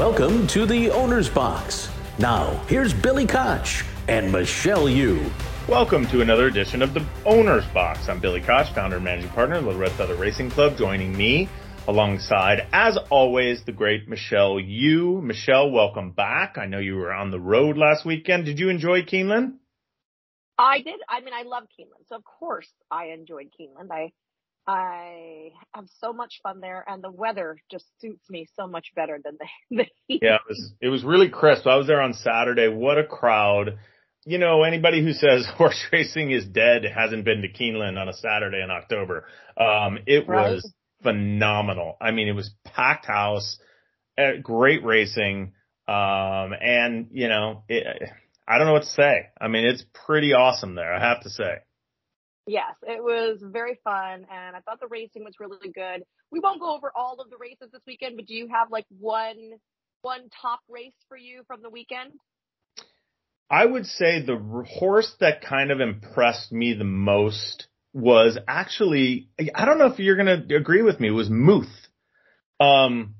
Welcome 0.00 0.46
to 0.46 0.64
the 0.64 0.90
Owner's 0.90 1.28
Box. 1.28 1.90
Now, 2.18 2.54
here's 2.68 2.94
Billy 2.94 3.26
Koch 3.26 3.84
and 4.08 4.32
Michelle 4.32 4.88
Yu. 4.88 5.30
Welcome 5.68 6.06
to 6.06 6.22
another 6.22 6.46
edition 6.46 6.80
of 6.80 6.94
the 6.94 7.04
Owner's 7.26 7.66
Box. 7.66 8.08
I'm 8.08 8.18
Billy 8.18 8.40
Koch, 8.40 8.74
founder 8.74 8.96
and 8.96 9.04
managing 9.04 9.28
partner 9.32 9.56
of 9.56 9.66
the 9.66 9.74
Red 9.74 9.92
Feather 9.92 10.14
Racing 10.14 10.52
Club. 10.52 10.78
Joining 10.78 11.14
me 11.14 11.50
alongside, 11.86 12.66
as 12.72 12.96
always, 13.10 13.62
the 13.66 13.72
great 13.72 14.08
Michelle 14.08 14.58
Yu. 14.58 15.20
Michelle, 15.20 15.70
welcome 15.70 16.12
back. 16.12 16.56
I 16.56 16.64
know 16.64 16.78
you 16.78 16.96
were 16.96 17.12
on 17.12 17.30
the 17.30 17.38
road 17.38 17.76
last 17.76 18.06
weekend. 18.06 18.46
Did 18.46 18.58
you 18.58 18.70
enjoy 18.70 19.02
Keeneland? 19.02 19.56
I 20.56 20.80
did. 20.80 20.98
I 21.10 21.20
mean, 21.20 21.34
I 21.34 21.42
love 21.42 21.64
Keeneland, 21.64 22.08
so 22.08 22.16
of 22.16 22.24
course 22.24 22.68
I 22.90 23.08
enjoyed 23.08 23.50
Keeneland. 23.60 23.90
I 23.90 24.12
I 24.70 25.50
have 25.74 25.86
so 26.00 26.12
much 26.12 26.40
fun 26.44 26.60
there, 26.60 26.84
and 26.86 27.02
the 27.02 27.10
weather 27.10 27.56
just 27.70 27.86
suits 28.00 28.22
me 28.30 28.46
so 28.54 28.68
much 28.68 28.92
better 28.94 29.18
than 29.22 29.36
the, 29.38 29.76
the 29.76 29.86
heat. 30.06 30.20
Yeah, 30.22 30.36
it 30.36 30.42
was 30.48 30.72
it 30.80 30.88
was 30.88 31.04
really 31.04 31.28
crisp. 31.28 31.66
I 31.66 31.76
was 31.76 31.88
there 31.88 32.00
on 32.00 32.14
Saturday. 32.14 32.68
What 32.68 32.96
a 32.96 33.04
crowd! 33.04 33.78
You 34.24 34.38
know, 34.38 34.62
anybody 34.62 35.02
who 35.02 35.12
says 35.12 35.46
horse 35.56 35.82
racing 35.92 36.30
is 36.30 36.44
dead 36.44 36.84
hasn't 36.84 37.24
been 37.24 37.42
to 37.42 37.48
Keeneland 37.48 37.98
on 37.98 38.08
a 38.08 38.12
Saturday 38.12 38.62
in 38.62 38.70
October. 38.70 39.24
Um, 39.56 39.98
it 40.06 40.28
right. 40.28 40.52
was 40.52 40.72
phenomenal. 41.02 41.96
I 42.00 42.12
mean, 42.12 42.28
it 42.28 42.36
was 42.36 42.50
packed 42.64 43.06
house, 43.06 43.58
eh, 44.16 44.36
great 44.40 44.84
racing, 44.84 45.52
um, 45.88 46.54
and 46.60 47.08
you 47.10 47.26
know, 47.26 47.64
it, 47.68 48.08
I 48.46 48.58
don't 48.58 48.68
know 48.68 48.74
what 48.74 48.82
to 48.82 48.88
say. 48.88 49.30
I 49.40 49.48
mean, 49.48 49.64
it's 49.64 49.84
pretty 50.06 50.32
awesome 50.32 50.76
there. 50.76 50.94
I 50.94 51.00
have 51.00 51.22
to 51.22 51.30
say. 51.30 51.58
Yes, 52.50 52.74
it 52.82 53.00
was 53.00 53.38
very 53.40 53.78
fun 53.84 54.26
and 54.28 54.56
I 54.56 54.60
thought 54.60 54.80
the 54.80 54.88
racing 54.88 55.22
was 55.22 55.34
really 55.38 55.70
good. 55.72 56.02
We 56.32 56.40
won't 56.40 56.60
go 56.60 56.74
over 56.74 56.90
all 56.96 57.20
of 57.20 57.30
the 57.30 57.36
races 57.36 57.68
this 57.72 57.82
weekend, 57.86 58.16
but 58.16 58.26
do 58.26 58.34
you 58.34 58.48
have 58.48 58.72
like 58.72 58.86
one 58.98 59.52
one 60.02 60.28
top 60.42 60.58
race 60.68 60.96
for 61.08 61.16
you 61.16 61.44
from 61.46 61.62
the 61.62 61.70
weekend? 61.70 62.10
I 63.48 63.64
would 63.64 63.86
say 63.86 64.20
the 64.20 64.66
horse 64.68 65.14
that 65.20 65.42
kind 65.42 65.70
of 65.70 65.80
impressed 65.80 66.50
me 66.50 66.74
the 66.74 66.82
most 66.82 67.68
was 67.92 68.36
actually 68.48 69.28
I 69.54 69.64
don't 69.64 69.78
know 69.78 69.86
if 69.86 70.00
you're 70.00 70.16
going 70.16 70.48
to 70.48 70.56
agree 70.56 70.82
with 70.82 70.98
me 70.98 71.12
was 71.12 71.30
Muth. 71.30 71.70
Um 72.58 73.14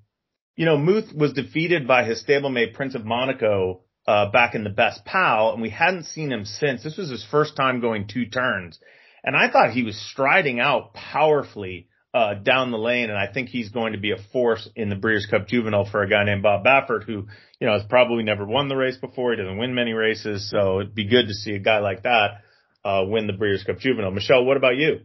you 0.56 0.66
know, 0.66 0.76
Muth 0.76 1.14
was 1.14 1.34
defeated 1.34 1.86
by 1.86 2.02
his 2.02 2.24
stablemate 2.24 2.74
Prince 2.74 2.96
of 2.96 3.04
Monaco 3.04 3.82
uh, 4.08 4.28
back 4.32 4.56
in 4.56 4.64
the 4.64 4.70
best 4.70 5.04
pal, 5.04 5.52
and 5.52 5.62
we 5.62 5.70
hadn't 5.70 6.04
seen 6.04 6.32
him 6.32 6.44
since. 6.44 6.82
This 6.82 6.96
was 6.96 7.08
his 7.08 7.24
first 7.30 7.54
time 7.56 7.80
going 7.80 8.08
two 8.08 8.26
turns. 8.26 8.80
And 9.24 9.36
I 9.36 9.50
thought 9.50 9.72
he 9.72 9.82
was 9.82 9.96
striding 10.10 10.60
out 10.60 10.94
powerfully 10.94 11.88
uh, 12.12 12.34
down 12.34 12.70
the 12.70 12.78
lane, 12.78 13.08
and 13.08 13.18
I 13.18 13.32
think 13.32 13.48
he's 13.48 13.68
going 13.68 13.92
to 13.92 13.98
be 13.98 14.10
a 14.10 14.16
force 14.32 14.68
in 14.74 14.88
the 14.88 14.96
Breeders' 14.96 15.26
Cup 15.30 15.46
Juvenile 15.46 15.88
for 15.88 16.02
a 16.02 16.08
guy 16.08 16.24
named 16.24 16.42
Bob 16.42 16.64
Baffert, 16.64 17.04
who 17.04 17.26
you 17.60 17.66
know 17.66 17.74
has 17.74 17.84
probably 17.88 18.24
never 18.24 18.44
won 18.44 18.68
the 18.68 18.76
race 18.76 18.96
before. 18.96 19.30
He 19.30 19.36
doesn't 19.36 19.58
win 19.58 19.74
many 19.74 19.92
races, 19.92 20.50
so 20.50 20.80
it'd 20.80 20.94
be 20.94 21.06
good 21.06 21.28
to 21.28 21.34
see 21.34 21.52
a 21.52 21.60
guy 21.60 21.78
like 21.78 22.02
that 22.02 22.42
uh, 22.84 23.04
win 23.06 23.26
the 23.26 23.32
Breeders' 23.32 23.62
Cup 23.64 23.78
Juvenile. 23.78 24.10
Michelle, 24.10 24.44
what 24.44 24.56
about 24.56 24.76
you? 24.76 25.02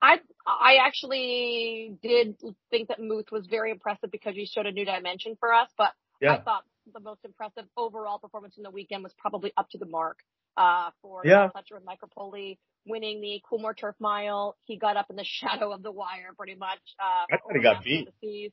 I 0.00 0.20
I 0.46 0.76
actually 0.86 1.98
did 2.02 2.36
think 2.70 2.88
that 2.88 3.00
Muth 3.00 3.30
was 3.30 3.46
very 3.46 3.70
impressive 3.70 4.10
because 4.10 4.34
he 4.34 4.46
showed 4.46 4.66
a 4.66 4.72
new 4.72 4.84
dimension 4.84 5.36
for 5.38 5.52
us, 5.52 5.68
but 5.76 5.92
yeah. 6.20 6.34
I 6.34 6.40
thought 6.40 6.64
the 6.92 7.00
most 7.00 7.24
impressive 7.24 7.64
overall 7.76 8.18
performance 8.18 8.54
in 8.56 8.62
the 8.62 8.70
weekend 8.70 9.02
was 9.02 9.12
probably 9.18 9.52
up 9.56 9.68
to 9.70 9.78
the 9.78 9.86
mark 9.86 10.20
uh, 10.56 10.90
for 11.02 11.22
yeah. 11.24 11.48
Pletcher 11.54 11.76
and 11.76 11.84
Mike 11.84 11.98
Repole 12.00 12.56
winning 12.86 13.20
the 13.20 13.40
Coolmore 13.50 13.76
Turf 13.76 13.94
Mile. 13.98 14.56
He 14.64 14.76
got 14.78 14.96
up 14.96 15.06
in 15.10 15.16
the 15.16 15.24
shadow 15.26 15.72
of 15.72 15.82
the 15.82 15.92
wire 15.92 16.32
pretty 16.36 16.54
much. 16.54 16.80
Uh, 16.98 17.26
I 17.32 17.38
thought 17.38 17.56
he 17.56 17.62
got 17.62 17.84
beat. 17.84 18.52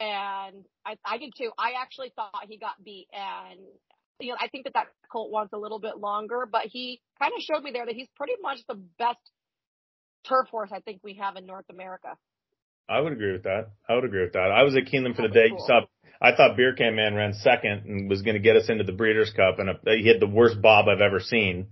And 0.00 0.64
I, 0.86 0.96
I 1.04 1.18
did 1.18 1.32
too. 1.36 1.50
I 1.58 1.72
actually 1.80 2.10
thought 2.16 2.32
he 2.48 2.56
got 2.56 2.82
beat 2.82 3.08
and 3.12 3.60
you 4.20 4.30
know, 4.30 4.36
I 4.40 4.48
think 4.48 4.64
that 4.64 4.74
that 4.74 4.88
colt 5.10 5.30
wants 5.30 5.52
a 5.52 5.58
little 5.58 5.78
bit 5.78 5.98
longer, 5.98 6.46
but 6.50 6.66
he 6.66 7.00
kind 7.18 7.32
of 7.34 7.42
showed 7.42 7.62
me 7.62 7.70
there 7.72 7.86
that 7.86 7.94
he's 7.94 8.08
pretty 8.16 8.34
much 8.42 8.58
the 8.68 8.74
best 8.98 9.18
turf 10.28 10.48
horse 10.48 10.70
I 10.72 10.80
think 10.80 11.00
we 11.02 11.14
have 11.14 11.36
in 11.36 11.46
North 11.46 11.64
America. 11.70 12.16
I 12.88 13.00
would 13.00 13.12
agree 13.12 13.32
with 13.32 13.44
that. 13.44 13.70
I 13.88 13.94
would 13.94 14.04
agree 14.04 14.22
with 14.22 14.32
that. 14.32 14.50
I 14.50 14.62
was 14.64 14.76
at 14.76 14.84
Keeneland 14.84 15.16
for 15.16 15.22
the 15.22 15.28
day. 15.28 15.48
Cool. 15.48 15.58
You 15.58 15.64
saw, 15.66 15.80
I 16.20 16.34
thought 16.34 16.56
Beer 16.56 16.74
Can 16.74 16.96
Man 16.96 17.14
ran 17.14 17.34
second 17.34 17.84
and 17.86 18.10
was 18.10 18.22
going 18.22 18.34
to 18.34 18.40
get 18.40 18.56
us 18.56 18.68
into 18.68 18.84
the 18.84 18.92
Breeders' 18.92 19.32
Cup, 19.34 19.58
and 19.58 19.70
he 19.86 20.08
had 20.08 20.20
the 20.20 20.26
worst 20.26 20.60
bob 20.60 20.86
I've 20.88 21.00
ever 21.00 21.20
seen. 21.20 21.68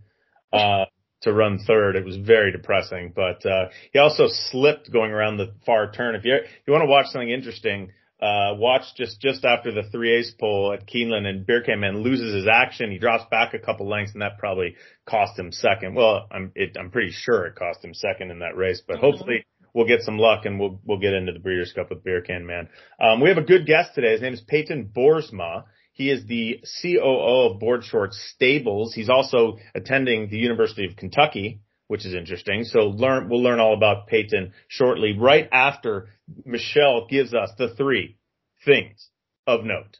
Uh, 0.52 0.84
to 1.22 1.32
run 1.32 1.58
third. 1.58 1.96
It 1.96 2.04
was 2.04 2.16
very 2.16 2.52
depressing, 2.52 3.12
but, 3.14 3.44
uh, 3.44 3.68
he 3.92 3.98
also 3.98 4.24
slipped 4.28 4.92
going 4.92 5.10
around 5.10 5.36
the 5.36 5.54
far 5.66 5.90
turn. 5.90 6.14
If 6.14 6.24
you, 6.24 6.34
if 6.34 6.62
you 6.66 6.72
want 6.72 6.82
to 6.82 6.90
watch 6.90 7.06
something 7.06 7.30
interesting, 7.30 7.92
uh, 8.20 8.54
watch 8.56 8.82
just, 8.96 9.20
just 9.20 9.44
after 9.44 9.72
the 9.72 9.84
three 9.90 10.16
eighths 10.16 10.32
pole 10.32 10.72
at 10.72 10.88
Keeneland 10.88 11.26
and 11.26 11.46
Beer 11.46 11.62
Can 11.62 11.78
Man 11.80 12.02
loses 12.02 12.34
his 12.34 12.48
action. 12.48 12.90
He 12.90 12.98
drops 12.98 13.24
back 13.30 13.54
a 13.54 13.60
couple 13.60 13.88
lengths 13.88 14.12
and 14.12 14.22
that 14.22 14.38
probably 14.38 14.74
cost 15.06 15.38
him 15.38 15.52
second. 15.52 15.94
Well, 15.94 16.26
I'm, 16.30 16.50
it, 16.56 16.76
I'm 16.78 16.90
pretty 16.90 17.12
sure 17.12 17.46
it 17.46 17.54
cost 17.54 17.84
him 17.84 17.94
second 17.94 18.32
in 18.32 18.40
that 18.40 18.56
race, 18.56 18.82
but 18.84 18.96
mm-hmm. 18.96 19.04
hopefully 19.06 19.46
we'll 19.72 19.86
get 19.86 20.02
some 20.02 20.18
luck 20.18 20.46
and 20.46 20.58
we'll, 20.58 20.80
we'll 20.84 20.98
get 20.98 21.14
into 21.14 21.32
the 21.32 21.38
Breeders' 21.38 21.72
Cup 21.72 21.90
with 21.90 22.02
Beer 22.02 22.20
Can 22.20 22.44
Man. 22.44 22.68
Um, 23.00 23.20
we 23.20 23.28
have 23.28 23.38
a 23.38 23.42
good 23.42 23.66
guest 23.66 23.94
today. 23.94 24.12
His 24.12 24.20
name 24.20 24.34
is 24.34 24.40
Payton 24.40 24.90
Boersma. 24.96 25.64
He 25.98 26.10
is 26.10 26.24
the 26.26 26.62
COO 26.80 27.50
of 27.50 27.60
Boardshorts 27.60 28.14
Stables. 28.32 28.94
He's 28.94 29.08
also 29.10 29.58
attending 29.74 30.30
the 30.30 30.38
University 30.38 30.86
of 30.86 30.94
Kentucky, 30.94 31.60
which 31.88 32.06
is 32.06 32.14
interesting. 32.14 32.62
So 32.62 32.82
learn, 32.82 33.28
we'll 33.28 33.42
learn 33.42 33.58
all 33.58 33.74
about 33.74 34.06
Payton 34.06 34.52
shortly, 34.68 35.18
right 35.18 35.48
after 35.50 36.10
Michelle 36.44 37.08
gives 37.08 37.34
us 37.34 37.50
the 37.58 37.74
three 37.74 38.16
things 38.64 39.08
of 39.44 39.64
note. 39.64 39.96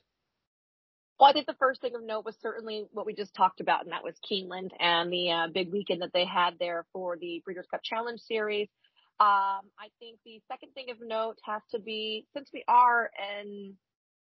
Well, 1.19 1.29
I 1.29 1.33
think 1.33 1.47
the 1.47 1.57
first 1.59 1.81
thing 1.81 1.97
of 1.97 2.05
note 2.05 2.25
was 2.25 2.37
certainly 2.41 2.87
what 2.93 3.05
we 3.05 3.13
just 3.13 3.35
talked 3.35 3.61
about, 3.61 3.83
and 3.83 3.91
that 3.91 4.05
was 4.05 4.15
Keeneland 4.31 4.71
and 4.79 5.13
the 5.13 5.33
uh, 5.33 5.47
big 5.53 5.73
weekend 5.73 6.03
that 6.03 6.13
they 6.15 6.25
had 6.25 6.61
there 6.61 6.87
for 6.93 7.17
the 7.17 7.43
Breeders' 7.45 7.67
Cup 7.69 7.81
Challenge 7.83 8.21
Series. 8.21 8.69
Um, 9.19 9.67
I 9.77 9.91
think 9.99 10.21
the 10.25 10.41
second 10.47 10.75
thing 10.75 10.91
of 10.93 10.99
note 11.05 11.39
has 11.45 11.63
to 11.73 11.81
be, 11.81 12.25
since 12.35 12.49
we 12.55 12.63
are 12.69 13.11
an 13.19 13.77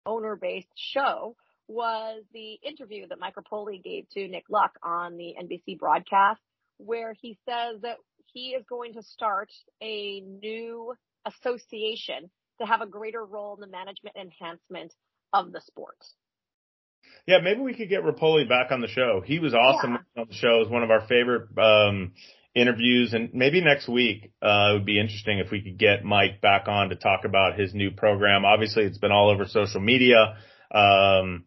owner-based 0.07 0.73
show, 0.75 1.37
was 1.69 2.23
the 2.33 2.55
interview 2.67 3.07
that 3.09 3.19
Mike 3.19 3.35
Repole 3.35 3.83
gave 3.83 4.09
to 4.11 4.29
Nick 4.29 4.45
Luck 4.49 4.73
on 4.83 5.17
the 5.17 5.35
NBC 5.41 5.79
broadcast, 5.79 6.41
where 6.79 7.15
he 7.21 7.39
says 7.49 7.81
that 7.83 7.97
he 8.33 8.51
is 8.51 8.65
going 8.69 8.95
to 8.95 9.03
start 9.03 9.51
a 9.83 10.21
new 10.21 10.95
association 11.25 12.31
to 12.61 12.67
have 12.67 12.81
a 12.81 12.87
greater 12.87 13.25
role 13.25 13.55
in 13.55 13.61
the 13.61 13.67
management 13.67 14.17
enhancement 14.17 14.93
of 15.33 15.53
the 15.53 15.61
sport. 15.61 15.97
Yeah, 17.27 17.39
maybe 17.43 17.61
we 17.61 17.75
could 17.75 17.89
get 17.89 18.03
Repole 18.03 18.49
back 18.49 18.71
on 18.71 18.81
the 18.81 18.89
show. 18.89 19.23
He 19.25 19.39
was 19.39 19.55
awesome 19.55 19.93
yeah. 19.93 20.23
on 20.23 20.29
the 20.29 20.35
show. 20.35 20.57
It 20.57 20.61
was 20.61 20.69
one 20.69 20.83
of 20.83 20.91
our 20.91 21.07
favorite 21.07 21.49
um, 21.59 22.13
interviews, 22.55 23.15
and 23.15 23.31
maybe 23.35 23.61
next 23.61 23.89
week 23.89 24.33
uh, 24.43 24.71
it 24.71 24.73
would 24.75 24.87
be 24.87 25.01
interesting 25.01 25.39
if 25.39 25.51
we 25.51 25.63
could 25.63 25.79
get 25.79 26.05
Mike 26.05 26.41
back 26.41 26.69
on 26.69 26.89
to 26.91 26.97
talk 26.97 27.25
about 27.25 27.59
his 27.59 27.75
new 27.75 27.91
program. 27.91 28.45
Obviously, 28.45 28.85
it's 28.85 28.99
been 28.99 29.13
all 29.13 29.31
over 29.31 29.45
social 29.47 29.81
media. 29.81 30.37
Um, 30.73 31.45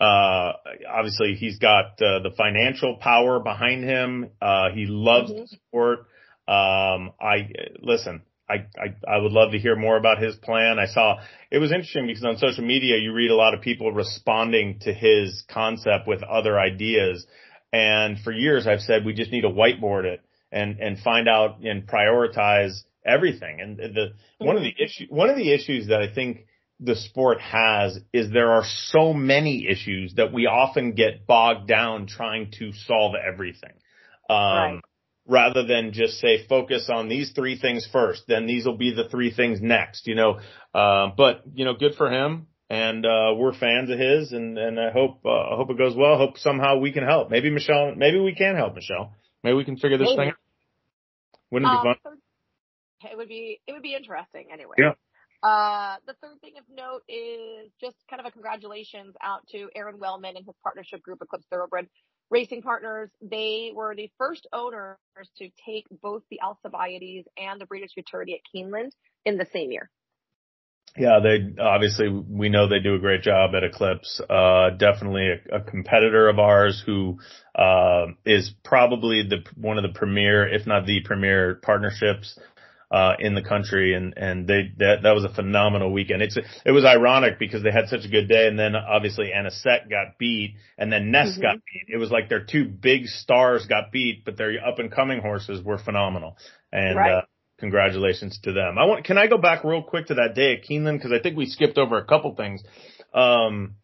uh, 0.00 0.52
obviously 0.88 1.34
he's 1.34 1.58
got 1.58 1.92
uh, 2.00 2.20
the 2.22 2.32
financial 2.36 2.96
power 2.96 3.38
behind 3.38 3.84
him. 3.84 4.30
Uh, 4.40 4.70
he 4.70 4.86
loves 4.86 5.30
mm-hmm. 5.30 5.42
the 5.42 5.46
sport. 5.48 5.98
Um, 6.48 7.12
I 7.20 7.50
listen. 7.80 8.22
I, 8.48 8.66
I 8.76 9.14
I 9.16 9.18
would 9.18 9.30
love 9.30 9.52
to 9.52 9.58
hear 9.58 9.76
more 9.76 9.96
about 9.96 10.20
his 10.20 10.34
plan. 10.36 10.78
I 10.78 10.86
saw 10.86 11.18
it 11.50 11.58
was 11.58 11.70
interesting 11.70 12.06
because 12.06 12.24
on 12.24 12.38
social 12.38 12.64
media 12.64 12.96
you 12.98 13.12
read 13.12 13.30
a 13.30 13.36
lot 13.36 13.54
of 13.54 13.60
people 13.60 13.92
responding 13.92 14.80
to 14.80 14.92
his 14.92 15.44
concept 15.48 16.08
with 16.08 16.22
other 16.22 16.58
ideas. 16.58 17.26
And 17.72 18.18
for 18.18 18.32
years 18.32 18.66
I've 18.66 18.80
said 18.80 19.04
we 19.04 19.12
just 19.12 19.30
need 19.30 19.42
to 19.42 19.50
whiteboard 19.50 20.04
it 20.04 20.22
and 20.50 20.80
and 20.80 20.98
find 20.98 21.28
out 21.28 21.60
and 21.60 21.86
prioritize 21.86 22.72
everything. 23.04 23.60
And 23.60 23.76
the 23.76 24.14
one 24.38 24.56
of 24.56 24.62
the 24.62 24.70
mm-hmm. 24.70 24.82
issue 24.82 25.06
one 25.10 25.30
of 25.30 25.36
the 25.36 25.52
issues 25.52 25.88
that 25.88 26.00
I 26.00 26.12
think 26.12 26.46
the 26.80 26.96
sport 26.96 27.40
has 27.40 27.98
is 28.12 28.30
there 28.30 28.52
are 28.52 28.64
so 28.64 29.12
many 29.12 29.68
issues 29.68 30.14
that 30.14 30.32
we 30.32 30.46
often 30.46 30.92
get 30.92 31.26
bogged 31.26 31.68
down 31.68 32.06
trying 32.06 32.50
to 32.58 32.72
solve 32.72 33.14
everything. 33.14 33.72
Um, 34.28 34.36
right. 34.36 34.80
rather 35.26 35.66
than 35.66 35.92
just 35.92 36.20
say 36.20 36.46
focus 36.46 36.88
on 36.88 37.08
these 37.08 37.32
three 37.32 37.58
things 37.58 37.86
first, 37.92 38.22
then 38.28 38.46
these 38.46 38.64
will 38.64 38.76
be 38.76 38.94
the 38.94 39.08
three 39.08 39.32
things 39.32 39.60
next, 39.60 40.06
you 40.06 40.14
know. 40.14 40.38
Uh, 40.72 41.08
but 41.16 41.42
you 41.52 41.64
know, 41.64 41.74
good 41.74 41.94
for 41.96 42.10
him. 42.10 42.46
And, 42.70 43.04
uh, 43.04 43.34
we're 43.36 43.52
fans 43.52 43.90
of 43.90 43.98
his 43.98 44.30
and, 44.30 44.56
and 44.56 44.78
I 44.78 44.92
hope, 44.92 45.22
uh, 45.24 45.28
I 45.30 45.56
hope 45.56 45.70
it 45.70 45.78
goes 45.78 45.96
well. 45.96 46.16
Hope 46.16 46.38
somehow 46.38 46.78
we 46.78 46.92
can 46.92 47.02
help. 47.02 47.28
Maybe 47.28 47.50
Michelle, 47.50 47.96
maybe 47.96 48.20
we 48.20 48.32
can 48.32 48.54
help 48.54 48.76
Michelle. 48.76 49.12
Maybe 49.42 49.56
we 49.56 49.64
can 49.64 49.76
figure 49.76 49.98
this 49.98 50.06
maybe. 50.10 50.16
thing 50.16 50.28
out. 50.28 50.34
Wouldn't 51.50 51.72
it 51.72 51.82
be 51.82 51.88
um, 51.88 51.96
fun? 52.04 52.18
It 53.10 53.16
would 53.16 53.28
be, 53.28 53.60
it 53.66 53.72
would 53.72 53.82
be 53.82 53.96
interesting 53.96 54.46
anyway. 54.52 54.76
Yeah. 54.78 54.92
Uh, 55.42 55.96
the 56.06 56.14
third 56.20 56.40
thing 56.42 56.52
of 56.58 56.64
note 56.68 57.02
is 57.08 57.70
just 57.80 57.96
kind 58.10 58.20
of 58.20 58.26
a 58.26 58.30
congratulations 58.30 59.14
out 59.22 59.46
to 59.48 59.68
Aaron 59.74 59.98
Wellman 59.98 60.36
and 60.36 60.44
his 60.44 60.54
partnership 60.62 61.02
group, 61.02 61.20
Eclipse 61.22 61.46
Thoroughbred 61.50 61.88
Racing 62.30 62.62
Partners. 62.62 63.10
They 63.22 63.72
were 63.74 63.94
the 63.94 64.10
first 64.18 64.46
owners 64.52 64.98
to 65.38 65.48
take 65.64 65.86
both 66.02 66.22
the 66.30 66.40
Alcibiades 66.42 67.26
and 67.38 67.60
the 67.60 67.66
Breeders' 67.66 67.92
Futurity 67.94 68.34
at 68.34 68.40
Keeneland 68.54 68.90
in 69.24 69.38
the 69.38 69.46
same 69.52 69.72
year. 69.72 69.90
Yeah, 70.98 71.20
they 71.22 71.62
obviously 71.62 72.08
we 72.08 72.48
know 72.48 72.68
they 72.68 72.80
do 72.80 72.96
a 72.96 72.98
great 72.98 73.22
job 73.22 73.54
at 73.54 73.62
Eclipse. 73.62 74.20
Uh, 74.28 74.70
definitely 74.70 75.28
a, 75.28 75.58
a, 75.58 75.60
competitor 75.60 76.28
of 76.28 76.40
ours 76.40 76.82
who 76.84 77.18
uh, 77.54 78.06
is 78.26 78.52
probably 78.64 79.22
the 79.22 79.44
one 79.54 79.78
of 79.78 79.84
the 79.84 79.96
premier, 79.96 80.48
if 80.48 80.66
not 80.66 80.86
the 80.86 81.00
premier, 81.04 81.60
partnerships 81.62 82.36
uh, 82.90 83.14
in 83.18 83.34
the 83.34 83.42
country, 83.42 83.94
and 83.94 84.14
and 84.16 84.46
they 84.46 84.72
that 84.78 85.02
that 85.02 85.14
was 85.14 85.24
a 85.24 85.32
phenomenal 85.32 85.92
weekend. 85.92 86.22
It's 86.22 86.36
it 86.36 86.72
was 86.72 86.84
ironic 86.84 87.38
because 87.38 87.62
they 87.62 87.70
had 87.70 87.88
such 87.88 88.04
a 88.04 88.08
good 88.08 88.28
day, 88.28 88.48
and 88.48 88.58
then 88.58 88.74
obviously 88.74 89.30
Anisette 89.34 89.88
got 89.88 90.18
beat, 90.18 90.56
and 90.76 90.92
then 90.92 91.10
Nest 91.10 91.32
mm-hmm. 91.32 91.42
got 91.42 91.54
beat. 91.54 91.94
It 91.94 91.98
was 91.98 92.10
like 92.10 92.28
their 92.28 92.44
two 92.44 92.64
big 92.64 93.06
stars 93.06 93.66
got 93.66 93.92
beat, 93.92 94.24
but 94.24 94.36
their 94.36 94.52
up 94.64 94.78
and 94.78 94.90
coming 94.90 95.20
horses 95.20 95.62
were 95.64 95.78
phenomenal, 95.78 96.36
and. 96.72 96.96
Right. 96.96 97.12
Uh, 97.18 97.22
congratulations 97.58 98.40
to 98.42 98.54
them. 98.54 98.78
I 98.78 98.86
want, 98.86 99.04
can 99.04 99.18
I 99.18 99.26
go 99.26 99.36
back 99.36 99.64
real 99.64 99.82
quick 99.82 100.06
to 100.06 100.14
that 100.14 100.34
day 100.34 100.54
at 100.54 100.64
Keeneland? 100.64 101.02
Cause 101.02 101.12
I 101.12 101.20
think 101.22 101.36
we 101.36 101.44
skipped 101.44 101.76
over 101.76 101.98
a 101.98 102.06
couple 102.06 102.34
things. 102.34 102.62
Um, 103.12 103.74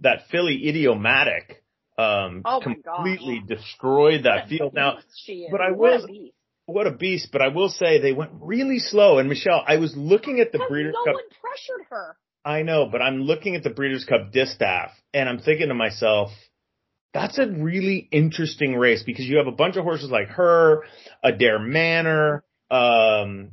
that 0.00 0.22
filly 0.32 0.68
idiomatic, 0.68 1.62
um, 1.96 2.42
oh 2.44 2.60
completely 2.60 3.40
destroyed 3.46 4.24
that 4.24 4.48
field. 4.48 4.74
Now, 4.74 4.98
but 5.50 5.60
I 5.60 5.70
will, 5.70 6.06
what 6.70 6.86
a 6.86 6.92
beast, 6.92 7.28
but 7.32 7.42
I 7.42 7.48
will 7.48 7.68
say 7.68 8.00
they 8.00 8.12
went 8.12 8.32
really 8.40 8.78
slow. 8.78 9.18
And 9.18 9.28
Michelle, 9.28 9.62
I 9.66 9.76
was 9.76 9.96
looking 9.96 10.40
at 10.40 10.52
the 10.52 10.64
Breeders' 10.68 10.94
no 10.94 11.04
Cup. 11.04 11.14
No 11.14 11.20
one 11.20 11.24
pressured 11.40 11.86
her. 11.90 12.16
I 12.44 12.62
know, 12.62 12.88
but 12.90 13.02
I'm 13.02 13.22
looking 13.22 13.54
at 13.56 13.62
the 13.62 13.70
Breeders' 13.70 14.04
Cup 14.04 14.32
distaff 14.32 14.90
and 15.12 15.28
I'm 15.28 15.38
thinking 15.38 15.68
to 15.68 15.74
myself, 15.74 16.30
that's 17.12 17.38
a 17.38 17.46
really 17.46 18.08
interesting 18.10 18.76
race 18.76 19.02
because 19.02 19.26
you 19.26 19.38
have 19.38 19.46
a 19.46 19.52
bunch 19.52 19.76
of 19.76 19.84
horses 19.84 20.10
like 20.10 20.28
her, 20.28 20.84
Adare 21.24 21.60
Manor, 21.60 22.44
um, 22.70 23.50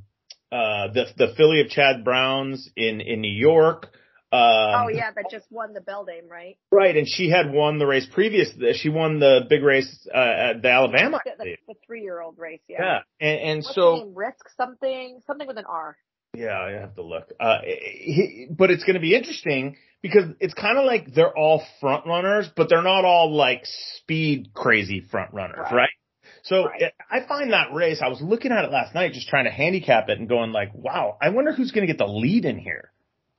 uh, 0.52 0.88
the, 0.94 1.06
the 1.18 1.34
filly 1.36 1.62
of 1.62 1.70
Chad 1.70 2.06
Brown's 2.06 2.70
in, 2.76 3.02
in 3.02 3.22
New 3.22 3.32
York. 3.32 3.90
Um, 4.30 4.40
oh 4.42 4.88
yeah, 4.90 5.12
that 5.16 5.26
just 5.32 5.46
won 5.50 5.74
the 5.74 5.80
Beldame, 5.80 6.30
right? 6.30 6.58
Right, 6.70 6.98
and 6.98 7.08
she 7.08 7.30
had 7.30 7.52
won 7.52 7.80
the 7.80 7.86
race 7.86 8.06
previous. 8.14 8.50
She 8.74 8.90
won 8.90 9.20
the 9.20 9.46
big 9.50 9.64
race 9.64 10.08
uh, 10.14 10.18
at 10.18 10.62
the 10.62 10.70
Alabama. 10.70 11.22
The, 11.24 11.32
the, 11.38 11.58
the 11.68 11.74
three-year-old 11.86 12.38
race, 12.38 12.60
yeah. 12.68 12.78
Yeah, 12.80 13.00
and, 13.22 13.40
and 13.40 13.58
What's 13.64 13.76
so 13.76 14.12
risk 14.14 14.50
something, 14.58 15.22
something 15.26 15.48
with 15.48 15.58
an 15.58 15.66
R. 15.66 15.96
Yeah, 16.36 16.60
I 16.60 16.72
have 16.72 16.96
to 16.96 17.04
look. 17.04 17.32
Uh, 17.40 17.60
he, 17.64 18.48
but 18.50 18.70
it's 18.70 18.84
going 18.84 18.96
to 18.96 19.00
be 19.00 19.16
interesting 19.16 19.78
because 20.02 20.26
it's 20.42 20.54
kind 20.54 20.78
of 20.78 20.86
like 20.86 21.14
they're 21.14 21.36
all 21.36 21.64
front 21.80 22.06
runners, 22.06 22.50
but 22.54 22.68
they're 22.70 22.82
not 22.82 23.06
all 23.06 23.34
like 23.34 23.62
speed 23.96 24.54
crazy 24.54 25.00
front 25.10 25.34
runners, 25.34 25.58
right? 25.72 25.74
right? 25.74 25.90
So 26.44 26.66
right. 26.66 26.82
It, 26.82 26.94
I 27.10 27.26
find 27.28 27.54
that 27.54 27.74
race. 27.74 28.02
I 28.04 28.10
was 28.10 28.22
looking 28.22 28.52
at 28.52 28.66
it 28.66 28.72
last 28.72 28.94
night, 28.94 29.14
just 29.14 29.30
trying 29.30 29.46
to 29.46 29.52
handicap 29.52 30.10
it 30.10 30.20
and 30.20 30.28
going 30.28 30.52
like, 30.52 30.74
wow, 30.74 31.18
I 31.22 31.30
wonder 31.30 31.54
who's 31.54 31.72
going 31.72 31.88
to 31.88 31.92
get 31.92 31.98
the 31.98 32.12
lead 32.12 32.46
in 32.46 32.58
here. 32.58 32.92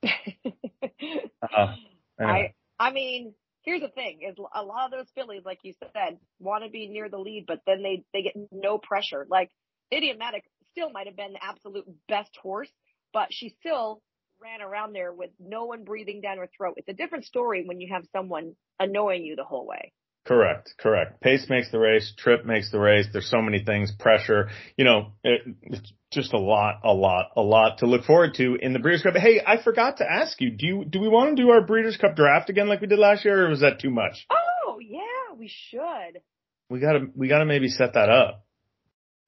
Uh, 0.03 1.75
I 2.19 2.53
I 2.79 2.91
mean, 2.91 3.33
here's 3.63 3.81
the 3.81 3.89
thing: 3.89 4.19
is 4.27 4.35
a 4.53 4.63
lot 4.63 4.85
of 4.85 4.91
those 4.91 5.09
fillies, 5.15 5.43
like 5.45 5.59
you 5.63 5.73
said, 5.93 6.17
want 6.39 6.63
to 6.63 6.69
be 6.69 6.87
near 6.87 7.09
the 7.09 7.17
lead, 7.17 7.45
but 7.47 7.61
then 7.65 7.83
they 7.83 8.03
they 8.13 8.23
get 8.23 8.35
no 8.51 8.77
pressure. 8.77 9.25
Like 9.29 9.49
Idiomatic 9.93 10.43
still 10.71 10.91
might 10.91 11.07
have 11.07 11.15
been 11.15 11.33
the 11.33 11.43
absolute 11.43 11.85
best 12.07 12.35
horse, 12.41 12.71
but 13.13 13.33
she 13.33 13.55
still 13.59 14.01
ran 14.41 14.61
around 14.61 14.93
there 14.93 15.11
with 15.11 15.31
no 15.39 15.65
one 15.65 15.83
breathing 15.83 16.21
down 16.21 16.37
her 16.37 16.49
throat. 16.55 16.75
It's 16.77 16.87
a 16.87 16.93
different 16.93 17.25
story 17.25 17.65
when 17.65 17.81
you 17.81 17.93
have 17.93 18.05
someone 18.15 18.55
annoying 18.79 19.25
you 19.25 19.35
the 19.35 19.43
whole 19.43 19.67
way. 19.67 19.91
Correct, 20.29 20.75
correct. 20.77 21.21
Pace 21.21 21.47
makes 21.49 21.71
the 21.71 21.79
race, 21.79 22.13
trip 22.15 22.45
makes 22.45 22.69
the 22.69 22.79
race. 22.79 23.07
There's 23.11 23.27
so 23.31 23.41
many 23.41 23.63
things, 23.63 23.91
pressure, 23.91 24.49
you 24.77 24.85
know, 24.85 25.13
it, 25.23 25.41
it's 25.63 25.91
just 26.11 26.33
a 26.33 26.37
lot, 26.37 26.81
a 26.83 26.93
lot, 26.93 27.31
a 27.35 27.41
lot 27.41 27.79
to 27.79 27.87
look 27.87 28.03
forward 28.03 28.35
to 28.35 28.53
in 28.61 28.73
the 28.73 28.77
Breeders' 28.77 29.01
Cup. 29.01 29.15
Hey, 29.15 29.41
I 29.43 29.59
forgot 29.59 29.97
to 29.97 30.05
ask 30.07 30.39
you, 30.39 30.51
do 30.51 30.67
you, 30.67 30.85
do 30.85 30.99
we 30.99 31.07
want 31.07 31.35
to 31.35 31.41
do 31.41 31.49
our 31.49 31.61
Breeders' 31.61 31.97
Cup 31.97 32.15
draft 32.15 32.51
again 32.51 32.69
like 32.69 32.79
we 32.79 32.85
did 32.85 32.99
last 32.99 33.25
year 33.25 33.47
or 33.47 33.49
was 33.49 33.61
that 33.61 33.79
too 33.79 33.89
much? 33.89 34.27
Oh, 34.29 34.77
yeah, 34.79 34.99
we 35.35 35.47
should. 35.47 36.21
We 36.69 36.79
gotta, 36.79 37.07
we 37.15 37.27
gotta 37.27 37.45
maybe 37.45 37.67
set 37.67 37.95
that 37.95 38.09
up. 38.09 38.45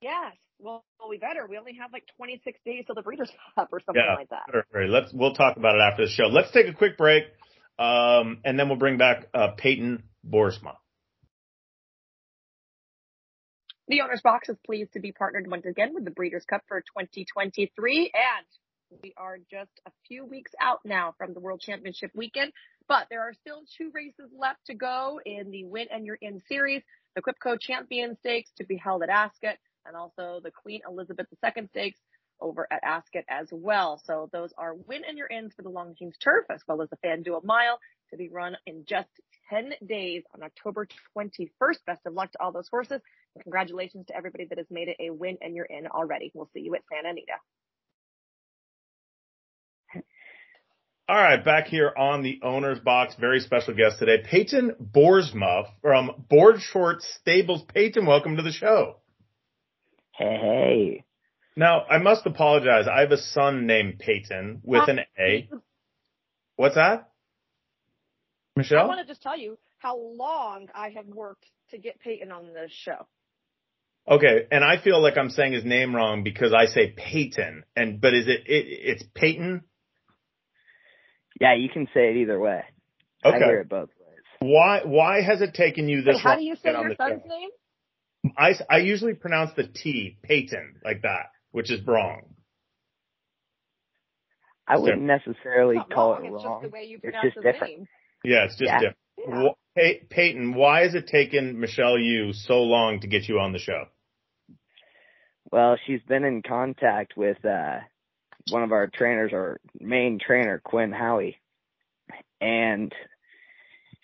Yes. 0.04 0.36
Well, 0.60 0.84
we 1.10 1.18
better. 1.18 1.48
We 1.50 1.58
only 1.58 1.74
have 1.82 1.92
like 1.92 2.04
26 2.18 2.60
days 2.64 2.84
till 2.86 2.94
the 2.94 3.02
Breeders' 3.02 3.32
Cup 3.56 3.70
or 3.72 3.80
something 3.84 4.04
yeah, 4.08 4.18
like 4.18 4.30
that. 4.30 4.66
Right. 4.72 4.88
Let's, 4.88 5.12
we'll 5.12 5.34
talk 5.34 5.58
about 5.58 5.74
it 5.74 5.82
after 5.82 6.06
the 6.06 6.12
show. 6.12 6.26
Let's 6.26 6.52
take 6.52 6.68
a 6.68 6.74
quick 6.74 6.96
break. 6.96 7.24
Um, 7.80 8.42
and 8.46 8.60
then 8.60 8.70
we'll 8.70 8.78
bring 8.78 9.00
back, 9.00 9.30
uh, 9.34 9.54
Payton 9.58 10.04
Boersma. 10.24 10.76
The 13.92 14.00
owner's 14.00 14.22
box 14.22 14.48
is 14.48 14.56
pleased 14.66 14.94
to 14.94 15.02
be 15.02 15.12
partnered 15.12 15.52
once 15.52 15.66
again 15.66 15.94
with 15.94 16.06
the 16.06 16.12
Breeders' 16.12 16.46
Cup 16.46 16.62
for 16.70 16.80
2023 16.80 18.14
and 18.14 19.02
we 19.04 19.14
are 19.18 19.38
just 19.52 19.82
a 19.86 19.92
few 20.08 20.24
weeks 20.24 20.54
out 20.62 20.80
now 20.86 21.14
from 21.18 21.34
the 21.34 21.42
World 21.42 21.60
Championship 21.60 22.10
weekend, 22.16 22.54
but 22.88 23.08
there 23.10 23.20
are 23.20 23.34
still 23.34 23.64
two 23.78 23.92
races 23.94 24.32
left 24.34 24.66
to 24.68 24.76
go 24.76 25.20
in 25.26 25.52
the 25.52 25.66
Win 25.66 25.88
and 25.92 26.06
You're 26.06 26.18
In 26.22 26.42
series, 26.48 26.84
the 27.18 27.22
QIPCO 27.22 27.60
Champion 27.60 28.16
Stakes 28.16 28.50
to 28.60 28.64
be 28.64 28.78
held 28.78 29.04
at 29.04 29.10
Ascot 29.10 29.58
and 29.86 29.98
also 29.98 30.40
the 30.42 30.52
Queen 30.52 30.80
Elizabeth 30.88 31.28
II 31.44 31.68
Stakes 31.68 32.00
over 32.40 32.68
at 32.72 32.86
Ascot 32.86 33.26
as 33.28 33.50
well. 33.52 34.02
So 34.06 34.30
those 34.32 34.54
are 34.58 34.74
Win 34.74 35.02
and 35.06 35.18
You're 35.18 35.28
In 35.28 35.50
for 35.50 35.64
the 35.64 35.70
Long 35.70 35.96
Longines 36.02 36.18
Turf 36.24 36.46
as 36.50 36.62
well 36.66 36.82
as 36.82 36.90
the 36.92 36.98
FanDuel 37.06 37.44
Mile 37.44 37.78
to 38.12 38.18
be 38.18 38.30
run 38.30 38.56
in 38.66 38.86
just 38.88 39.10
10 39.50 39.74
days 39.86 40.24
on 40.34 40.44
October 40.44 40.88
21st. 41.18 41.86
Best 41.86 42.06
of 42.06 42.14
luck 42.14 42.32
to 42.32 42.42
all 42.42 42.54
those 42.54 42.70
horses. 42.70 43.02
And 43.36 43.44
congratulations 43.44 44.08
to 44.08 44.16
everybody 44.16 44.46
that 44.46 44.58
has 44.58 44.68
made 44.70 44.88
it 44.88 44.98
a 45.00 45.10
win 45.10 45.38
and 45.42 45.56
you're 45.56 45.66
in 45.66 45.88
already. 45.88 46.32
We'll 46.34 46.50
see 46.54 46.62
you 46.62 46.76
at 46.76 46.82
Santa 46.92 47.10
Anita. 47.10 47.34
All 51.10 51.18
right, 51.18 51.44
back 51.44 51.68
here 51.68 51.92
on 51.98 52.24
the 52.24 52.40
owner's 52.42 52.80
box, 52.80 53.16
very 53.20 53.42
special 53.42 53.74
guest 53.74 54.00
today, 54.00 54.24
Payton 54.24 54.76
Boersma 54.82 55.66
from 55.82 56.26
Boardshorts 56.32 57.02
Stables. 57.20 57.64
Peyton, 57.74 58.06
welcome 58.06 58.38
to 58.38 58.44
the 58.44 58.52
show. 58.54 58.96
Hey. 60.14 61.04
Now, 61.58 61.84
I 61.90 61.98
must 61.98 62.26
apologize. 62.26 62.88
I 62.88 63.02
have 63.02 63.12
a 63.12 63.18
son 63.18 63.68
named 63.68 64.00
Peyton 64.00 64.62
with 64.64 64.88
an 64.88 65.00
A. 65.20 65.50
What's 66.56 66.76
that? 66.76 67.10
Michelle? 68.56 68.84
I 68.84 68.86
want 68.86 69.02
to 69.02 69.06
just 69.06 69.22
tell 69.22 69.38
you 69.38 69.58
how 69.80 69.98
long 69.98 70.68
I 70.74 70.92
have 70.92 71.08
worked 71.08 71.46
to 71.72 71.78
get 71.78 72.00
Peyton 72.00 72.32
on 72.32 72.54
this 72.54 72.72
show. 72.72 73.08
Okay, 74.10 74.48
and 74.52 74.64
I 74.64 74.82
feel 74.82 75.02
like 75.02 75.18
I'm 75.18 75.30
saying 75.30 75.54
his 75.54 75.64
name 75.64 75.96
wrong 75.96 76.24
because 76.24 76.54
I 76.54 76.66
say 76.66 76.94
Peyton, 76.96 77.64
and 77.76 78.02
but 78.02 78.14
is 78.14 78.28
it, 78.28 78.42
it 78.48 78.66
it's 78.68 79.04
Peyton? 79.14 79.64
Yeah, 81.40 81.56
you 81.56 81.70
can 81.70 81.88
say 81.94 82.10
it 82.10 82.18
either 82.18 82.40
way. 82.40 82.64
Okay. 83.24 83.36
I 83.36 83.40
hear 83.40 83.62
it 83.62 83.70
both 83.70 83.90
ways. 83.90 84.24
Why 84.40 84.82
why 84.86 85.22
has 85.22 85.42
it 85.42 85.54
taken 85.54 85.88
you 85.88 86.02
this 86.02 86.16
Wait, 86.16 86.22
how 86.22 86.30
long? 86.30 86.38
How 86.38 86.40
do 86.40 86.46
you 86.46 86.56
say 86.56 86.72
your 86.72 86.96
son's 86.98 87.22
show? 87.22 87.30
name? 87.30 87.50
I 88.38 88.54
I 88.70 88.78
usually 88.80 89.14
pronounce 89.14 89.52
the 89.56 89.68
T 89.68 90.18
Peyton 90.24 90.76
like 90.84 91.04
that, 91.04 91.28
which 91.52 91.72
is 91.72 91.86
wrong. 91.86 92.22
I 94.68 94.78
wouldn't 94.78 95.02
necessarily 95.02 95.78
call 95.94 96.14
wrong. 96.14 96.26
it 96.26 96.34
it's 96.34 96.46
wrong. 96.46 96.62
Just 96.62 96.72
the 96.72 96.76
way 96.76 96.86
you 96.86 97.00
it's 97.04 97.18
just 97.24 97.36
different. 97.36 97.78
Name. 97.78 97.88
Yeah, 98.24 98.46
it's 98.46 98.58
just 98.58 98.64
yeah. 98.64 98.80
different. 98.80 98.98
Yeah. 99.46 99.52
Hey, 99.74 100.02
Payton, 100.10 100.54
why 100.54 100.82
has 100.82 100.96
it 100.96 101.08
taken 101.08 101.60
Michelle 101.60 101.98
Yu 101.98 102.34
so 102.34 102.64
long 102.64 103.00
to 103.02 103.08
get 103.08 103.30
you 103.30 103.40
on 103.40 103.54
the 103.54 103.60
show? 103.60 103.86
Well, 105.50 105.78
she's 105.86 106.02
been 106.08 106.26
in 106.26 106.42
contact 106.42 107.16
with 107.16 107.44
uh, 107.46 107.80
one 108.50 108.64
of 108.64 108.74
our 108.74 108.88
trainers, 108.88 109.32
our 109.34 109.62
main 109.80 110.20
trainer, 110.20 110.60
Quinn 110.64 110.92
Howey, 110.92 111.36
and 112.42 112.94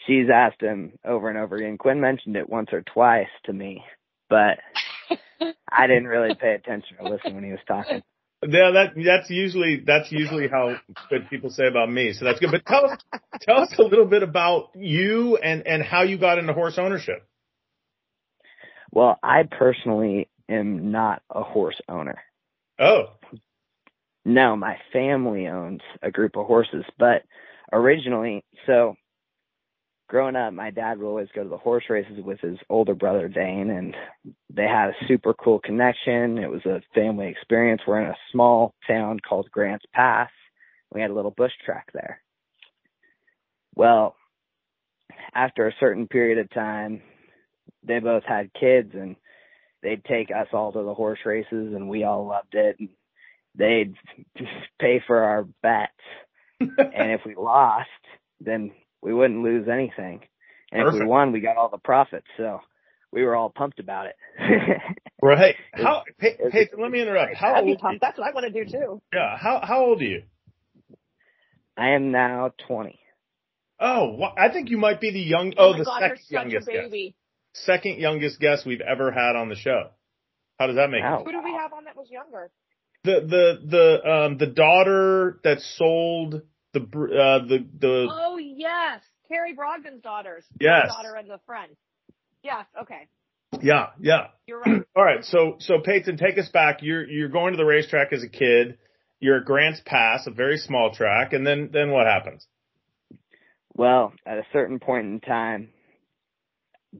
she's 0.05 0.29
asked 0.33 0.61
him 0.61 0.93
over 1.03 1.27
and 1.29 1.37
over 1.37 1.57
again. 1.57 1.77
Quinn 1.77 1.99
mentioned 1.99 2.37
it 2.37 2.49
once 2.49 2.69
or 2.71 2.81
twice 2.81 3.27
to 3.45 3.51
me, 3.51 3.83
but 4.29 4.59
I 5.69 5.87
didn't 5.87 6.07
really 6.07 6.33
pay 6.33 6.53
attention 6.53 6.95
or 6.99 7.09
listen 7.09 7.35
when 7.35 7.43
he 7.43 7.51
was 7.51 7.59
talking. 7.67 8.03
Yeah, 8.43 8.71
that 8.71 8.93
that's 9.03 9.29
usually 9.31 9.83
that's 9.85 10.11
usually 10.11 10.47
how 10.47 10.75
good 11.09 11.27
people 11.29 11.49
say 11.49 11.67
about 11.67 11.91
me. 11.91 12.13
So 12.13 12.25
that's 12.25 12.39
good. 12.39 12.51
But 12.51 12.65
tell 12.65 12.85
us 12.85 12.99
tell 13.41 13.61
us 13.61 13.73
a 13.79 13.81
little 13.81 14.05
bit 14.05 14.21
about 14.21 14.69
you 14.75 15.37
and 15.37 15.65
and 15.65 15.81
how 15.81 16.03
you 16.03 16.19
got 16.19 16.37
into 16.37 16.53
horse 16.53 16.77
ownership. 16.77 17.25
Well, 18.91 19.17
I 19.23 19.43
personally 19.49 20.29
am 20.47 20.91
not 20.91 21.23
a 21.29 21.41
horse 21.41 21.79
owner. 21.89 22.19
Oh. 22.79 23.05
No, 24.23 24.55
my 24.55 24.77
family 24.93 25.47
owns 25.47 25.81
a 26.01 26.11
group 26.11 26.35
of 26.35 26.45
horses, 26.45 26.83
but 26.99 27.23
originally, 27.71 28.43
so 28.65 28.95
growing 30.07 30.35
up, 30.35 30.53
my 30.53 30.71
dad 30.71 30.97
would 30.97 31.07
always 31.07 31.27
go 31.35 31.43
to 31.43 31.49
the 31.49 31.57
horse 31.57 31.85
races 31.89 32.19
with 32.23 32.39
his 32.39 32.57
older 32.69 32.95
brother 32.95 33.27
Dane, 33.27 33.69
and 33.69 33.95
they 34.53 34.63
had 34.63 34.89
a 34.89 35.05
super 35.07 35.33
cool 35.33 35.59
connection. 35.59 36.37
It 36.37 36.49
was 36.49 36.65
a 36.65 36.81
family 36.95 37.27
experience. 37.27 37.81
We're 37.85 38.01
in 38.01 38.09
a 38.09 38.17
small 38.31 38.73
town 38.87 39.19
called 39.27 39.49
Grants 39.51 39.85
Pass. 39.93 40.29
We 40.93 41.01
had 41.01 41.11
a 41.11 41.13
little 41.13 41.31
bush 41.31 41.51
track 41.65 41.87
there. 41.93 42.21
Well, 43.75 44.15
after 45.33 45.67
a 45.67 45.75
certain 45.79 46.07
period 46.07 46.39
of 46.39 46.49
time, 46.51 47.01
they 47.83 47.99
both 47.99 48.23
had 48.23 48.53
kids, 48.53 48.91
and 48.93 49.15
they'd 49.83 50.03
take 50.05 50.31
us 50.31 50.47
all 50.53 50.71
to 50.71 50.83
the 50.83 50.93
horse 50.93 51.19
races, 51.25 51.73
and 51.75 51.89
we 51.89 52.03
all 52.03 52.25
loved 52.25 52.53
it. 52.53 52.77
And 52.79 52.89
they'd 53.55 53.93
just 54.37 54.51
pay 54.79 55.01
for 55.05 55.19
our 55.21 55.43
bets 55.61 55.93
and 56.59 57.11
if 57.11 57.21
we 57.25 57.35
lost, 57.35 57.89
then 58.39 58.71
we 59.07 59.13
wouldn't 59.13 59.41
lose 59.43 59.67
anything. 59.67 60.21
And 60.71 60.85
if 60.87 60.93
we 60.93 61.05
won, 61.05 61.31
we 61.31 61.39
got 61.39 61.55
all 61.55 61.69
the 61.69 61.77
profits. 61.77 62.27
So 62.35 62.59
we 63.11 63.23
were 63.23 63.35
all 63.35 63.49
pumped 63.49 63.79
about 63.79 64.07
it. 64.07 64.15
Right. 65.19 65.55
How? 65.73 66.03
Hey, 66.19 66.35
It's- 66.39 66.51
hey, 66.51 66.69
let 66.79 66.91
me 66.91 67.01
interrupt. 67.01 67.33
How 67.35 67.59
old? 67.59 67.79
tough. 67.81 67.93
That's 67.99 68.19
what 68.19 68.27
I 68.29 68.33
want 68.35 68.53
to 68.53 68.63
do 68.63 68.69
too. 68.69 69.01
Yeah. 69.11 69.35
How 69.35 69.59
how 69.63 69.83
old 69.85 69.99
are 69.99 70.05
you? 70.05 70.21
I 71.75 71.89
am 71.95 72.11
now 72.11 72.51
20. 72.67 72.99
Oh, 73.79 74.11
wha- 74.15 74.35
I 74.37 74.49
think 74.49 74.69
you 74.69 74.77
might 74.77 75.01
be 75.01 75.09
the 75.11 75.19
young. 75.19 75.53
Oh, 75.57 75.71
my 75.71 75.77
the 75.79 75.83
God, 75.85 75.99
second 76.01 76.19
you're 76.29 76.41
youngest 76.41 76.67
a 76.67 76.71
guest. 76.71 77.15
Second 77.53 77.99
youngest 77.99 78.39
guest 78.39 78.65
we've 78.67 78.81
ever 78.81 79.11
had 79.11 79.35
on 79.35 79.49
the 79.49 79.55
show. 79.55 79.89
How 80.59 80.67
does 80.67 80.75
that 80.75 80.91
make? 80.91 81.01
Wow. 81.01 81.23
Who 81.25 81.31
did 81.31 81.43
we 81.43 81.51
have 81.53 81.73
on 81.73 81.85
that 81.85 81.95
was 81.97 82.09
younger? 82.11 82.51
The 83.03 83.21
the 83.21 83.67
the 84.03 84.09
um 84.11 84.37
the 84.37 84.47
daughter 84.47 85.39
that 85.43 85.61
sold 85.61 86.41
the 86.79 86.85
uh 86.85 87.47
the 87.47 87.65
the 87.79 88.07
Oh 88.11 88.37
yes, 88.37 89.01
Carrie 89.27 89.55
Brogden's 89.55 90.01
daughters. 90.01 90.43
Yes. 90.59 90.87
The 90.87 90.93
daughter 90.93 91.15
and 91.15 91.29
the 91.29 91.39
friend. 91.45 91.75
Yes. 92.43 92.65
Okay. 92.81 93.07
yeah 93.61 93.87
yeah. 93.99 94.27
You're 94.47 94.59
right. 94.59 94.81
All 94.95 95.03
right, 95.03 95.23
so 95.23 95.57
so 95.59 95.79
Payton, 95.83 96.17
take 96.17 96.37
us 96.37 96.49
back. 96.49 96.79
You're 96.81 97.07
you're 97.07 97.29
going 97.29 97.53
to 97.53 97.57
the 97.57 97.65
racetrack 97.65 98.13
as 98.13 98.23
a 98.23 98.29
kid. 98.29 98.77
You're 99.19 99.39
at 99.39 99.45
Grants 99.45 99.81
Pass, 99.85 100.27
a 100.27 100.31
very 100.31 100.57
small 100.57 100.93
track, 100.93 101.33
and 101.33 101.45
then 101.45 101.69
then 101.71 101.91
what 101.91 102.05
happens? 102.05 102.45
Well, 103.75 104.13
at 104.25 104.37
a 104.37 104.45
certain 104.53 104.79
point 104.79 105.05
in 105.05 105.19
time, 105.19 105.69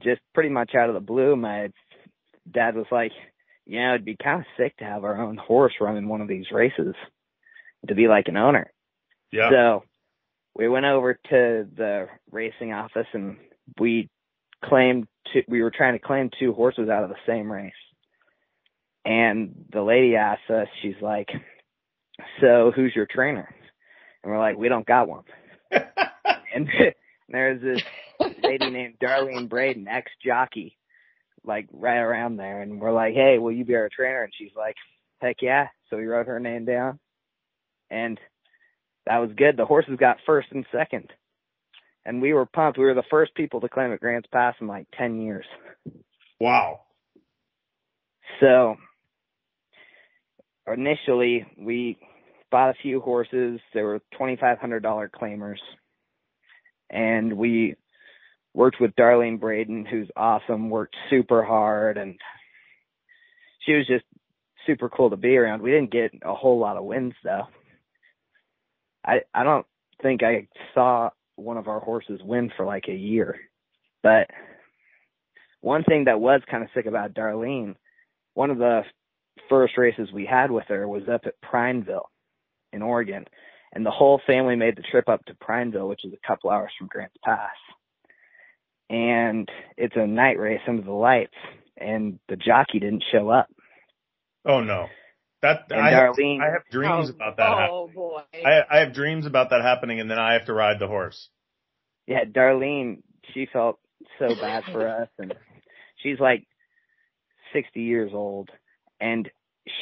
just 0.04 0.22
pretty 0.34 0.50
much 0.50 0.76
out 0.76 0.90
of 0.90 0.94
the 0.94 1.02
blue, 1.02 1.36
my 1.36 1.70
dad 2.52 2.76
was 2.76 2.86
like, 2.92 3.12
you 3.66 3.80
know, 3.80 3.96
it'd 3.96 4.06
be 4.06 4.16
kind 4.16 4.42
of 4.42 4.46
sick 4.58 4.78
to 4.78 4.86
have 4.86 5.04
our 5.04 5.20
own 5.22 5.38
horse 5.38 5.74
run 5.82 5.98
in 5.98 6.08
one 6.08 6.22
of 6.22 6.28
these 6.28 6.46
races, 6.52 6.94
to 7.88 7.96
be 7.96 8.08
like 8.08 8.28
an 8.28 8.38
owner. 8.38 8.72
Yeah. 9.32 9.50
So 9.50 9.84
we 10.56 10.68
went 10.68 10.86
over 10.86 11.14
to 11.14 11.68
the 11.76 12.08
racing 12.32 12.74
office 12.74 13.08
and 13.14 13.38
we 13.80 14.10
claimed 14.64 15.08
two, 15.34 15.44
we 15.48 15.62
were 15.62 15.72
trying 15.72 15.94
to 15.94 16.06
claim 16.06 16.30
two 16.40 16.54
horses 16.54 16.90
out 16.90 17.04
of 17.04 17.10
the 17.10 17.16
same 17.26 17.52
race. 17.52 17.74
And 19.06 19.66
the 19.72 19.82
lady 19.82 20.16
asked 20.16 20.50
us, 20.50 20.68
she's 20.82 21.02
like, 21.02 21.30
so 22.42 22.72
who's 22.76 22.96
your 22.96 23.06
trainer? 23.06 23.54
And 24.24 24.32
we're 24.32 24.40
like, 24.40 24.58
we 24.58 24.68
don't 24.70 24.86
got 24.86 25.08
one. 25.08 25.24
and 25.72 26.68
there's 27.30 27.62
this 27.62 27.84
lady 28.44 28.70
named 28.70 28.96
Darlene 29.02 29.48
Braden, 29.48 29.88
ex 29.88 30.12
jockey, 30.26 30.78
like 31.44 31.68
right 31.72 32.00
around 32.00 32.38
there. 32.38 32.62
And 32.62 32.82
we're 32.82 32.92
like, 32.92 33.14
hey, 33.14 33.38
will 33.38 33.52
you 33.52 33.64
be 33.64 33.76
our 33.76 33.90
trainer? 33.96 34.24
And 34.24 34.34
she's 34.38 34.56
like, 34.58 34.76
heck 35.22 35.38
yeah. 35.42 35.68
So 35.90 35.98
we 35.98 36.06
wrote 36.06 36.28
her 36.28 36.40
name 36.40 36.66
down. 36.66 37.00
And 37.90 38.20
that 39.08 39.20
was 39.20 39.32
good. 39.36 39.58
The 39.58 39.66
horses 39.66 39.98
got 40.00 40.18
first 40.26 40.48
and 40.52 40.66
second. 40.72 41.12
And 42.06 42.22
we 42.22 42.34
were 42.34 42.46
pumped. 42.46 42.78
We 42.78 42.86
were 42.86 42.94
the 42.94 43.04
first 43.10 43.36
people 43.36 43.62
to 43.62 43.70
claim 43.70 43.92
at 43.92 44.00
Grants 44.00 44.30
Pass 44.32 44.56
in 44.62 44.68
like 44.68 44.88
10 44.98 45.22
years. 45.22 45.46
wow. 46.40 46.82
So 48.40 48.76
initially 50.68 51.46
we 51.58 51.98
bought 52.52 52.70
a 52.70 52.82
few 52.82 53.02
horses. 53.02 53.60
They 53.74 53.82
were 53.82 54.00
$2,500 54.20 55.10
claimers. 55.10 55.58
And 56.90 57.34
we 57.34 57.76
worked 58.54 58.78
with 58.80 58.96
Darlene 58.96 59.40
Braden, 59.40 59.86
who's 59.86 60.10
awesome, 60.16 60.70
worked 60.70 60.96
super 61.10 61.44
hard 61.44 61.98
and 61.98 62.18
she 63.66 63.74
was 63.74 63.86
just 63.86 64.06
super 64.66 64.90
cool 64.90 65.10
to 65.10 65.18
be 65.18 65.36
around. 65.36 65.62
We 65.62 65.72
didn't 65.72 65.92
get 65.92 66.12
a 66.24 66.34
whole 66.34 66.60
lot 66.60 66.78
of 66.78 66.86
wins 66.86 67.14
though. 67.24 67.48
I 69.08 69.22
I 69.34 69.44
don't 69.44 69.66
think 70.02 70.22
I 70.22 70.48
saw 70.74 71.10
one 71.36 71.58
of 71.58 71.68
our 71.68 71.80
horses 71.80 72.20
win 72.24 72.52
for 72.56 72.66
like 72.66 72.86
a 72.88 72.94
year. 72.94 73.40
But 74.04 74.28
one 75.62 75.84
thing 75.84 76.06
that 76.06 76.20
was 76.20 76.42
kind 76.50 76.64
of 76.64 76.70
sick 76.76 76.86
about 76.86 77.14
Darlene, 77.14 77.76
one 78.34 78.52
of 78.52 78.58
the 78.58 78.82
first 79.50 79.78
races 79.78 80.10
we 80.12 80.26
had 80.26 80.52
with 80.52 80.66
her 80.68 80.88
was 80.88 81.04
up 81.12 81.22
at 81.26 81.42
Prineville 81.42 82.10
in 82.74 82.82
Oregon. 82.82 83.26
And 83.74 83.86
the 83.86 83.92
whole 83.92 84.22
family 84.26 84.56
made 84.56 84.76
the 84.76 84.84
trip 84.84 85.10
up 85.10 85.26
to 85.26 85.36
Prineville, 85.36 85.88
which 85.88 86.06
is 86.06 86.14
a 86.14 86.28
couple 86.28 86.50
hours 86.50 86.72
from 86.78 86.88
Grants 86.88 87.18
Pass. 87.24 87.50
And 88.90 89.50
it's 89.76 89.96
a 89.96 90.08
night 90.08 90.40
race 90.40 90.62
under 90.68 90.82
the 90.82 90.92
lights 90.92 91.34
and 91.80 92.20
the 92.30 92.36
jockey 92.36 92.80
didn't 92.80 93.04
show 93.12 93.30
up. 93.30 93.48
Oh 94.46 94.62
no. 94.62 94.88
That 95.42 95.66
And 95.70 95.80
I 95.80 95.92
have, 95.92 96.16
I 96.20 96.52
have 96.52 96.64
dreams 96.72 97.10
oh, 97.12 97.16
about 97.16 97.38
that. 97.38 97.48
hap- 97.58 97.70
Oh 97.72 97.90
boy. 97.94 98.22
I 98.34 98.62
I 98.70 98.80
have 98.80 98.94
dreams 98.94 99.26
about 99.26 99.52
that 99.52 99.62
happening, 99.62 100.00
and 100.00 100.10
then 100.10 100.18
I 100.18 100.34
have 100.34 100.46
to 100.46 100.54
ride 100.54 100.80
the 100.80 100.88
horse. 100.88 101.30
Yeah, 102.08 102.24
Darlene, 102.26 103.04
she 103.34 103.48
felt 103.52 103.80
so 104.18 104.30
bad 104.42 104.64
for 104.72 104.88
us 105.02 105.10
and 105.20 105.34
she's 106.02 106.20
like 106.20 106.48
60 107.54 107.82
years 107.82 108.12
old 108.14 108.50
and 109.00 109.30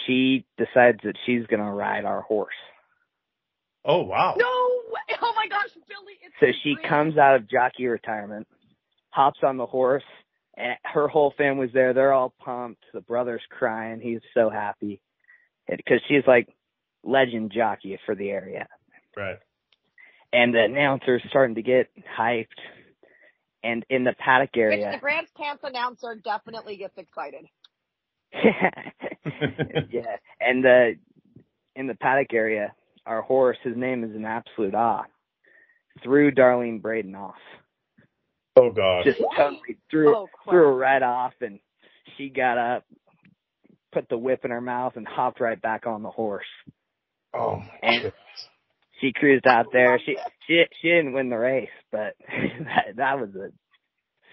she 0.05 0.45
decides 0.57 0.97
that 1.03 1.15
she's 1.25 1.45
going 1.47 1.61
to 1.61 1.69
ride 1.71 2.05
our 2.05 2.21
horse. 2.21 2.55
Oh 3.85 4.01
wow. 4.01 4.33
no 4.37 4.45
way. 4.91 5.17
Oh 5.21 5.33
my 5.35 5.47
gosh, 5.47 5.69
Billy. 5.87 6.13
It's 6.23 6.33
So 6.39 6.47
she 6.63 6.73
dream. 6.73 6.89
comes 6.89 7.17
out 7.17 7.35
of 7.35 7.47
jockey 7.49 7.85
retirement, 7.85 8.47
hops 9.11 9.39
on 9.43 9.57
the 9.57 9.65
horse, 9.67 10.03
and 10.57 10.75
her 10.83 11.07
whole 11.07 11.33
family's 11.37 11.71
there. 11.73 11.93
They're 11.93 12.13
all 12.13 12.33
pumped. 12.43 12.83
The 12.93 13.01
brother's 13.01 13.43
crying. 13.51 13.99
He's 14.01 14.21
so 14.33 14.49
happy 14.49 15.01
because 15.67 16.01
she's 16.07 16.23
like 16.27 16.47
legend 17.03 17.51
jockey 17.51 17.99
for 18.05 18.15
the 18.15 18.29
area. 18.29 18.67
Right. 19.15 19.37
And 20.33 20.53
the 20.53 20.63
announcer's 20.63 21.23
starting 21.29 21.55
to 21.55 21.61
get 21.61 21.89
hyped. 22.17 22.47
And 23.63 23.83
in 23.89 24.03
the 24.03 24.13
paddock 24.19 24.51
Which 24.53 24.61
area, 24.61 24.91
the 24.91 24.99
Grants 24.99 25.31
Camp 25.35 25.61
announcer 25.63 26.15
definitely 26.23 26.77
gets 26.77 26.97
excited. 26.99 27.45
yeah, 29.89 30.17
and 30.39 30.63
the 30.63 30.95
in 31.75 31.87
the 31.87 31.95
paddock 31.95 32.31
area, 32.31 32.73
our 33.07 33.23
horse, 33.23 33.57
his 33.63 33.75
name 33.75 34.03
is 34.03 34.15
an 34.15 34.23
absolute 34.23 34.75
ah, 34.75 35.05
threw 36.03 36.31
Darlene 36.31 36.79
Braden 36.79 37.15
off. 37.15 37.33
oh 38.55 38.71
God! 38.71 39.05
Just 39.05 39.21
totally 39.35 39.77
threw 39.89 40.15
Oh 40.15 40.27
threw 40.47 40.65
her 40.65 40.75
right 40.75 41.01
off, 41.01 41.33
and 41.41 41.59
she 42.17 42.29
got 42.29 42.59
up, 42.59 42.85
put 43.95 44.09
the 44.09 44.17
whip 44.17 44.43
in 44.43 44.51
her 44.51 44.61
mouth, 44.61 44.97
and 44.97 45.07
hopped 45.07 45.39
right 45.39 45.59
back 45.59 45.87
on 45.87 46.03
the 46.03 46.09
horse. 46.09 46.45
Oh. 47.33 47.61
And 47.81 48.11
she 48.99 49.13
cruised 49.13 49.47
out 49.47 49.67
there. 49.71 49.99
She 50.05 50.17
she 50.45 50.63
she 50.81 50.89
didn't 50.89 51.13
win 51.13 51.29
the 51.29 51.37
race, 51.37 51.69
but 51.91 52.15
that 52.27 52.97
that 52.97 53.19
was 53.19 53.29
a 53.35 53.49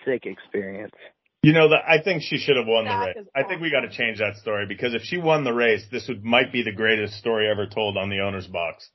sick 0.04 0.26
experience. 0.26 0.94
You 1.42 1.52
know 1.52 1.70
that 1.70 1.82
I 1.88 2.02
think 2.02 2.22
she 2.22 2.38
should 2.38 2.56
have 2.56 2.66
won 2.66 2.84
the 2.84 2.96
race. 2.96 3.16
is 3.20 3.26
I 3.34 3.44
think 3.44 3.62
we 3.62 3.70
got 3.70 3.80
to 3.80 3.90
change 3.90 4.18
that 4.18 4.36
story 4.36 4.66
because 4.68 4.94
if 4.94 5.02
she 5.02 5.18
won 5.18 5.44
the 5.44 5.52
race, 5.52 5.84
this 5.90 6.06
would 6.08 6.24
might 6.24 6.52
be 6.52 6.62
the 6.62 6.72
greatest 6.72 7.14
story 7.14 7.48
ever 7.50 7.66
told 7.66 7.96
on 7.96 8.10
the 8.10 8.20
owner's 8.20 8.46
box. 8.46 8.88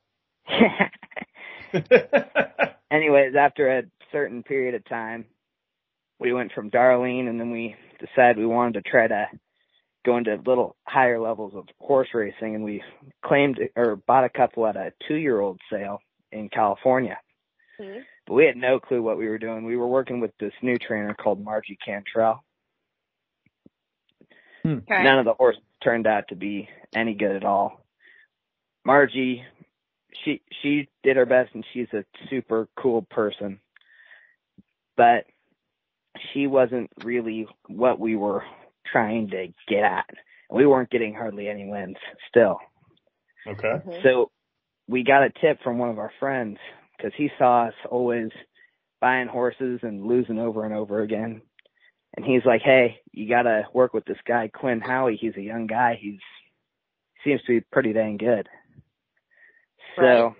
Anyways, 2.90 3.34
after 3.38 3.78
a 3.78 3.82
certain 4.12 4.42
period 4.42 4.74
of 4.74 4.84
time, 4.86 5.26
we 6.18 6.32
went 6.32 6.52
from 6.52 6.70
Darlene 6.70 7.28
and 7.28 7.38
then 7.38 7.50
we 7.50 7.76
decided 8.00 8.38
we 8.38 8.46
wanted 8.46 8.82
to 8.82 8.90
try 8.90 9.06
to 9.06 9.26
go 10.08 10.16
into 10.16 10.40
little 10.46 10.74
higher 10.86 11.20
levels 11.20 11.52
of 11.54 11.66
horse 11.78 12.08
racing 12.14 12.54
and 12.54 12.64
we 12.64 12.82
claimed 13.22 13.60
or 13.76 13.96
bought 13.96 14.24
a 14.24 14.30
couple 14.30 14.66
at 14.66 14.76
a 14.76 14.92
two 15.06 15.16
year 15.16 15.38
old 15.38 15.60
sale 15.70 16.00
in 16.32 16.48
California. 16.48 17.18
Mhm. 17.78 18.04
But 18.26 18.34
we 18.34 18.46
had 18.46 18.56
no 18.56 18.80
clue 18.80 19.02
what 19.02 19.18
we 19.18 19.28
were 19.28 19.38
doing. 19.38 19.64
We 19.64 19.76
were 19.76 19.86
working 19.86 20.20
with 20.20 20.36
this 20.38 20.54
new 20.62 20.78
trainer 20.78 21.14
called 21.14 21.44
Margie 21.44 21.76
Cantrell. 21.84 22.42
Okay. 24.66 25.02
None 25.02 25.18
of 25.18 25.26
the 25.26 25.34
horses 25.34 25.62
turned 25.82 26.06
out 26.06 26.28
to 26.28 26.36
be 26.36 26.68
any 26.94 27.14
good 27.14 27.36
at 27.36 27.44
all. 27.44 27.84
Margie, 28.84 29.44
she 30.24 30.40
she 30.62 30.88
did 31.02 31.16
her 31.16 31.26
best 31.26 31.54
and 31.54 31.66
she's 31.72 31.92
a 31.92 32.04
super 32.30 32.66
cool 32.76 33.02
person. 33.02 33.60
But 34.96 35.26
she 36.32 36.46
wasn't 36.46 36.90
really 37.04 37.46
what 37.66 38.00
we 38.00 38.16
were 38.16 38.44
trying 38.92 39.28
to 39.30 39.48
get 39.68 39.84
at. 39.84 40.08
We 40.50 40.66
weren't 40.66 40.90
getting 40.90 41.14
hardly 41.14 41.48
any 41.48 41.66
wins 41.68 41.96
still. 42.28 42.58
okay. 43.46 43.80
Mhm. 43.84 44.02
So 44.02 44.30
we 44.88 45.04
got 45.04 45.22
a 45.22 45.30
tip 45.30 45.60
from 45.62 45.78
one 45.78 45.90
of 45.90 45.98
our 45.98 46.12
friends 46.18 46.58
because 46.96 47.12
he 47.14 47.30
saw 47.38 47.66
us 47.66 47.74
always 47.90 48.30
buying 49.00 49.28
horses 49.28 49.80
and 49.82 50.06
losing 50.06 50.38
over 50.38 50.64
and 50.64 50.74
over 50.74 51.02
again. 51.02 51.42
And 52.16 52.24
he's 52.24 52.44
like, 52.44 52.62
"Hey, 52.62 53.00
you 53.12 53.28
got 53.28 53.42
to 53.42 53.68
work 53.72 53.92
with 53.94 54.04
this 54.06 54.20
guy 54.26 54.48
Quinn 54.48 54.80
Howey. 54.80 55.18
He's 55.18 55.36
a 55.36 55.42
young 55.42 55.66
guy. 55.66 55.94
He's 55.94 56.20
seems 57.24 57.40
to 57.42 57.60
be 57.60 57.66
pretty 57.72 57.92
dang 57.92 58.16
good." 58.16 58.48
So 59.96 60.34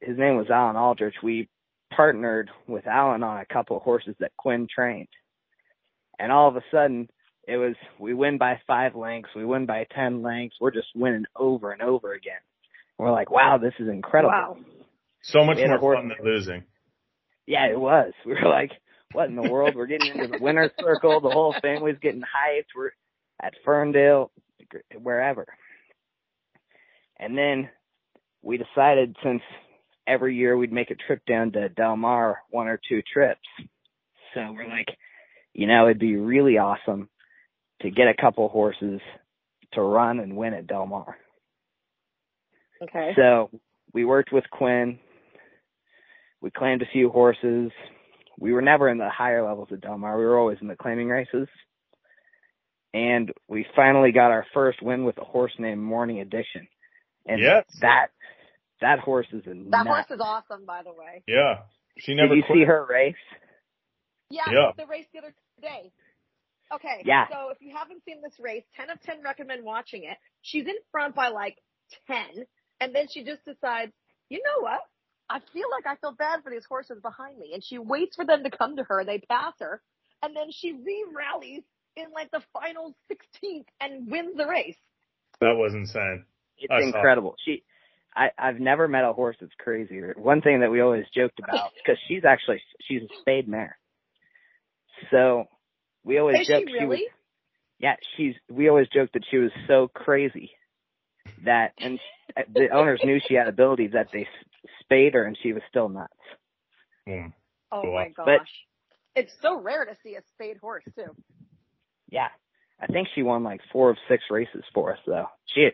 his 0.00 0.18
name 0.18 0.36
was 0.36 0.50
Alan 0.50 0.76
Aldrich. 0.76 1.22
We 1.22 1.48
partnered 1.90 2.50
with 2.66 2.86
Alan 2.86 3.22
on 3.22 3.40
a 3.40 3.46
couple 3.46 3.76
of 3.76 3.82
horses 3.82 4.14
that 4.18 4.36
Quinn 4.36 4.66
trained. 4.72 5.08
And 6.18 6.30
all 6.30 6.48
of 6.48 6.56
a 6.56 6.64
sudden, 6.70 7.08
it 7.46 7.56
was 7.56 7.74
we 7.98 8.14
win 8.14 8.38
by 8.38 8.60
five 8.66 8.94
lengths, 8.94 9.30
we 9.34 9.44
win 9.44 9.66
by 9.66 9.86
ten 9.94 10.22
lengths. 10.22 10.56
We're 10.60 10.70
just 10.70 10.88
winning 10.94 11.24
over 11.36 11.72
and 11.72 11.82
over 11.82 12.12
again. 12.12 12.40
We're 12.98 13.10
like, 13.12 13.30
wow, 13.30 13.58
this 13.58 13.74
is 13.78 13.88
incredible. 13.88 14.30
Wow. 14.32 14.56
So 15.22 15.44
much 15.44 15.56
We 15.56 15.62
had 15.62 15.70
a 15.70 15.72
more 15.74 15.80
horse- 15.80 15.98
fun 15.98 16.08
than 16.08 16.24
losing. 16.24 16.64
Yeah, 17.46 17.66
it 17.66 17.78
was. 17.80 18.12
We 18.26 18.34
were 18.34 18.48
like, 18.48 18.72
what 19.12 19.28
in 19.28 19.36
the 19.36 19.50
world? 19.50 19.74
We're 19.74 19.86
getting 19.86 20.12
into 20.14 20.28
the 20.28 20.38
winner's 20.42 20.70
circle. 20.78 21.20
The 21.20 21.30
whole 21.30 21.54
family's 21.60 21.98
getting 22.00 22.20
hyped. 22.22 22.66
We're 22.76 22.90
at 23.42 23.54
Ferndale, 23.64 24.30
wherever. 25.02 25.46
And 27.18 27.36
then 27.36 27.70
we 28.42 28.56
decided 28.58 29.16
since 29.22 29.42
every 30.06 30.36
year 30.36 30.56
we'd 30.56 30.72
make 30.72 30.90
a 30.90 30.94
trip 30.94 31.22
down 31.26 31.52
to 31.52 31.68
Del 31.68 31.96
Mar, 31.96 32.38
one 32.50 32.68
or 32.68 32.80
two 32.88 33.02
trips. 33.12 33.40
So 34.34 34.52
we're 34.52 34.68
like, 34.68 34.88
you 35.52 35.66
know, 35.66 35.86
it'd 35.86 35.98
be 35.98 36.16
really 36.16 36.58
awesome 36.58 37.08
to 37.82 37.90
get 37.90 38.08
a 38.08 38.14
couple 38.20 38.48
horses 38.48 39.00
to 39.72 39.82
run 39.82 40.18
and 40.20 40.36
win 40.36 40.54
at 40.54 40.66
Del 40.66 40.86
Mar. 40.86 41.16
Okay. 42.82 43.12
So 43.16 43.50
we 43.92 44.04
worked 44.04 44.32
with 44.32 44.44
Quinn. 44.50 44.98
We 46.40 46.50
claimed 46.50 46.82
a 46.82 46.86
few 46.92 47.10
horses. 47.10 47.70
We 48.38 48.52
were 48.52 48.62
never 48.62 48.88
in 48.88 48.98
the 48.98 49.10
higher 49.10 49.46
levels 49.46 49.68
of 49.70 49.80
Del 49.80 49.98
Mar. 49.98 50.18
We 50.18 50.24
were 50.24 50.38
always 50.38 50.58
in 50.60 50.68
the 50.68 50.76
claiming 50.76 51.08
races. 51.08 51.48
And 52.92 53.30
we 53.48 53.66
finally 53.76 54.12
got 54.12 54.30
our 54.32 54.46
first 54.52 54.82
win 54.82 55.04
with 55.04 55.18
a 55.18 55.24
horse 55.24 55.52
named 55.58 55.80
Morning 55.82 56.20
Edition. 56.20 56.66
And 57.26 57.40
Yes. 57.40 57.64
that 57.82 58.08
that 58.80 58.98
horse 58.98 59.26
is 59.32 59.42
a 59.46 59.50
That 59.50 59.84
nut. 59.84 59.86
horse 59.86 60.10
is 60.10 60.20
awesome, 60.20 60.64
by 60.64 60.82
the 60.82 60.92
way. 60.92 61.22
Yeah. 61.28 61.64
She 61.98 62.14
never 62.14 62.28
Did 62.28 62.30
never 62.30 62.34
you 62.36 62.42
quit. 62.44 62.56
see 62.56 62.64
her 62.64 62.86
race? 62.88 63.14
Yeah, 64.30 64.50
Yeah. 64.50 64.72
the 64.76 64.86
race 64.86 65.06
the 65.12 65.18
other 65.18 65.34
day. 65.60 65.92
Okay. 66.72 67.02
Yeah. 67.04 67.26
So 67.30 67.50
if 67.50 67.58
you 67.60 67.74
haven't 67.74 68.02
seen 68.04 68.22
this 68.22 68.34
race, 68.40 68.64
10 68.76 68.90
of 68.90 69.00
10 69.02 69.22
recommend 69.24 69.64
watching 69.64 70.04
it. 70.04 70.16
She's 70.42 70.66
in 70.66 70.76
front 70.92 71.14
by 71.14 71.28
like 71.28 71.56
10, 72.06 72.44
and 72.80 72.94
then 72.94 73.06
she 73.10 73.24
just 73.24 73.44
decides, 73.44 73.92
you 74.28 74.38
know 74.38 74.62
what? 74.62 74.80
I 75.28 75.40
feel 75.52 75.66
like 75.70 75.86
I 75.86 75.96
feel 76.00 76.12
bad 76.12 76.42
for 76.42 76.50
these 76.50 76.64
horses 76.68 77.00
behind 77.02 77.38
me. 77.38 77.52
And 77.54 77.62
she 77.62 77.78
waits 77.78 78.16
for 78.16 78.24
them 78.24 78.42
to 78.44 78.50
come 78.50 78.76
to 78.76 78.84
her. 78.84 79.04
They 79.04 79.18
pass 79.18 79.54
her. 79.60 79.80
And 80.22 80.34
then 80.34 80.50
she 80.50 80.72
re-rallies 80.72 81.62
in 81.96 82.06
like 82.14 82.30
the 82.30 82.42
final 82.52 82.94
16th 83.10 83.66
and 83.80 84.10
wins 84.10 84.36
the 84.36 84.46
race. 84.46 84.76
That 85.40 85.54
was 85.56 85.72
insane. 85.74 86.24
It's 86.58 86.70
I 86.70 86.80
saw 86.80 86.82
it. 86.82 86.94
incredible. 86.94 87.36
She, 87.44 87.62
I, 88.14 88.30
I've 88.38 88.60
never 88.60 88.88
met 88.88 89.04
a 89.04 89.12
horse 89.12 89.36
that's 89.40 89.52
crazier. 89.58 90.14
One 90.16 90.42
thing 90.42 90.60
that 90.60 90.70
we 90.70 90.80
always 90.80 91.04
joked 91.14 91.38
about, 91.38 91.70
because 91.76 91.98
she's 92.08 92.24
actually 92.24 92.60
she's 92.86 93.02
a 93.02 93.20
spayed 93.20 93.48
mare, 93.48 93.78
so 95.10 95.44
we 96.04 96.18
always 96.18 96.40
Is 96.40 96.46
joked 96.48 96.70
she 96.78 96.84
was 96.86 96.98
yeah 97.78 97.94
she's 98.16 98.34
we 98.50 98.68
always 98.68 98.88
joked 98.88 99.12
that 99.14 99.24
she 99.30 99.38
was 99.38 99.50
so 99.66 99.88
crazy 99.88 100.50
that 101.44 101.72
and 101.78 101.98
the 102.52 102.68
owners 102.70 103.00
knew 103.04 103.20
she 103.26 103.34
had 103.34 103.48
abilities 103.48 103.92
that 103.92 104.08
they 104.12 104.26
spayed 104.80 105.14
her 105.14 105.24
and 105.24 105.36
she 105.42 105.52
was 105.52 105.62
still 105.68 105.88
nuts. 105.88 106.12
Mm. 107.08 107.32
Oh 107.72 107.82
Cool. 107.82 107.94
my 107.94 108.08
gosh. 108.08 108.26
But- 108.26 108.46
it's 109.16 109.32
so 109.42 109.60
rare 109.60 109.84
to 109.84 109.96
see 110.04 110.14
a 110.14 110.22
spayed 110.34 110.58
horse 110.58 110.84
too. 110.94 111.14
Yeah, 112.10 112.28
I 112.80 112.86
think 112.86 113.08
she 113.14 113.22
won 113.22 113.42
like 113.42 113.60
four 113.72 113.90
of 113.90 113.96
six 114.08 114.22
races 114.30 114.64
for 114.72 114.92
us 114.92 114.98
though. 115.06 115.26
She 115.46 115.68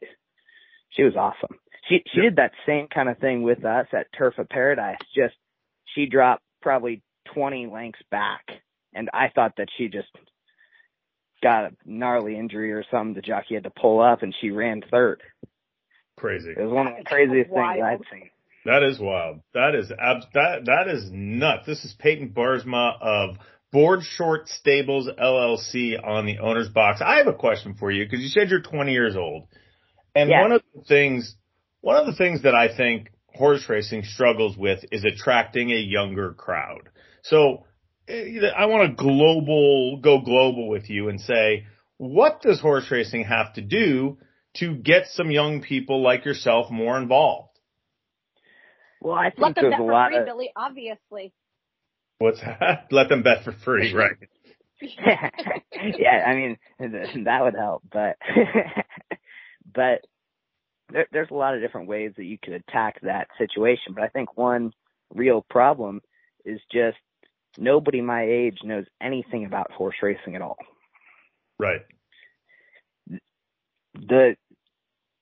she 0.90 1.02
was 1.02 1.14
awesome. 1.16 1.58
She 1.88 2.02
she 2.12 2.20
did 2.22 2.36
that 2.36 2.52
same 2.66 2.88
kind 2.88 3.08
of 3.08 3.18
thing 3.18 3.42
with 3.42 3.64
us 3.64 3.86
at 3.92 4.06
Turf 4.16 4.38
of 4.38 4.48
Paradise. 4.48 4.96
Just 5.14 5.34
she 5.94 6.06
dropped 6.06 6.42
probably 6.62 7.02
twenty 7.34 7.66
lengths 7.66 8.00
back, 8.10 8.44
and 8.96 9.10
I 9.12 9.28
thought 9.34 9.52
that 9.58 9.68
she 9.76 9.88
just 9.88 10.08
got 11.42 11.64
a 11.66 11.70
gnarly 11.84 12.38
injury 12.38 12.72
or 12.72 12.84
something. 12.90 13.14
The 13.14 13.22
jockey 13.22 13.54
had 13.54 13.64
to 13.64 13.70
pull 13.70 14.00
up, 14.00 14.22
and 14.22 14.34
she 14.40 14.50
ran 14.50 14.82
third. 14.90 15.20
Crazy. 16.16 16.50
It 16.50 16.62
was 16.62 16.72
one 16.72 16.86
of 16.86 16.94
the 16.94 16.98
That's 17.04 17.08
craziest 17.12 17.48
things 17.48 17.54
wild. 17.54 17.82
I'd 17.82 17.98
seen. 18.10 18.30
That 18.64 18.82
is 18.82 18.98
wild. 18.98 19.40
That 19.54 19.74
is 19.74 19.92
ab- 19.92 20.22
that 20.34 20.64
that 20.64 20.88
is 20.88 21.10
nuts. 21.12 21.66
This 21.66 21.84
is 21.84 21.94
Payton 21.98 22.30
Boersma 22.30 23.00
of 23.00 23.36
Boardshorts 23.72 24.48
Stables 24.48 25.08
LLC 25.08 25.94
on 26.02 26.26
the 26.26 26.38
owner's 26.38 26.68
box. 26.68 27.00
I 27.04 27.18
have 27.18 27.26
a 27.26 27.32
question 27.34 27.74
for 27.74 27.90
you 27.90 28.04
because 28.04 28.20
you 28.20 28.28
said 28.28 28.48
you're 28.50 28.62
20 28.62 28.92
years 28.92 29.14
old, 29.16 29.46
and 30.14 30.30
Yeah. 30.30 30.40
one 30.42 30.52
of 30.52 30.62
the 30.74 30.82
things 30.82 31.36
one 31.80 31.96
of 31.96 32.06
the 32.06 32.14
things 32.14 32.42
that 32.42 32.54
I 32.54 32.74
think 32.74 33.10
horse 33.32 33.68
racing 33.68 34.02
struggles 34.02 34.56
with 34.56 34.84
is 34.90 35.04
attracting 35.04 35.70
a 35.70 35.76
younger 35.76 36.32
crowd. 36.32 36.88
So 37.22 37.65
I 38.08 38.66
want 38.66 38.90
to 38.90 39.02
global 39.02 39.98
go 40.00 40.20
global 40.20 40.68
with 40.68 40.88
you 40.88 41.08
and 41.08 41.20
say, 41.20 41.66
what 41.98 42.42
does 42.42 42.60
horse 42.60 42.90
racing 42.90 43.24
have 43.24 43.54
to 43.54 43.62
do 43.62 44.18
to 44.54 44.74
get 44.74 45.06
some 45.08 45.30
young 45.30 45.62
people 45.62 46.02
like 46.02 46.24
yourself 46.24 46.70
more 46.70 46.98
involved? 46.98 47.58
Well, 49.00 49.14
I 49.14 49.30
think 49.30 49.38
Let 49.38 49.46
think 49.46 49.56
them 49.56 49.64
there's 49.64 49.72
bet 49.72 49.80
a 49.80 49.84
for 49.84 49.92
lot 49.92 50.10
free, 50.10 50.18
of 50.18 50.26
Billy, 50.26 50.50
obviously. 50.56 51.32
What's 52.18 52.40
that? 52.40 52.86
Let 52.90 53.08
them 53.08 53.22
bet 53.22 53.44
for 53.44 53.52
free, 53.52 53.92
right? 53.94 54.16
yeah, 54.80 56.24
I 56.26 56.34
mean 56.34 56.58
that 57.24 57.40
would 57.42 57.54
help, 57.54 57.82
but 57.90 58.16
but 59.74 60.00
there, 60.92 61.06
there's 61.12 61.30
a 61.30 61.34
lot 61.34 61.54
of 61.54 61.62
different 61.62 61.88
ways 61.88 62.12
that 62.16 62.24
you 62.24 62.36
could 62.42 62.52
attack 62.52 63.00
that 63.02 63.28
situation. 63.38 63.94
But 63.94 64.04
I 64.04 64.08
think 64.08 64.36
one 64.36 64.72
real 65.14 65.44
problem 65.48 66.02
is 66.44 66.60
just 66.70 66.98
nobody 67.58 68.00
my 68.00 68.24
age 68.24 68.58
knows 68.64 68.84
anything 69.00 69.44
about 69.44 69.70
horse 69.72 69.96
racing 70.02 70.34
at 70.34 70.42
all. 70.42 70.58
Right. 71.58 71.80
The 73.94 74.36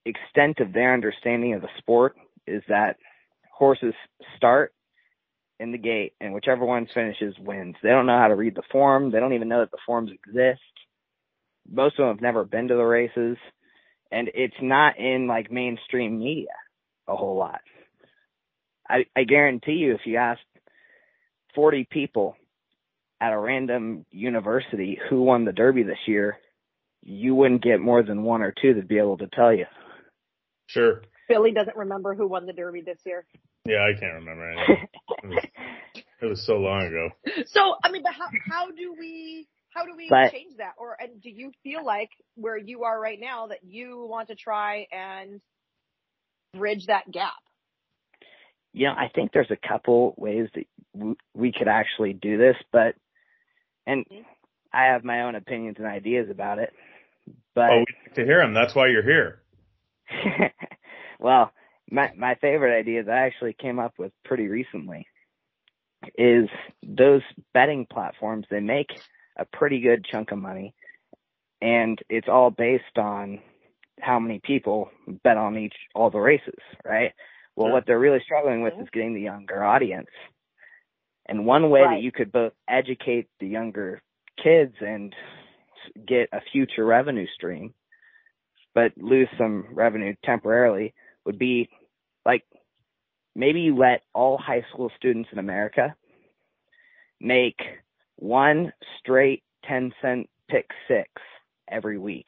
extent 0.05 0.59
of 0.59 0.73
their 0.73 0.93
understanding 0.93 1.53
of 1.53 1.61
the 1.61 1.69
sport 1.77 2.15
is 2.45 2.61
that 2.67 2.97
horses 3.51 3.93
start 4.35 4.73
in 5.59 5.71
the 5.71 5.77
gate 5.77 6.13
and 6.19 6.33
whichever 6.33 6.65
one 6.65 6.87
finishes 6.93 7.35
wins. 7.39 7.75
They 7.81 7.89
don't 7.89 8.05
know 8.05 8.17
how 8.17 8.27
to 8.27 8.35
read 8.35 8.55
the 8.55 8.63
form. 8.71 9.11
They 9.11 9.19
don't 9.19 9.33
even 9.33 9.47
know 9.47 9.61
that 9.61 9.71
the 9.71 9.77
forms 9.85 10.11
exist. 10.11 10.61
Most 11.69 11.93
of 11.97 12.05
them 12.05 12.15
have 12.15 12.21
never 12.21 12.43
been 12.43 12.67
to 12.67 12.75
the 12.75 12.83
races 12.83 13.37
and 14.11 14.29
it's 14.33 14.55
not 14.61 14.99
in 14.99 15.27
like 15.27 15.51
mainstream 15.51 16.19
media 16.19 16.47
a 17.07 17.15
whole 17.15 17.37
lot. 17.37 17.61
I, 18.87 19.05
I 19.15 19.23
guarantee 19.23 19.73
you 19.73 19.95
if 19.95 20.01
you 20.05 20.17
asked 20.17 20.41
40 21.55 21.87
people 21.89 22.35
at 23.21 23.31
a 23.31 23.39
random 23.39 24.05
university 24.11 24.99
who 25.09 25.23
won 25.23 25.45
the 25.45 25.53
Derby 25.53 25.83
this 25.83 25.97
year, 26.05 26.37
you 27.01 27.33
wouldn't 27.33 27.63
get 27.63 27.79
more 27.79 28.03
than 28.03 28.23
one 28.23 28.41
or 28.41 28.53
two 28.61 28.73
that'd 28.73 28.87
be 28.87 28.97
able 28.97 29.17
to 29.17 29.27
tell 29.27 29.53
you. 29.53 29.65
Sure. 30.67 31.01
Billy 31.29 31.51
doesn't 31.51 31.77
remember 31.77 32.13
who 32.13 32.27
won 32.27 32.45
the 32.45 32.53
Derby 32.53 32.81
this 32.81 32.99
year. 33.05 33.25
Yeah, 33.65 33.77
I 33.83 33.99
can't 33.99 34.13
remember 34.15 34.51
anything. 34.51 34.87
it, 35.23 35.27
was, 35.27 35.45
it 36.21 36.25
was 36.25 36.45
so 36.45 36.57
long 36.57 36.83
ago. 36.85 37.09
So, 37.47 37.75
I 37.83 37.89
mean, 37.91 38.03
but 38.03 38.13
how, 38.13 38.27
how 38.49 38.71
do 38.71 38.95
we, 38.99 39.47
how 39.69 39.85
do 39.85 39.91
we 39.95 40.07
But- 40.09 40.31
change 40.31 40.57
that? 40.57 40.73
Or, 40.77 40.95
and 40.99 41.21
do 41.21 41.29
you 41.29 41.51
feel 41.63 41.83
like 41.85 42.09
where 42.35 42.57
you 42.57 42.83
are 42.83 42.99
right 42.99 43.19
now 43.19 43.47
that 43.47 43.59
you 43.63 44.05
want 44.09 44.27
to 44.27 44.35
try 44.35 44.87
and 44.91 45.41
bridge 46.53 46.87
that 46.87 47.09
gap? 47.11 47.33
you 48.75 48.87
know, 48.87 48.91
I 48.93 49.07
think 49.15 49.31
there's 49.31 49.51
a 49.51 49.67
couple 49.67 50.13
ways 50.17 50.49
that 50.53 50.65
w- 50.95 51.15
we 51.33 51.51
could 51.51 51.67
actually 51.67 52.13
do 52.13 52.37
this, 52.37 52.55
but, 52.71 52.95
and 53.85 54.05
mm-hmm. 54.05 54.21
I 54.73 54.85
have 54.85 55.03
my 55.03 55.23
own 55.23 55.35
opinions 55.35 55.77
and 55.79 55.87
ideas 55.87 56.29
about 56.29 56.59
it, 56.59 56.73
but, 57.53 57.69
Oh, 57.71 57.85
to 58.15 58.25
hear 58.25 58.39
them. 58.41 58.53
That's 58.53 58.75
why 58.75 58.87
you're 58.87 59.03
here. 59.03 59.41
well, 61.19 61.51
my, 61.89 62.11
my 62.17 62.35
favorite 62.35 62.77
idea 62.77 63.03
that 63.03 63.15
I 63.15 63.25
actually 63.25 63.53
came 63.53 63.79
up 63.79 63.93
with 63.97 64.11
pretty 64.23 64.47
recently 64.47 65.07
is 66.17 66.49
those 66.83 67.21
betting 67.53 67.87
platforms, 67.91 68.45
they 68.49 68.59
make 68.59 68.89
a 69.37 69.45
pretty 69.45 69.79
good 69.79 70.05
chunk 70.05 70.31
of 70.31 70.37
money 70.37 70.73
and 71.61 71.99
it's 72.09 72.27
all 72.27 72.51
based 72.51 72.97
on 72.97 73.39
how 73.99 74.19
many 74.19 74.39
people 74.43 74.89
bet 75.23 75.37
on 75.37 75.57
each, 75.57 75.75
all 75.93 76.09
the 76.09 76.19
races, 76.19 76.59
right? 76.83 77.13
Well, 77.55 77.67
Sure. 77.67 77.73
what 77.73 77.85
they're 77.85 77.99
really 77.99 78.19
struggling 78.19 78.61
with 78.61 78.73
is 78.79 78.89
getting 78.91 79.13
the 79.13 79.21
younger 79.21 79.63
audience. 79.63 80.09
And 81.27 81.45
one 81.45 81.69
way 81.69 81.81
Right. 81.81 81.95
that 81.95 82.01
you 82.03 82.11
could 82.11 82.31
both 82.31 82.53
educate 82.67 83.27
the 83.39 83.47
younger 83.47 84.01
kids 84.37 84.75
and 84.81 85.15
get 86.05 86.29
a 86.31 86.41
future 86.51 86.85
revenue 86.85 87.27
stream, 87.27 87.73
but 88.73 88.97
lose 88.97 89.29
some 89.37 89.73
revenue 89.73 90.15
temporarily 90.23 90.93
would 91.25 91.39
be 91.39 91.69
like 92.25 92.43
maybe 93.35 93.61
you 93.61 93.75
let 93.75 94.03
all 94.13 94.37
high 94.37 94.63
school 94.71 94.91
students 94.97 95.29
in 95.31 95.39
America 95.39 95.95
make 97.19 97.59
one 98.17 98.71
straight 98.99 99.43
10 99.65 99.93
cent 100.01 100.29
pick 100.49 100.69
six 100.87 101.09
every 101.69 101.97
week. 101.97 102.27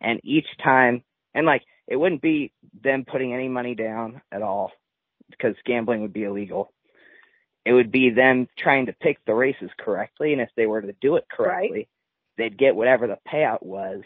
And 0.00 0.20
each 0.24 0.46
time, 0.62 1.02
and 1.34 1.46
like, 1.46 1.62
it 1.86 1.96
wouldn't 1.96 2.22
be 2.22 2.52
them 2.82 3.04
putting 3.10 3.34
any 3.34 3.48
money 3.48 3.74
down 3.74 4.20
at 4.32 4.42
all 4.42 4.72
because 5.30 5.54
gambling 5.64 6.02
would 6.02 6.12
be 6.12 6.24
illegal. 6.24 6.72
It 7.68 7.74
would 7.74 7.92
be 7.92 8.08
them 8.08 8.48
trying 8.56 8.86
to 8.86 8.94
pick 8.94 9.22
the 9.26 9.34
races 9.34 9.68
correctly. 9.78 10.32
And 10.32 10.40
if 10.40 10.48
they 10.56 10.64
were 10.64 10.80
to 10.80 10.94
do 11.02 11.16
it 11.16 11.26
correctly, 11.30 11.86
they'd 12.38 12.56
get 12.56 12.74
whatever 12.74 13.06
the 13.06 13.18
payout 13.30 13.62
was 13.62 14.00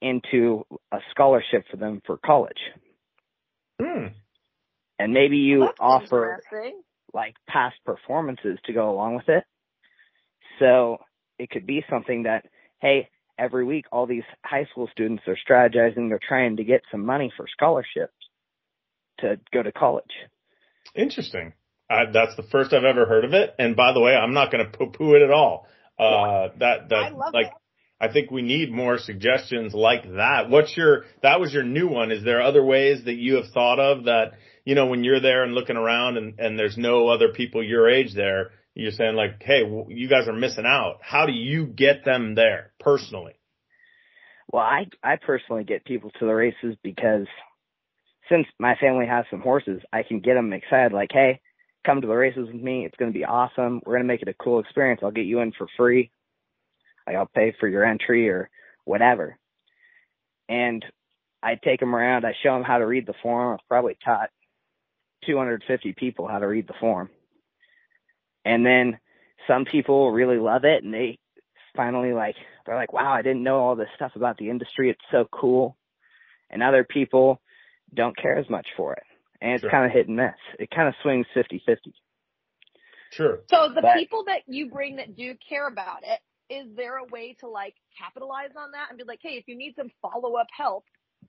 into 0.00 0.64
a 0.92 0.98
scholarship 1.10 1.64
for 1.68 1.76
them 1.76 2.02
for 2.06 2.18
college. 2.18 2.60
Hmm. 3.82 4.06
And 5.00 5.12
maybe 5.12 5.38
you 5.38 5.62
That's 5.62 5.72
offer 5.80 6.40
like 7.12 7.34
past 7.48 7.74
performances 7.84 8.60
to 8.66 8.72
go 8.72 8.90
along 8.90 9.16
with 9.16 9.28
it. 9.28 9.42
So 10.60 10.98
it 11.40 11.50
could 11.50 11.66
be 11.66 11.84
something 11.90 12.22
that, 12.24 12.44
hey, 12.80 13.08
every 13.36 13.64
week 13.64 13.86
all 13.90 14.06
these 14.06 14.22
high 14.44 14.66
school 14.70 14.88
students 14.92 15.24
are 15.26 15.36
strategizing, 15.50 16.10
they're 16.10 16.20
trying 16.28 16.58
to 16.58 16.64
get 16.64 16.82
some 16.92 17.04
money 17.04 17.32
for 17.36 17.46
scholarships 17.50 18.14
to 19.18 19.40
go 19.52 19.64
to 19.64 19.72
college. 19.72 20.04
Interesting. 20.94 21.54
Uh, 21.94 22.10
that's 22.12 22.34
the 22.36 22.42
first 22.42 22.72
I've 22.72 22.84
ever 22.84 23.06
heard 23.06 23.24
of 23.24 23.34
it. 23.34 23.54
And 23.58 23.76
by 23.76 23.92
the 23.92 24.00
way, 24.00 24.12
I'm 24.14 24.34
not 24.34 24.50
going 24.50 24.64
to 24.64 24.76
poo-poo 24.76 25.14
it 25.14 25.22
at 25.22 25.30
all. 25.30 25.66
Uh, 25.98 26.48
that, 26.58 26.88
that, 26.88 26.94
I 26.94 27.08
love 27.10 27.32
like, 27.32 27.46
it. 27.46 27.52
I 28.00 28.12
think 28.12 28.30
we 28.30 28.42
need 28.42 28.72
more 28.72 28.98
suggestions 28.98 29.72
like 29.72 30.02
that. 30.16 30.50
What's 30.50 30.76
your, 30.76 31.04
that 31.22 31.38
was 31.38 31.52
your 31.52 31.62
new 31.62 31.86
one. 31.86 32.10
Is 32.10 32.24
there 32.24 32.42
other 32.42 32.64
ways 32.64 33.04
that 33.04 33.14
you 33.14 33.36
have 33.36 33.50
thought 33.52 33.78
of 33.78 34.04
that, 34.04 34.32
you 34.64 34.74
know, 34.74 34.86
when 34.86 35.04
you're 35.04 35.20
there 35.20 35.44
and 35.44 35.54
looking 35.54 35.76
around 35.76 36.16
and, 36.16 36.38
and 36.40 36.58
there's 36.58 36.76
no 36.76 37.08
other 37.08 37.28
people 37.28 37.62
your 37.62 37.88
age 37.88 38.14
there, 38.14 38.50
you're 38.74 38.90
saying 38.90 39.14
like, 39.14 39.42
Hey, 39.42 39.62
you 39.88 40.08
guys 40.08 40.26
are 40.26 40.34
missing 40.34 40.66
out. 40.66 40.98
How 41.00 41.26
do 41.26 41.32
you 41.32 41.66
get 41.66 42.04
them 42.04 42.34
there 42.34 42.72
personally? 42.80 43.34
Well, 44.52 44.62
I 44.62 44.86
I 45.02 45.16
personally 45.16 45.64
get 45.64 45.84
people 45.84 46.10
to 46.18 46.26
the 46.26 46.34
races 46.34 46.76
because 46.82 47.26
since 48.28 48.46
my 48.58 48.74
family 48.80 49.06
has 49.06 49.24
some 49.30 49.40
horses, 49.40 49.80
I 49.92 50.02
can 50.02 50.20
get 50.20 50.34
them 50.34 50.52
excited. 50.52 50.92
Like, 50.92 51.10
hey, 51.12 51.40
come 51.84 52.00
to 52.00 52.06
the 52.06 52.14
races 52.14 52.48
with 52.52 52.62
me. 52.62 52.84
It's 52.84 52.96
going 52.96 53.12
to 53.12 53.18
be 53.18 53.24
awesome. 53.24 53.80
We're 53.84 53.94
going 53.94 54.04
to 54.04 54.12
make 54.12 54.22
it 54.22 54.28
a 54.28 54.34
cool 54.34 54.60
experience. 54.60 55.00
I'll 55.02 55.10
get 55.10 55.26
you 55.26 55.40
in 55.40 55.52
for 55.52 55.66
free. 55.76 56.10
I'll 57.06 57.26
pay 57.26 57.54
for 57.60 57.68
your 57.68 57.84
entry 57.84 58.28
or 58.30 58.48
whatever. 58.84 59.36
And 60.48 60.84
I 61.42 61.56
take 61.62 61.80
them 61.80 61.94
around. 61.94 62.24
I 62.24 62.34
show 62.42 62.54
them 62.54 62.62
how 62.62 62.78
to 62.78 62.86
read 62.86 63.06
the 63.06 63.14
form. 63.22 63.54
I've 63.54 63.68
probably 63.68 63.96
taught 64.04 64.30
250 65.26 65.92
people 65.92 66.26
how 66.26 66.38
to 66.38 66.46
read 66.46 66.66
the 66.66 66.74
form. 66.80 67.10
And 68.44 68.64
then 68.64 68.98
some 69.46 69.64
people 69.64 70.10
really 70.10 70.38
love 70.38 70.64
it 70.64 70.84
and 70.84 70.92
they 70.92 71.18
finally 71.76 72.12
like 72.12 72.36
they're 72.64 72.76
like, 72.76 72.92
wow, 72.92 73.12
I 73.12 73.22
didn't 73.22 73.42
know 73.42 73.58
all 73.58 73.76
this 73.76 73.88
stuff 73.94 74.12
about 74.16 74.38
the 74.38 74.48
industry. 74.48 74.90
It's 74.90 75.00
so 75.10 75.26
cool. 75.30 75.76
And 76.50 76.62
other 76.62 76.84
people 76.84 77.40
don't 77.92 78.16
care 78.16 78.38
as 78.38 78.48
much 78.48 78.66
for 78.76 78.94
it. 78.94 79.02
And 79.44 79.52
it's 79.52 79.60
Sure. 79.60 79.70
kind 79.70 79.84
of 79.84 79.92
hit 79.92 80.08
and 80.08 80.16
miss. 80.16 80.34
It 80.58 80.70
kind 80.70 80.88
of 80.88 80.94
swings 81.02 81.26
50 81.34 81.58
50. 81.66 81.92
Sure. 83.10 83.42
So 83.48 83.68
the 83.68 83.82
But- 83.82 83.94
people 83.96 84.24
that 84.24 84.42
you 84.48 84.70
bring 84.70 84.96
that 84.96 85.14
do 85.14 85.36
care 85.36 85.68
about 85.68 86.02
it, 86.02 86.20
is 86.48 86.74
there 86.74 86.96
a 86.96 87.04
way 87.04 87.34
to 87.34 87.48
like 87.48 87.74
capitalize 87.98 88.56
on 88.56 88.72
that 88.72 88.88
and 88.88 88.98
be 88.98 89.04
like, 89.04 89.20
hey, 89.22 89.36
if 89.36 89.46
you 89.46 89.54
need 89.56 89.74
some 89.76 89.90
follow 90.02 90.36
up 90.36 90.46
help, 90.50 90.84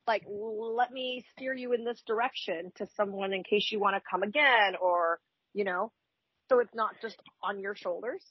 like 0.08 0.24
let 0.28 0.92
me 0.92 1.26
steer 1.34 1.54
you 1.54 1.74
in 1.74 1.84
this 1.84 2.02
direction 2.04 2.72
to 2.76 2.88
someone 2.96 3.34
in 3.34 3.44
case 3.44 3.70
you 3.72 3.80
want 3.80 3.96
to 3.96 4.02
come 4.10 4.24
again 4.24 4.76
or, 4.82 5.20
you 5.54 5.64
know, 5.66 5.92
so 6.50 6.60
it's 6.60 6.74
not 6.74 6.96
just 7.02 7.18
on 7.44 7.60
your 7.60 7.76
shoulders. 7.76 8.24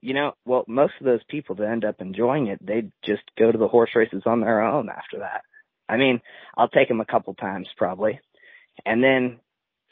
You 0.00 0.14
know, 0.14 0.34
well, 0.46 0.64
most 0.66 0.94
of 0.98 1.04
those 1.04 1.22
people 1.28 1.56
that 1.56 1.68
end 1.68 1.84
up 1.84 2.00
enjoying 2.00 2.46
it, 2.46 2.64
they 2.64 2.90
just 3.04 3.22
go 3.38 3.52
to 3.52 3.58
the 3.58 3.68
horse 3.68 3.90
races 3.94 4.22
on 4.24 4.40
their 4.40 4.62
own 4.62 4.88
after 4.88 5.18
that. 5.18 5.42
I 5.88 5.96
mean, 5.96 6.20
I'll 6.56 6.68
take 6.68 6.88
them 6.88 7.00
a 7.00 7.04
couple 7.06 7.34
times 7.34 7.68
probably. 7.76 8.18
And 8.84 9.02
then, 9.02 9.40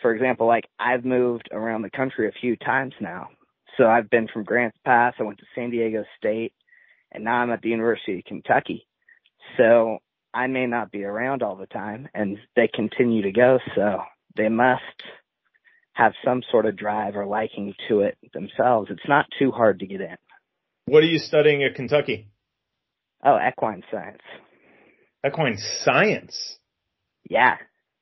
for 0.01 0.15
example, 0.15 0.47
like 0.47 0.69
I've 0.79 1.05
moved 1.05 1.49
around 1.53 1.83
the 1.83 1.91
country 1.91 2.29
a 2.29 2.41
few 2.41 2.57
times 2.57 2.95
now. 3.01 3.29
So 3.77 3.87
I've 3.87 4.11
been 4.11 4.29
from 4.33 4.45
Grants 4.45 4.79
Pass, 4.85 5.15
I 5.19 5.23
went 5.23 5.39
to 5.39 5.45
San 5.55 5.71
Diego 5.71 6.05
State, 6.19 6.53
and 7.13 7.25
now 7.25 7.37
I'm 7.37 7.51
at 7.51 7.63
the 7.63 7.69
University 7.69 8.19
of 8.19 8.25
Kentucky. 8.25 8.87
So 9.57 9.99
I 10.35 10.47
may 10.47 10.67
not 10.67 10.91
be 10.91 11.05
around 11.05 11.43
all 11.43 11.57
the 11.57 11.67
time 11.67 12.09
and 12.15 12.39
they 12.57 12.69
continue 12.73 13.23
to 13.23 13.33
go. 13.33 13.59
So 13.75 14.01
they 14.37 14.49
must 14.49 14.83
have 15.95 16.13
some 16.25 16.43
sort 16.51 16.67
of 16.67 16.77
drive 16.77 17.17
or 17.17 17.27
liking 17.27 17.75
to 17.89 18.01
it 18.01 18.17
themselves. 18.33 18.89
It's 18.91 19.09
not 19.09 19.27
too 19.39 19.51
hard 19.51 19.81
to 19.81 19.87
get 19.87 20.01
in. 20.01 20.17
What 20.87 21.03
are 21.03 21.07
you 21.07 21.19
studying 21.19 21.65
at 21.65 21.75
Kentucky? 21.75 22.29
Oh, 23.25 23.37
equine 23.37 23.83
science. 23.91 24.23
Equine 25.27 25.57
science. 25.85 26.59
Yeah. 27.29 27.57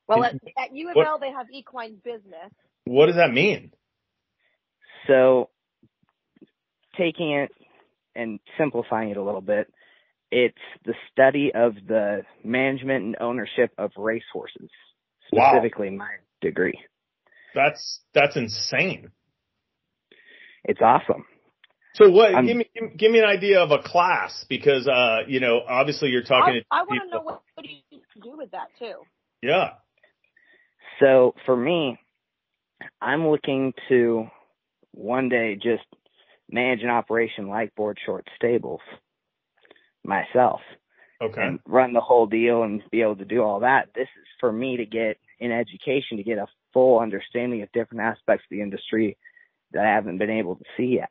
Well, 0.07 0.23
at, 0.23 0.35
at 0.57 0.73
U 0.75 0.89
of 0.89 0.95
what- 0.95 1.07
L, 1.07 1.19
they 1.19 1.31
have 1.31 1.47
equine 1.51 1.97
business. 2.03 2.51
What 2.85 3.07
does 3.07 3.15
that 3.15 3.31
mean? 3.31 3.71
So 5.07 5.49
taking 6.97 7.31
it 7.31 7.51
and 8.15 8.39
simplifying 8.57 9.09
it 9.09 9.17
a 9.17 9.23
little 9.23 9.41
bit, 9.41 9.71
it's 10.31 10.57
the 10.85 10.93
study 11.11 11.51
of 11.53 11.75
the 11.87 12.23
management 12.43 13.03
and 13.05 13.15
ownership 13.19 13.71
of 13.77 13.91
racehorses, 13.97 14.69
Wow. 15.31 15.51
specifically 15.51 15.89
my 15.91 16.09
degree. 16.41 16.79
That's, 17.53 18.01
that's 18.13 18.35
insane. 18.35 19.11
It's 20.63 20.81
awesome. 20.81 21.25
So 21.95 22.09
what, 22.09 22.33
I'm- 22.33 22.45
give 22.45 22.57
me, 22.57 22.69
give, 22.73 22.97
give 22.97 23.11
me 23.11 23.19
an 23.19 23.25
idea 23.25 23.61
of 23.61 23.71
a 23.71 23.79
class 23.79 24.45
because, 24.49 24.87
uh, 24.87 25.19
you 25.27 25.39
know, 25.39 25.61
obviously 25.67 26.09
you're 26.09 26.23
talking 26.23 26.61
I, 26.71 26.79
I 26.79 26.83
want 26.83 27.01
to 27.03 27.09
know 27.09 27.23
what, 27.23 27.41
what 27.55 27.65
do 27.65 27.69
you 27.69 27.99
do 28.21 28.37
with 28.37 28.51
that 28.51 28.67
too. 28.79 28.95
Yeah. 29.41 29.71
So 30.99 31.35
for 31.45 31.55
me, 31.55 31.99
I'm 33.01 33.27
looking 33.27 33.73
to 33.89 34.27
one 34.91 35.29
day 35.29 35.55
just 35.55 35.85
manage 36.49 36.81
an 36.81 36.89
operation 36.89 37.47
like 37.47 37.75
Boardshorts 37.77 38.29
Stables 38.35 38.81
myself. 40.03 40.61
Okay. 41.19 41.41
and 41.41 41.59
run 41.65 41.93
the 41.93 41.99
whole 41.99 42.27
deal 42.27 42.61
and 42.61 42.79
be 42.91 43.01
able 43.01 43.15
to 43.15 43.25
do 43.25 43.41
all 43.41 43.61
that. 43.61 43.89
This 43.95 44.03
is 44.03 44.27
for 44.39 44.51
me 44.51 44.77
to 44.77 44.85
get 44.85 45.17
an 45.39 45.51
education 45.51 46.17
to 46.17 46.23
get 46.23 46.37
a 46.37 46.45
full 46.73 46.99
understanding 46.99 47.63
of 47.63 47.71
different 47.71 48.03
aspects 48.03 48.45
of 48.45 48.49
the 48.51 48.61
industry 48.61 49.17
that 49.71 49.83
I 49.83 49.95
haven't 49.95 50.19
been 50.19 50.29
able 50.29 50.57
to 50.57 50.63
see 50.77 50.97
yet. 50.97 51.09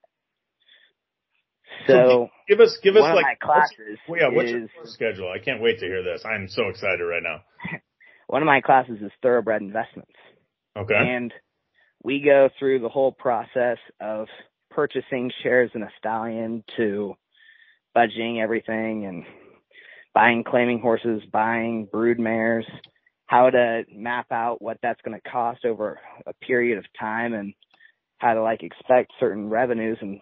So 1.88 2.28
Give 2.48 2.60
us, 2.60 2.78
give 2.82 2.94
us 2.94 3.02
one 3.02 3.16
like, 3.16 3.24
of 3.42 3.48
my 3.48 3.54
classes 3.54 3.98
well, 4.08 4.20
yeah, 4.20 4.28
what's 4.28 4.50
your 4.50 4.64
is 4.64 4.70
course 4.76 4.92
schedule? 4.92 5.28
I 5.28 5.42
can't 5.44 5.60
wait 5.60 5.80
to 5.80 5.86
hear 5.86 6.04
this. 6.04 6.24
I'm 6.24 6.46
so 6.48 6.68
excited 6.68 7.02
right 7.02 7.22
now. 7.22 7.42
one 8.26 8.42
of 8.42 8.46
my 8.46 8.60
classes 8.60 8.98
is 9.00 9.12
thoroughbred 9.22 9.62
investments. 9.62 10.12
Okay. 10.76 10.94
And 10.94 11.32
we 12.02 12.20
go 12.20 12.48
through 12.58 12.80
the 12.80 12.88
whole 12.88 13.12
process 13.12 13.78
of 14.00 14.26
purchasing 14.70 15.30
shares 15.42 15.70
in 15.74 15.82
a 15.82 15.90
stallion 15.98 16.62
to 16.76 17.14
budgeting 17.96 18.42
everything 18.42 19.06
and 19.06 19.24
buying 20.14 20.44
claiming 20.44 20.80
horses, 20.80 21.22
buying 21.32 21.88
brood 21.90 22.18
mares, 22.18 22.66
how 23.26 23.50
to 23.50 23.84
map 23.92 24.26
out 24.30 24.62
what 24.62 24.78
that's 24.82 25.00
going 25.02 25.18
to 25.18 25.30
cost 25.30 25.64
over 25.64 25.98
a 26.26 26.32
period 26.34 26.78
of 26.78 26.84
time 26.98 27.32
and 27.34 27.54
how 28.18 28.34
to 28.34 28.42
like 28.42 28.62
expect 28.62 29.12
certain 29.18 29.48
revenues 29.48 29.98
and 30.00 30.20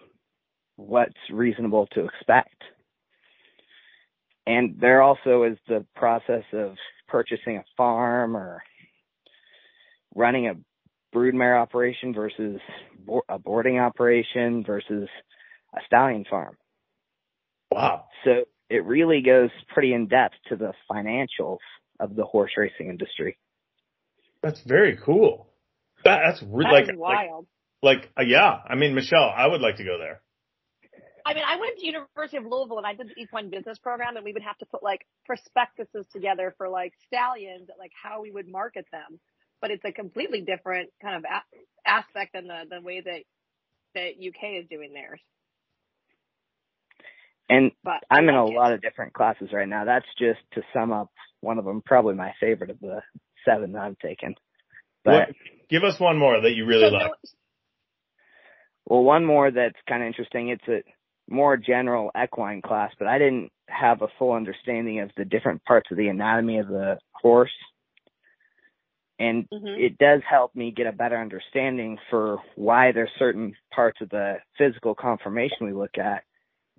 what's 0.76 1.12
reasonable 1.30 1.86
to 1.92 2.04
expect. 2.04 2.62
And 4.46 4.76
there 4.80 5.02
also 5.02 5.44
is 5.44 5.56
the 5.68 5.86
process 5.94 6.44
of 6.52 6.76
purchasing 7.14 7.59
a 7.59 7.64
farm 7.77 8.37
or 8.37 8.61
running 10.16 10.48
a 10.48 10.55
broodmare 11.16 11.57
operation 11.62 12.12
versus 12.12 12.59
bo- 13.07 13.22
a 13.29 13.38
boarding 13.38 13.79
operation 13.79 14.64
versus 14.66 15.09
a 15.77 15.79
stallion 15.87 16.24
farm. 16.29 16.57
wow. 17.70 18.07
So 18.24 18.46
it 18.68 18.85
really 18.85 19.22
goes 19.22 19.50
pretty 19.72 19.92
in 19.94 20.09
depth 20.09 20.35
to 20.48 20.57
the 20.57 20.72
financials 20.90 21.59
of 22.00 22.16
the 22.16 22.24
horse 22.24 22.50
racing 22.57 22.88
industry. 22.88 23.38
That's 24.42 24.61
very 24.66 24.98
cool. 25.05 25.46
That, 26.05 26.18
that's 26.27 26.42
really 26.42 26.64
That 26.64 26.72
like, 26.72 26.85
is 26.85 26.88
like, 26.98 26.98
wild. 26.98 27.46
like, 27.81 28.11
uh, 28.18 28.24
yeah. 28.27 28.59
I 28.68 28.74
mean, 28.74 28.96
Michelle, 28.96 29.31
I 29.37 29.46
would 29.46 29.61
like 29.61 29.77
to 29.77 29.85
go 29.85 29.98
there. 29.98 30.20
I 31.26 31.34
mean, 31.34 31.44
I 31.46 31.56
went 31.58 31.78
to 31.78 31.87
University 31.87 32.37
of 32.37 32.44
Louisville 32.44 32.78
and 32.78 32.87
I 32.87 32.94
did 32.94 33.08
the 33.08 33.20
equine 33.22 33.50
business 33.50 33.78
program 33.78 34.16
and 34.16 34.24
we 34.24 34.32
would 34.32 34.42
have 34.42 34.58
to 34.58 34.66
put 34.66 34.82
like 34.82 35.06
prospectuses 35.26 36.06
together 36.12 36.54
for 36.58 36.68
like 36.68 36.92
stallions, 37.06 37.68
like 37.78 37.92
how 38.00 38.20
we 38.22 38.30
would 38.30 38.48
market 38.48 38.87
them. 38.92 39.18
But 39.60 39.70
it's 39.70 39.84
a 39.84 39.92
completely 39.92 40.42
different 40.42 40.90
kind 41.00 41.16
of 41.16 41.24
a- 41.24 41.88
aspect 41.90 42.34
than 42.34 42.46
the, 42.48 42.64
the 42.70 42.82
way 42.82 43.00
that, 43.00 43.22
that 43.94 44.10
UK 44.18 44.62
is 44.62 44.68
doing 44.68 44.92
theirs. 44.92 45.20
And 47.48 47.72
But 47.82 48.02
I 48.10 48.16
I'm 48.18 48.28
in 48.28 48.34
a 48.34 48.44
lot 48.44 48.72
of 48.72 48.82
different 48.82 49.12
classes 49.14 49.50
right 49.52 49.68
now. 49.68 49.84
That's 49.84 50.06
just 50.18 50.40
to 50.54 50.62
sum 50.74 50.92
up 50.92 51.10
one 51.40 51.58
of 51.58 51.64
them, 51.64 51.82
probably 51.84 52.14
my 52.14 52.32
favorite 52.40 52.70
of 52.70 52.80
the 52.80 53.00
seven 53.46 53.72
that 53.72 53.82
I've 53.82 53.98
taken. 53.98 54.34
But 55.04 55.28
What, 55.28 55.28
give 55.70 55.84
us 55.84 55.98
one 56.00 56.18
more 56.18 56.40
that 56.40 56.52
you 56.54 56.66
really 56.66 56.88
So 56.88 56.94
like. 56.94 57.06
no- 57.08 57.14
Well, 58.87 59.04
one 59.04 59.24
more 59.24 59.50
that's 59.50 59.78
kind 59.88 60.02
of 60.02 60.06
interesting. 60.06 60.48
It's 60.50 60.68
a 60.68 60.82
more 61.28 61.56
general 61.56 62.10
equine 62.20 62.62
class, 62.62 62.92
but 62.98 63.08
I 63.08 63.18
didn't 63.18 63.50
have 63.68 64.02
a 64.02 64.08
full 64.18 64.32
understanding 64.32 65.00
of 65.00 65.10
the 65.16 65.24
different 65.24 65.64
parts 65.64 65.90
of 65.90 65.96
the 65.96 66.08
anatomy 66.08 66.58
of 66.58 66.68
the 66.68 66.98
horse. 67.12 67.54
And 69.18 69.48
Mhm. 69.50 69.78
it 69.78 69.96
does 69.98 70.22
help 70.24 70.54
me 70.54 70.70
get 70.70 70.87
a 70.87 70.92
better 70.92 71.16
understanding 71.16 71.98
for 72.10 72.42
why 72.56 72.92
there's 72.92 73.12
certain 73.16 73.56
parts 73.70 74.00
of 74.00 74.10
the 74.10 74.40
physical 74.58 74.94
conformation 74.94 75.66
we 75.66 75.72
look 75.72 75.98
at 75.98 76.24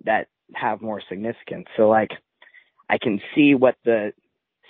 that 0.04 0.28
have 0.54 0.82
more 0.82 1.00
significance. 1.00 1.66
So 1.76 1.88
like 1.88 2.12
I 2.88 2.98
can 2.98 3.20
see 3.34 3.54
what 3.54 3.76
the 3.84 4.12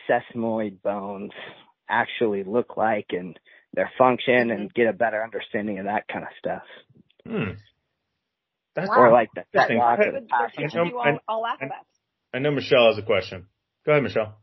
sesamoid 0.09 0.81
bones 0.83 1.33
actually 1.89 2.45
look 2.45 2.77
like 2.77 3.13
and 3.13 3.39
their 3.75 3.91
function 3.99 4.51
and 4.51 4.73
get 4.73 4.89
a 4.89 4.93
better 4.93 5.23
understanding 5.23 5.79
of 5.79 5.85
that 5.85 6.09
kind 6.09 6.25
of 6.25 6.31
stuff. 6.39 6.63
Hmm. 7.27 7.51
That's 8.77 8.89
Wow. 8.91 8.97
Or 9.05 9.11
like 9.11 9.31
the 9.35 9.45
Interesting. 9.53 9.79
fetlock 9.81 9.99
or 9.99 10.05
the 10.05 10.11
they're 10.13 10.21
pass. 10.29 10.53
I- 10.59 10.85
you 10.85 10.99
I- 10.99 11.11
all, 11.13 11.19
all 11.29 11.47
aspects. 11.47 11.99
I 12.35 12.39
know 12.39 12.51
Michelle 12.51 12.89
has 12.89 12.99
a 12.99 13.03
question. 13.03 13.49
Go 13.87 13.93
ahead, 13.93 14.03
Michelle. 14.03 14.37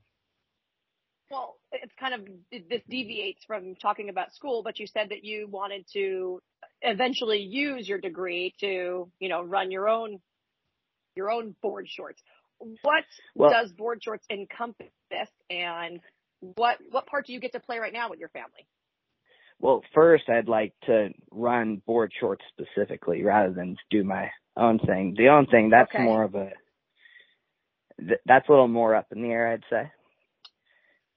Well, 1.29 1.55
it's 1.71 1.93
kind 1.99 2.13
of 2.15 2.27
this 2.69 2.81
deviates 2.89 3.43
from 3.45 3.75
talking 3.75 4.09
about 4.09 4.33
school, 4.33 4.63
but 4.63 4.79
you 4.79 4.87
said 4.87 5.09
that 5.09 5.23
you 5.23 5.47
wanted 5.47 5.85
to 5.93 6.41
eventually 6.81 7.39
use 7.39 7.87
your 7.87 7.99
degree 7.99 8.53
to, 8.59 9.09
you 9.19 9.29
know, 9.29 9.41
run 9.43 9.71
your 9.71 9.87
own 9.87 10.19
your 11.15 11.29
own 11.31 11.55
board 11.61 11.87
shorts. 11.87 12.21
What 12.81 13.05
Well- 13.35 13.51
does 13.51 13.71
board 13.71 14.03
shorts 14.03 14.25
encompass, 14.31 14.89
and 15.49 15.99
what 16.39 16.79
what 16.89 17.05
part 17.05 17.27
do 17.27 17.33
you 17.33 17.39
get 17.39 17.51
to 17.53 17.59
play 17.59 17.77
right 17.77 17.93
now 17.93 18.09
with 18.09 18.19
your 18.19 18.29
family? 18.29 18.67
Well, 19.63 19.81
first 19.93 20.27
I'd 20.27 20.49
like 20.49 20.73
to 20.87 21.11
run 21.31 21.81
board 21.85 22.11
shorts 22.19 22.43
specifically 22.49 23.23
rather 23.23 23.53
than 23.53 23.77
do 23.89 24.03
my 24.03 24.29
own 24.57 24.77
thing. 24.79 25.15
The 25.17 25.29
own 25.29 25.45
thing 25.45 25.69
that's 25.69 25.89
Okay. 25.95 26.03
more 26.03 26.23
of 26.23 26.35
a 26.35 26.51
th- 27.97 28.19
that's 28.25 28.49
a 28.49 28.51
little 28.51 28.67
more 28.67 28.93
up 28.93 29.07
in 29.13 29.21
the 29.21 29.31
air, 29.31 29.47
I'd 29.47 29.63
say. 29.69 29.89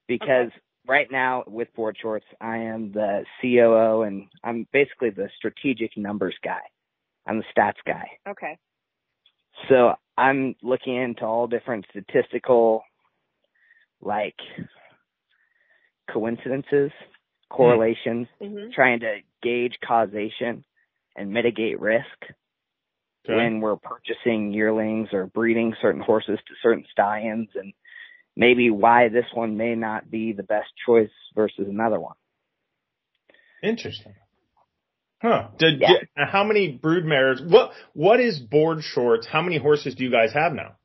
Because 0.07 0.53
right 0.87 1.11
now 1.11 1.43
with 1.49 1.75
board 1.75 1.99
shorts, 2.01 2.25
I 2.41 2.59
am 2.59 2.93
the 2.93 3.27
COO 3.41 4.03
and 4.03 4.29
I'm 4.45 4.69
basically 4.73 5.11
the 5.11 5.29
strategic 5.37 5.97
numbers 5.97 6.37
guy. 6.45 6.63
I'm 7.27 7.39
the 7.39 7.45
stats 7.53 7.83
guy. 7.85 8.09
Okay. 8.29 8.57
So 9.69 9.97
I'm 10.17 10.55
looking 10.63 10.95
into 10.95 11.25
all 11.25 11.49
different 11.49 11.85
statistical, 11.91 12.85
like 14.01 14.39
coincidences, 16.09 16.93
correlations, 17.49 18.29
hmm 18.41 18.71
trying 18.75 19.01
to 19.01 19.19
gauge 19.43 19.75
causation 19.87 20.65
and 21.17 21.31
mitigate 21.33 21.81
risk 21.81 22.05
Okay. 23.25 23.35
when 23.37 23.61
we're 23.61 23.77
purchasing 23.77 24.53
yearlings 24.53 25.09
or 25.13 25.27
breeding 25.27 25.75
certain 25.83 26.01
horses 26.01 26.39
to 26.47 26.55
certain 26.63 26.85
stallions 26.93 27.49
and 27.55 27.73
maybe 28.37 28.71
why 28.71 29.09
this 29.09 29.25
one 29.35 29.57
may 29.57 29.75
not 29.75 30.09
be 30.11 30.33
the 30.33 30.43
best 30.45 30.69
choice 30.87 31.11
versus 31.35 31.67
another 31.69 31.99
one. 31.99 32.15
Interesting. 33.63 34.15
Huh. 35.23 35.49
Did, 35.59 35.81
Yeah. 35.81 35.89
did- 35.89 36.09
how 36.17 36.45
many 36.45 36.73
brood 36.73 37.05
mares? 37.05 37.41
What 37.43 37.73
What 37.95 38.21
is 38.21 38.39
board 38.39 38.83
shorts? 38.83 39.27
How 39.27 39.43
many 39.43 39.57
horses 39.59 39.95
do 39.95 40.05
you 40.05 40.11
guys 40.11 40.33
have 40.33 40.53
now? 40.53 40.77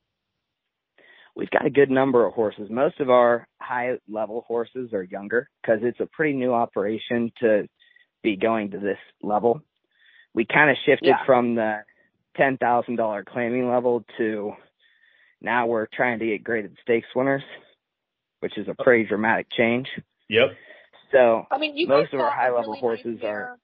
We've 1.36 1.50
got 1.50 1.65
a 1.65 1.70
good 1.70 1.89
number 1.89 2.26
of 2.26 2.34
horses. 2.34 2.70
Most 2.70 3.00
of 3.00 3.10
our 3.10 3.48
high 3.60 3.98
level 4.10 4.44
horses 4.48 4.94
are 4.94 5.04
younger 5.04 5.50
because 5.62 5.80
it's 5.84 6.00
a 6.00 6.06
pretty 6.06 6.34
new 6.34 6.54
operation 6.54 7.32
to 7.39 7.67
be 8.22 8.36
going 8.36 8.72
to 8.72 8.80
this 8.80 8.98
level. 9.24 9.62
We 10.34 10.46
kind 10.46 10.70
of 10.70 10.78
shifted 10.86 11.08
Yeah. 11.08 11.26
from 11.26 11.56
the 11.56 11.84
$10,000 12.38 13.26
claiming 13.26 13.70
level 13.70 14.04
to 14.17 14.54
now 15.41 15.67
we're 15.67 15.88
trying 15.88 16.20
to 16.20 16.26
get 16.26 16.44
graded 16.44 16.78
stakes 16.82 17.08
winners, 17.15 17.44
which 18.39 18.58
is 18.58 18.67
a 18.67 18.72
oh. 18.78 18.84
pretty 18.84 19.06
dramatic 19.06 19.48
change. 19.50 19.89
Yep. 20.30 20.56
So 21.12 21.46
I 21.52 21.58
mean, 21.58 21.76
you 21.76 21.88
Most 21.88 22.13
of 22.13 22.20
our 22.20 22.32
high-level 22.32 22.74
really 22.74 22.80
horses 22.80 23.20
nice 23.22 23.24
are- 23.24 23.60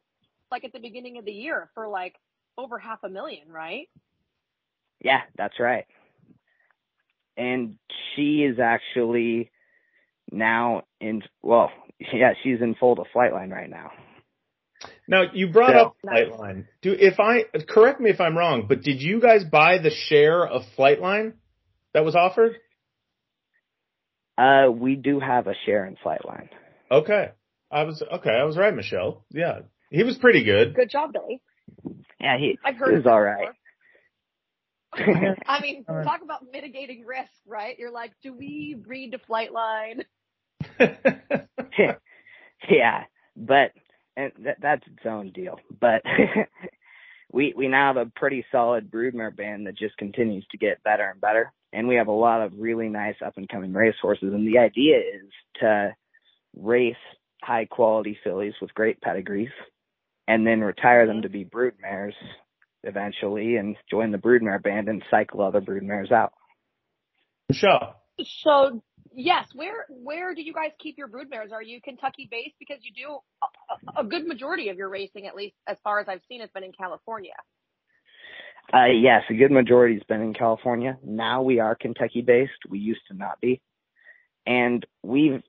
like 0.52 0.64
at 0.64 0.72
the 0.74 0.80
beginning 0.80 1.18
of 1.18 1.26
the 1.26 1.32
year 1.32 1.70
for 1.74 1.88
like 1.88 2.16
over 2.58 2.80
half 2.80 3.04
a 3.04 3.10
million, 3.10 3.50
right? 3.50 3.90
Yeah, 5.02 5.22
that's 5.38 5.60
right. 5.60 5.86
And 7.38 7.78
she 8.16 8.44
is 8.44 8.60
actually 8.60 9.52
now 10.32 10.84
in, 11.00 11.22
well, 11.42 11.72
yeah, 12.00 12.34
she's 12.44 12.62
in 12.62 12.76
full 12.76 12.96
to 12.96 13.04
Flightline 13.16 13.52
right 13.52 13.70
now. 13.70 13.92
Now 15.08 15.24
you 15.34 15.48
brought 15.50 15.72
So- 15.72 15.78
up 15.80 15.96
Flightline. 16.06 16.66
Do 16.82 16.92
if 16.98 17.20
I 17.20 17.46
correct 17.68 18.00
me 18.00 18.10
if 18.10 18.20
I'm 18.22 18.38
wrong, 18.38 18.66
but 18.68 18.82
did 18.82 19.02
you 19.02 19.20
guys 19.22 19.44
buy 19.44 19.78
the 19.80 19.90
share 19.90 20.46
of 20.46 20.64
Flightline 20.78 21.34
that 21.94 22.04
was 22.06 22.16
offered? 22.16 22.56
Uh, 24.38 24.70
we 24.72 24.96
do 24.96 25.20
have 25.20 25.48
a 25.48 25.54
share 25.66 25.86
in 25.86 25.96
Flightline. 25.96 26.50
Okay. 26.92 27.30
I 27.72 27.84
was 27.84 28.02
okay. 28.02 28.30
I 28.30 28.44
was 28.44 28.56
right, 28.56 28.74
Michelle. 28.74 29.26
Yeah, 29.32 29.62
he 29.90 30.04
was 30.04 30.16
pretty 30.18 30.44
good. 30.44 30.76
Good 30.76 30.90
job, 30.90 31.12
Billy. 31.12 31.42
Yeah, 32.20 32.38
he, 32.38 32.58
I've 32.64 32.76
he 32.76 32.82
was 32.96 33.06
all 33.06 33.22
right. 33.22 33.40
before. 33.40 33.54
I 35.48 35.62
mean, 35.62 35.86
right. 35.88 36.04
talk 36.04 36.22
about 36.24 36.46
mitigating 36.52 37.06
risk, 37.06 37.32
right? 37.46 37.78
You're 37.78 37.92
like, 37.92 38.14
do 38.24 38.34
we 38.34 38.76
breed 38.76 39.12
to 39.12 39.18
Flightline? 39.20 40.04
yeah, 42.70 43.04
but 43.36 43.72
and 44.16 44.32
th- 44.42 44.58
that's 44.62 44.86
its 44.88 45.06
own 45.06 45.32
deal. 45.32 45.60
But 45.80 46.02
we 47.32 47.54
we 47.56 47.68
now 47.68 47.94
have 47.94 48.08
a 48.08 48.12
pretty 48.16 48.46
solid 48.52 48.90
broodmare 48.90 49.36
band 49.36 49.68
that 49.68 49.78
just 49.78 49.98
continues 49.98 50.46
to 50.52 50.58
get 50.58 50.84
better 50.84 51.10
and 51.10 51.22
better, 51.22 51.54
and 51.74 51.88
we 51.88 51.96
have 51.96 52.08
a 52.08 52.12
lot 52.12 52.42
of 52.42 52.54
really 52.58 52.90
nice 52.90 53.16
up 53.26 53.38
and 53.38 53.50
coming 53.50 53.74
race 53.74 53.96
horses. 54.02 54.34
And 54.34 54.48
the 54.48 54.60
idea 54.60 54.98
is 54.98 55.30
to 55.60 55.96
race 56.56 56.96
high 57.44 57.66
quality 57.66 58.18
fillies 58.24 58.54
with 58.62 58.74
great 58.74 59.02
pedigrees, 59.02 59.52
and 60.28 60.48
then 60.48 60.62
retire 60.62 61.06
them 61.06 61.18
mm-hmm. 61.18 61.24
to 61.24 61.30
be 61.30 61.46
broodmares 61.46 62.14
eventually, 62.88 63.58
and 63.58 63.76
join 63.90 64.12
the 64.12 64.18
broodmare 64.18 64.62
band 64.62 64.90
and 64.90 65.04
cycle 65.12 65.42
other 65.42 65.62
broodmares 65.62 66.12
out. 66.12 66.34
Michelle. 67.50 67.96
So 68.44 68.82
yes, 69.14 69.48
where 69.54 69.86
where 69.90 70.34
do 70.34 70.42
you 70.42 70.54
guys 70.54 70.72
keep 70.80 70.98
your 70.98 71.08
broodmares? 71.08 71.52
Are 71.52 71.62
you 71.62 71.80
Kentucky 71.82 72.28
based? 72.30 72.56
Because 72.60 72.78
you 72.82 72.92
do 72.94 73.20
a, 73.98 74.02
a 74.02 74.04
good 74.04 74.26
majority 74.26 74.70
of 74.70 74.78
your 74.78 74.90
racing, 74.90 75.28
at 75.28 75.36
least 75.36 75.56
as 75.68 75.78
far 75.84 76.00
as 76.00 76.08
I've 76.08 76.22
seen, 76.28 76.42
has 76.42 76.50
been 76.52 76.64
in 76.64 76.72
California. 76.72 77.34
Uh, 78.74 78.88
yes, 78.88 79.24
a 79.30 79.34
good 79.34 79.52
majority's 79.52 80.04
been 80.10 80.22
in 80.22 80.34
California. 80.34 80.98
Now 81.04 81.42
we 81.42 81.60
are 81.60 81.74
Kentucky 81.74 82.22
based. 82.22 82.52
We 82.70 82.80
used 82.80 83.02
to 83.10 83.16
not 83.16 83.40
be. 83.40 83.62
And 84.46 84.86
we've, 85.04 85.42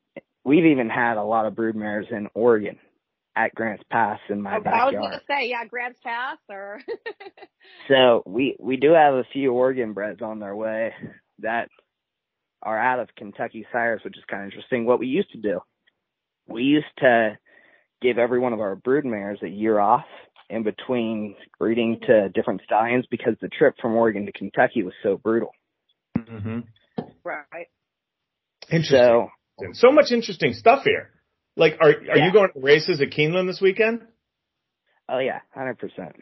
we've 0.44 0.66
even 0.66 0.88
had 0.88 1.16
a 1.16 1.22
lot 1.22 1.46
of 1.46 1.54
broodmares 1.54 2.12
in 2.12 2.28
Oregon 2.34 2.78
at 3.38 3.54
Grants 3.54 3.84
Pass 3.88 4.18
in 4.28 4.42
my 4.42 4.54
I 4.54 4.56
was 4.56 4.64
backyard. 4.64 4.94
gonna 4.94 5.20
say, 5.28 5.48
yeah, 5.48 5.64
Grants 5.64 6.00
Pass 6.02 6.38
or 6.50 6.80
So 7.88 8.22
we, 8.26 8.56
we 8.58 8.76
do 8.76 8.92
have 8.92 9.14
a 9.14 9.24
few 9.32 9.52
Oregon 9.52 9.92
breds 9.92 10.22
on 10.22 10.40
their 10.40 10.56
way 10.56 10.92
that 11.38 11.68
are 12.62 12.76
out 12.78 12.98
of 12.98 13.08
Kentucky 13.16 13.64
sires, 13.72 14.00
which 14.04 14.18
is 14.18 14.24
kind 14.28 14.42
of 14.42 14.46
interesting. 14.46 14.84
What 14.86 14.98
we 14.98 15.06
used 15.06 15.30
to 15.30 15.38
do, 15.38 15.60
we 16.48 16.64
used 16.64 16.86
to 16.98 17.38
give 18.02 18.18
every 18.18 18.40
one 18.40 18.52
of 18.52 18.60
our 18.60 18.74
broodmares 18.74 19.40
a 19.42 19.48
year 19.48 19.78
off 19.78 20.04
in 20.50 20.64
between 20.64 21.36
breeding 21.60 22.00
to 22.08 22.28
different 22.30 22.62
stallions 22.64 23.06
because 23.08 23.34
the 23.40 23.48
trip 23.48 23.76
from 23.80 23.94
Oregon 23.94 24.26
to 24.26 24.32
Kentucky 24.32 24.82
was 24.82 24.94
so 25.04 25.16
brutal. 25.16 25.52
Mm-hmm. 26.16 26.60
right. 27.22 27.68
Interesting. 28.70 28.98
So 28.98 29.30
So, 29.74 29.92
much 29.92 30.10
interesting 30.10 30.54
stuff 30.54 30.82
here. 30.84 31.10
Like, 31.58 31.76
are 31.80 31.88
are 31.90 32.16
Yeah. 32.16 32.26
you 32.26 32.32
going 32.32 32.50
to 32.52 32.60
races 32.60 33.00
at 33.00 33.10
Keeneland 33.10 33.46
this 33.48 33.60
weekend? 33.60 34.06
Oh 35.08 35.18
yeah, 35.18 35.40
hundred 35.54 35.78
percent. 35.78 36.14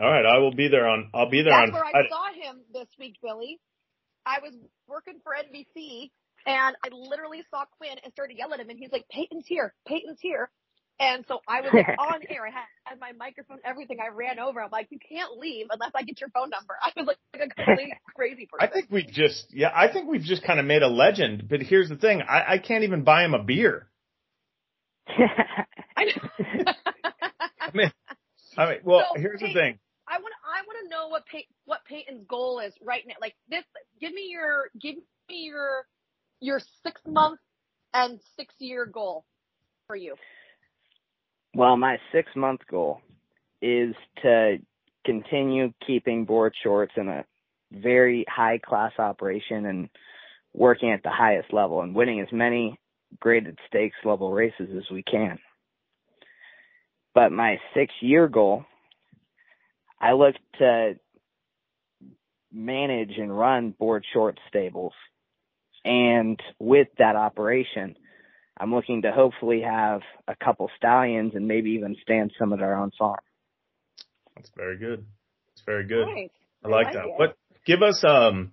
All 0.00 0.10
right, 0.10 0.24
I 0.26 0.38
will 0.38 0.54
be 0.54 0.68
there 0.68 0.86
on. 0.88 1.10
I'll 1.14 1.30
be 1.30 1.42
there 1.42 1.52
That's 1.54 1.68
on. 1.68 1.72
where 1.72 1.84
I 1.84 1.90
Friday. 1.92 2.08
saw 2.10 2.32
him 2.32 2.60
this 2.72 2.88
week, 2.98 3.16
Billy. 3.22 3.58
I 4.26 4.40
was 4.42 4.52
working 4.88 5.20
for 5.22 5.32
NBC 5.32 6.10
and 6.46 6.76
I 6.84 6.88
literally 6.92 7.42
saw 7.50 7.64
Quinn 7.78 7.96
and 8.02 8.12
started 8.12 8.36
yelling 8.36 8.54
at 8.54 8.60
him 8.60 8.70
and 8.70 8.78
he's 8.78 8.92
like, 8.92 9.08
Payton's 9.08 9.46
here, 9.46 9.72
Payton's 9.86 10.18
here. 10.20 10.50
And 10.98 11.24
so 11.28 11.40
I 11.46 11.60
was 11.60 11.72
like 11.74 11.88
on 11.98 12.20
air. 12.28 12.46
I 12.46 12.50
had, 12.50 12.64
had 12.84 13.00
my 13.00 13.12
microphone, 13.12 13.58
everything. 13.64 13.98
I 14.00 14.14
ran 14.14 14.38
over. 14.38 14.62
I'm 14.62 14.70
like, 14.70 14.88
you 14.90 14.98
can't 14.98 15.38
leave 15.38 15.66
unless 15.70 15.92
I 15.94 16.02
get 16.02 16.20
your 16.20 16.30
phone 16.30 16.50
number. 16.50 16.74
I 16.82 16.90
was 16.96 17.06
like 17.06 17.18
a 17.34 17.48
complete 17.54 17.94
crazy 18.16 18.48
person. 18.50 18.68
I 18.68 18.72
think 18.72 18.88
we've 18.90 19.08
just, 19.08 19.46
yeah, 19.52 19.70
I 19.74 19.92
think 19.92 20.08
we've 20.08 20.22
just 20.22 20.42
kind 20.44 20.58
of 20.58 20.66
made 20.66 20.82
a 20.82 20.88
legend. 20.88 21.48
But 21.48 21.60
here's 21.62 21.88
the 21.88 21.96
thing: 21.96 22.22
I, 22.22 22.54
I 22.54 22.58
can't 22.58 22.84
even 22.84 23.04
buy 23.04 23.24
him 23.24 23.34
a 23.34 23.42
beer. 23.42 23.88
I. 25.08 26.12
I 27.60 27.70
mean, 27.74 27.92
I 28.56 28.66
mean, 28.70 28.78
well, 28.84 29.04
So, 29.14 29.20
here's 29.20 29.40
the 29.40 29.52
thing. 29.52 29.78
I 30.08 30.18
want 30.18 30.34
I 30.44 30.62
want 30.66 30.78
to 30.84 30.88
know 30.88 31.08
what 31.08 31.26
Pey- 31.26 31.48
what 31.64 31.84
Payton's 31.84 32.24
goal 32.28 32.60
is 32.60 32.72
right 32.82 33.02
now. 33.06 33.14
Like 33.20 33.34
this, 33.48 33.64
give 34.00 34.12
me 34.12 34.28
your 34.30 34.70
give 34.80 34.96
me 35.28 35.36
your 35.44 35.84
your 36.40 36.60
six 36.82 37.00
month 37.06 37.40
and 37.92 38.20
six 38.36 38.54
year 38.58 38.86
goal 38.86 39.24
for 39.86 39.96
you. 39.96 40.14
well, 41.54 41.76
my 41.76 41.98
six 42.12 42.28
month 42.36 42.60
goal 42.70 43.00
is 43.62 43.94
to 44.22 44.58
continue 45.04 45.72
keeping 45.86 46.24
board 46.24 46.54
shorts 46.62 46.92
in 46.96 47.08
a 47.08 47.24
very 47.72 48.24
high 48.28 48.58
class 48.58 48.92
operation 48.98 49.66
and 49.66 49.88
working 50.52 50.92
at 50.92 51.02
the 51.02 51.10
highest 51.10 51.52
level 51.52 51.80
and 51.80 51.94
winning 51.94 52.20
as 52.20 52.28
many 52.32 52.78
graded 53.20 53.58
stakes 53.68 53.96
level 54.04 54.32
races 54.32 54.68
as 54.76 54.84
we 54.90 55.02
can. 55.02 55.38
But 57.14 57.32
my 57.32 57.58
six 57.74 57.92
year 58.00 58.28
goal, 58.28 58.64
I 60.00 60.12
look 60.12 60.34
to 60.58 60.94
manage 62.52 63.12
and 63.16 63.36
run 63.36 63.70
board 63.70 64.04
short 64.12 64.38
stables. 64.48 64.92
And 65.84 66.38
with 66.58 66.88
that 66.98 67.16
operation, 67.16 67.96
I'm 68.58 68.74
looking 68.74 69.02
to 69.02 69.12
hopefully 69.12 69.62
have 69.62 70.00
a 70.26 70.34
couple 70.34 70.70
stallions 70.76 71.32
and 71.34 71.46
maybe 71.46 71.70
even 71.70 71.96
stand 72.02 72.32
some 72.38 72.52
at 72.52 72.60
our 72.60 72.74
own 72.74 72.90
farm. 72.98 73.20
That's 74.34 74.50
very 74.56 74.78
good. 74.78 75.04
That's 75.48 75.62
very 75.64 75.86
good. 75.86 76.06
Nice. 76.06 76.30
I 76.64 76.68
like 76.68 76.86
like 76.86 76.94
that. 76.94 77.04
it. 77.04 77.14
What 77.16 77.36
give 77.64 77.82
us 77.82 78.02
um 78.06 78.52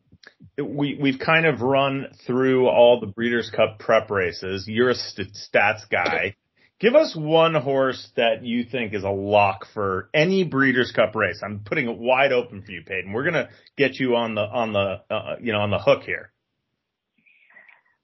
we 0.58 0.98
we've 1.02 1.20
kind 1.20 1.46
of 1.46 1.62
run 1.62 2.08
through 2.26 2.68
all 2.68 3.00
the 3.00 3.08
Breeders' 3.08 3.50
Cup 3.50 3.80
prep 3.80 4.10
races. 4.10 4.66
You're 4.68 4.90
a 4.90 4.96
st- 4.96 5.34
stats 5.34 5.90
guy. 5.90 6.36
Give 6.80 6.96
us 6.96 7.16
one 7.16 7.56
horse 7.56 8.12
that 8.18 8.44
you 8.44 8.66
think 8.66 8.94
is 8.94 9.04
a 9.04 9.10
lock 9.10 9.68
for 9.74 10.10
any 10.14 10.44
Breeders' 10.44 10.92
Cup 10.92 11.16
race. 11.16 11.42
I'm 11.44 11.62
putting 11.66 11.88
it 11.88 11.98
wide 11.98 12.34
open 12.34 12.62
for 12.62 12.72
you, 12.72 12.84
Payton. 12.86 13.14
We're 13.14 13.24
gonna 13.24 13.50
get 13.78 14.00
you 14.00 14.16
on 14.16 14.36
the 14.36 14.42
on 14.42 14.74
the 14.74 15.02
uh, 15.10 15.36
you 15.42 15.54
know 15.54 15.60
on 15.60 15.72
the 15.72 15.80
hook 15.80 16.04
here. 16.04 16.32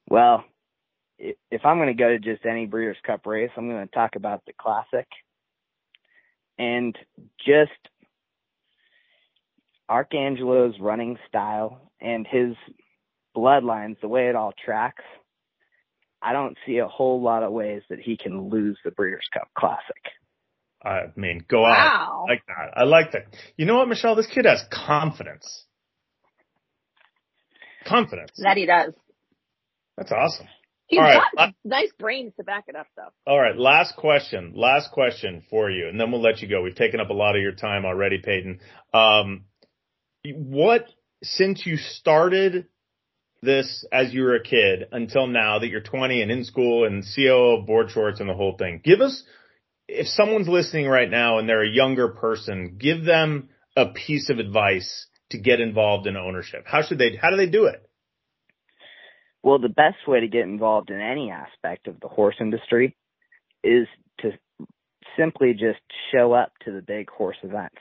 Well, 0.10 0.44
if 1.20 1.66
I'm 1.66 1.78
to 1.86 1.94
go 1.94 2.10
to 2.10 2.20
just 2.20 2.46
any 2.46 2.66
Breeders' 2.66 2.98
Cup 3.06 3.26
race, 3.26 3.52
I'm 3.56 3.70
to 3.70 3.88
talk 3.88 4.16
about 4.16 4.44
the 4.46 4.54
Classic 4.60 5.08
and 6.58 6.98
just 7.46 7.72
Arcangelo's 9.90 10.80
running 10.80 11.18
style 11.28 11.89
and 12.02 12.26
his 12.28 12.56
bloodlines, 13.36 14.00
the 14.02 14.08
way 14.08 14.28
it 14.30 14.36
all 14.36 14.54
tracks. 14.66 15.04
I 16.22 16.34
don't 16.34 16.58
see 16.66 16.78
a 16.80 16.88
whole 16.88 17.22
lot 17.22 17.44
of 17.44 17.52
ways 17.52 17.82
that 17.90 18.00
he 18.00 18.18
can 18.18 18.50
lose 18.50 18.78
the 18.84 18.92
Breeders' 18.92 19.28
Cup 19.34 19.48
Classic. 19.58 20.04
I 20.84 21.12
mean, 21.16 21.44
go 21.50 21.66
out 21.66 21.72
Wow. 21.72 22.26
I 22.28 22.32
like 22.32 22.44
that. 22.48 22.78
I 22.78 22.84
like 22.84 23.12
that. 23.14 23.22
You 23.58 23.66
know 23.66 23.78
what, 23.78 23.88
Michelle? 23.90 24.16
This 24.16 24.28
kid 24.28 24.46
has 24.46 24.64
confidence. 24.72 25.66
Confidence. 27.86 28.32
That 28.38 28.58
he 28.58 28.66
does. 28.66 28.94
That's 29.98 30.12
awesome. 30.12 30.48
He's 30.88 31.00
All 31.00 31.06
right. 31.06 31.22
got 31.36 31.54
nice 31.64 31.92
brains 32.00 32.34
to 32.38 32.44
back 32.44 32.66
it 32.68 32.76
up 32.76 32.88
though. 32.96 33.10
All 33.32 33.40
right, 33.40 33.56
last 33.56 33.96
question. 33.96 34.54
Last 34.56 34.92
question 34.92 35.44
for 35.50 35.70
you, 35.70 35.88
and 35.88 36.00
then 36.00 36.12
we'll 36.12 36.22
let 36.22 36.42
you 36.42 36.48
go. 36.48 36.62
We've 36.64 36.76
taken 36.76 37.00
up 37.00 37.10
a 37.10 37.14
lot 37.14 37.36
of 37.36 37.42
your 37.42 37.52
time 37.52 37.86
already, 37.86 38.18
Payton. 38.18 38.60
Um, 38.94 39.46
what 40.34 40.86
since 41.24 41.66
you 41.66 41.78
started 41.78 42.68
this 43.42 43.86
as 43.92 44.14
you 44.14 44.24
were 44.24 44.36
a 44.36 44.44
kid 44.44 44.86
until 44.92 45.28
now 45.28 45.60
that 45.60 45.68
you're 45.68 45.82
20 45.82 46.22
and 46.22 46.32
in 46.32 46.44
school 46.44 46.86
and 46.86 47.04
COO 47.16 47.66
Boardshorts 47.68 48.20
and 48.20 48.30
the 48.30 48.34
whole 48.34 48.56
thing, 48.58 48.82
give 48.84 49.02
us 49.02 49.24
if 49.90 50.08
someone's 50.08 50.48
listening 50.48 50.88
right 50.88 51.10
now 51.10 51.40
and 51.40 51.50
they're 51.50 51.64
a 51.64 51.70
younger 51.70 52.10
person, 52.10 52.78
give 52.80 53.04
them 53.04 53.50
a 53.76 53.88
piece 53.88 54.30
of 54.30 54.38
advice 54.40 55.08
to 55.32 55.40
get 55.40 55.60
involved 55.60 56.06
in 56.08 56.16
ownership. 56.16 56.64
How 56.66 56.84
should 56.84 57.00
they? 57.00 57.16
How 57.16 57.32
do 57.32 57.38
they 57.38 57.50
do 57.50 57.66
it? 57.66 57.82
Well, 59.42 59.60
the 59.60 59.70
best 59.70 60.08
way 60.08 60.20
to 60.20 60.28
get 60.28 60.42
involved 60.42 60.92
in 60.92 61.00
any 61.00 61.32
aspect 61.32 61.88
of 61.88 62.00
the 62.02 62.08
horse 62.08 62.36
industry 62.40 62.96
is 63.64 63.88
to 64.20 64.32
simply 65.18 65.54
just 65.54 65.80
show 66.12 66.34
up 66.34 66.52
to 66.66 66.72
the 66.72 66.82
big 66.82 67.10
horse 67.10 67.38
events. 67.42 67.78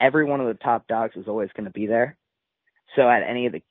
Every 0.00 0.24
one 0.24 0.40
of 0.40 0.48
the 0.48 0.62
top 0.62 0.86
dogs 0.86 1.16
is 1.16 1.28
always 1.28 1.50
going 1.56 1.64
to 1.64 1.70
be 1.70 1.86
there. 1.86 2.17
So 2.96 3.08
at 3.08 3.22
any 3.22 3.46
of 3.46 3.52
the 3.52 3.62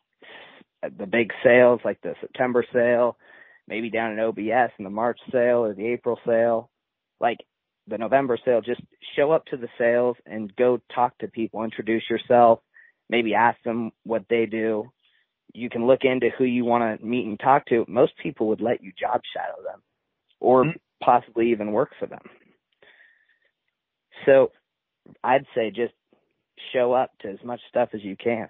the 0.97 1.07
big 1.07 1.31
sales, 1.43 1.81
like 1.83 1.99
the 2.01 2.13
September 2.21 2.63
sale, 2.71 3.17
maybe 3.67 3.89
down 3.89 4.11
in 4.11 4.19
OBS 4.19 4.71
in 4.77 4.83
the 4.83 4.89
March 4.89 5.19
sale 5.31 5.65
or 5.65 5.73
the 5.73 5.87
April 5.87 6.19
sale, 6.25 6.69
like 7.19 7.39
the 7.87 7.97
November 7.97 8.37
sale, 8.43 8.61
just 8.61 8.81
show 9.15 9.31
up 9.31 9.45
to 9.45 9.57
the 9.57 9.67
sales 9.77 10.15
and 10.25 10.55
go 10.55 10.79
talk 10.93 11.17
to 11.17 11.27
people, 11.27 11.63
introduce 11.63 12.03
yourself, 12.09 12.59
maybe 13.09 13.33
ask 13.33 13.61
them 13.63 13.91
what 14.03 14.23
they 14.29 14.45
do, 14.45 14.91
you 15.53 15.69
can 15.69 15.87
look 15.87 16.01
into 16.03 16.29
who 16.37 16.43
you 16.43 16.65
want 16.65 16.99
to 16.99 17.05
meet 17.05 17.25
and 17.25 17.39
talk 17.39 17.65
to. 17.67 17.85
Most 17.87 18.13
people 18.21 18.47
would 18.47 18.61
let 18.61 18.83
you 18.83 18.91
job 18.97 19.21
shadow 19.33 19.61
them 19.63 19.81
or 20.39 20.65
Mhm. 20.65 20.79
possibly 21.01 21.49
even 21.51 21.71
work 21.71 21.95
for 21.95 22.05
them. 22.05 22.29
So 24.25 24.51
I'd 25.23 25.47
say 25.55 25.71
just 25.71 25.93
show 26.73 26.93
up 26.93 27.17
to 27.19 27.29
as 27.29 27.43
much 27.43 27.61
stuff 27.69 27.93
as 27.93 28.03
you 28.03 28.15
can. 28.15 28.49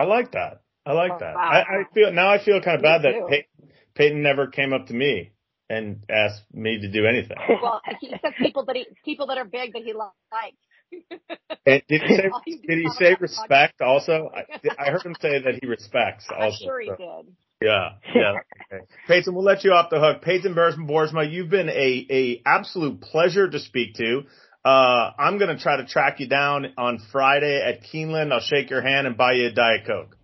I 0.00 0.04
like 0.04 0.32
that. 0.32 0.62
I 0.86 0.92
like 0.92 1.12
oh, 1.12 1.18
that. 1.20 1.34
Wow. 1.34 1.42
I, 1.42 1.58
I 1.58 1.84
feel 1.92 2.10
now 2.10 2.30
I 2.30 2.42
feel 2.42 2.60
kind 2.62 2.76
of 2.76 2.82
Me 2.82 2.88
bad 2.88 3.02
that 3.02 3.12
too. 3.12 3.26
Payton, 3.28 3.72
Payton 3.94 4.22
never 4.22 4.46
came 4.46 4.72
up 4.72 4.86
to 4.86 4.94
me 4.94 5.32
and 5.68 6.02
asked 6.08 6.42
me 6.54 6.80
to 6.80 6.90
do 6.90 7.06
anything. 7.06 7.36
Well, 7.62 7.82
he 8.00 8.08
says 8.08 8.32
people 8.38 8.64
that 8.64 8.76
he 8.76 8.86
people 9.04 9.26
that 9.26 9.36
are 9.36 9.44
big 9.44 9.74
that 9.74 9.82
he 9.82 9.92
likes. 9.92 10.56
And 11.66 11.82
did 11.88 12.00
he 12.02 12.16
say 12.16 12.28
All 12.32 12.40
you 12.46 12.56
do 12.56 12.66
did 12.66 12.78
he 12.78 12.88
say 12.98 13.16
respect 13.20 13.82
also? 13.82 14.30
I, 14.34 14.44
I 14.78 14.90
heard 14.90 15.02
him 15.02 15.14
say 15.20 15.42
that 15.42 15.58
he 15.60 15.68
respects 15.68 16.24
I'm 16.30 16.44
also. 16.44 16.64
sure 16.64 16.80
he 16.80 16.88
so, 16.88 16.96
did. 16.96 17.34
yeah, 17.62 17.90
yeah. 18.14 18.32
Okay. 18.72 18.84
Payton, 19.06 19.34
we'll 19.34 19.44
let 19.44 19.62
you 19.62 19.72
off 19.72 19.90
the 19.90 20.00
hook. 20.00 20.22
Payton 20.22 20.54
Boersma, 20.54 21.30
you've 21.30 21.50
been 21.50 21.68
a 21.68 22.06
a 22.10 22.42
absolute 22.46 23.02
pleasure 23.02 23.48
to 23.48 23.58
speak 23.58 23.94
to. 23.96 24.22
Uh, 24.64 25.10
I'm 25.18 25.38
gonna 25.38 25.58
try 25.58 25.78
to 25.78 25.86
track 25.86 26.20
you 26.20 26.28
down 26.28 26.66
on 26.76 26.98
Friday 27.12 27.62
at 27.62 27.82
Keeneland. 27.82 28.32
I'll 28.32 28.40
shake 28.40 28.68
your 28.68 28.82
hand 28.82 29.06
and 29.06 29.16
buy 29.16 29.32
you 29.32 29.46
a 29.46 29.52
Diet 29.52 29.86
Coke. 29.86 30.16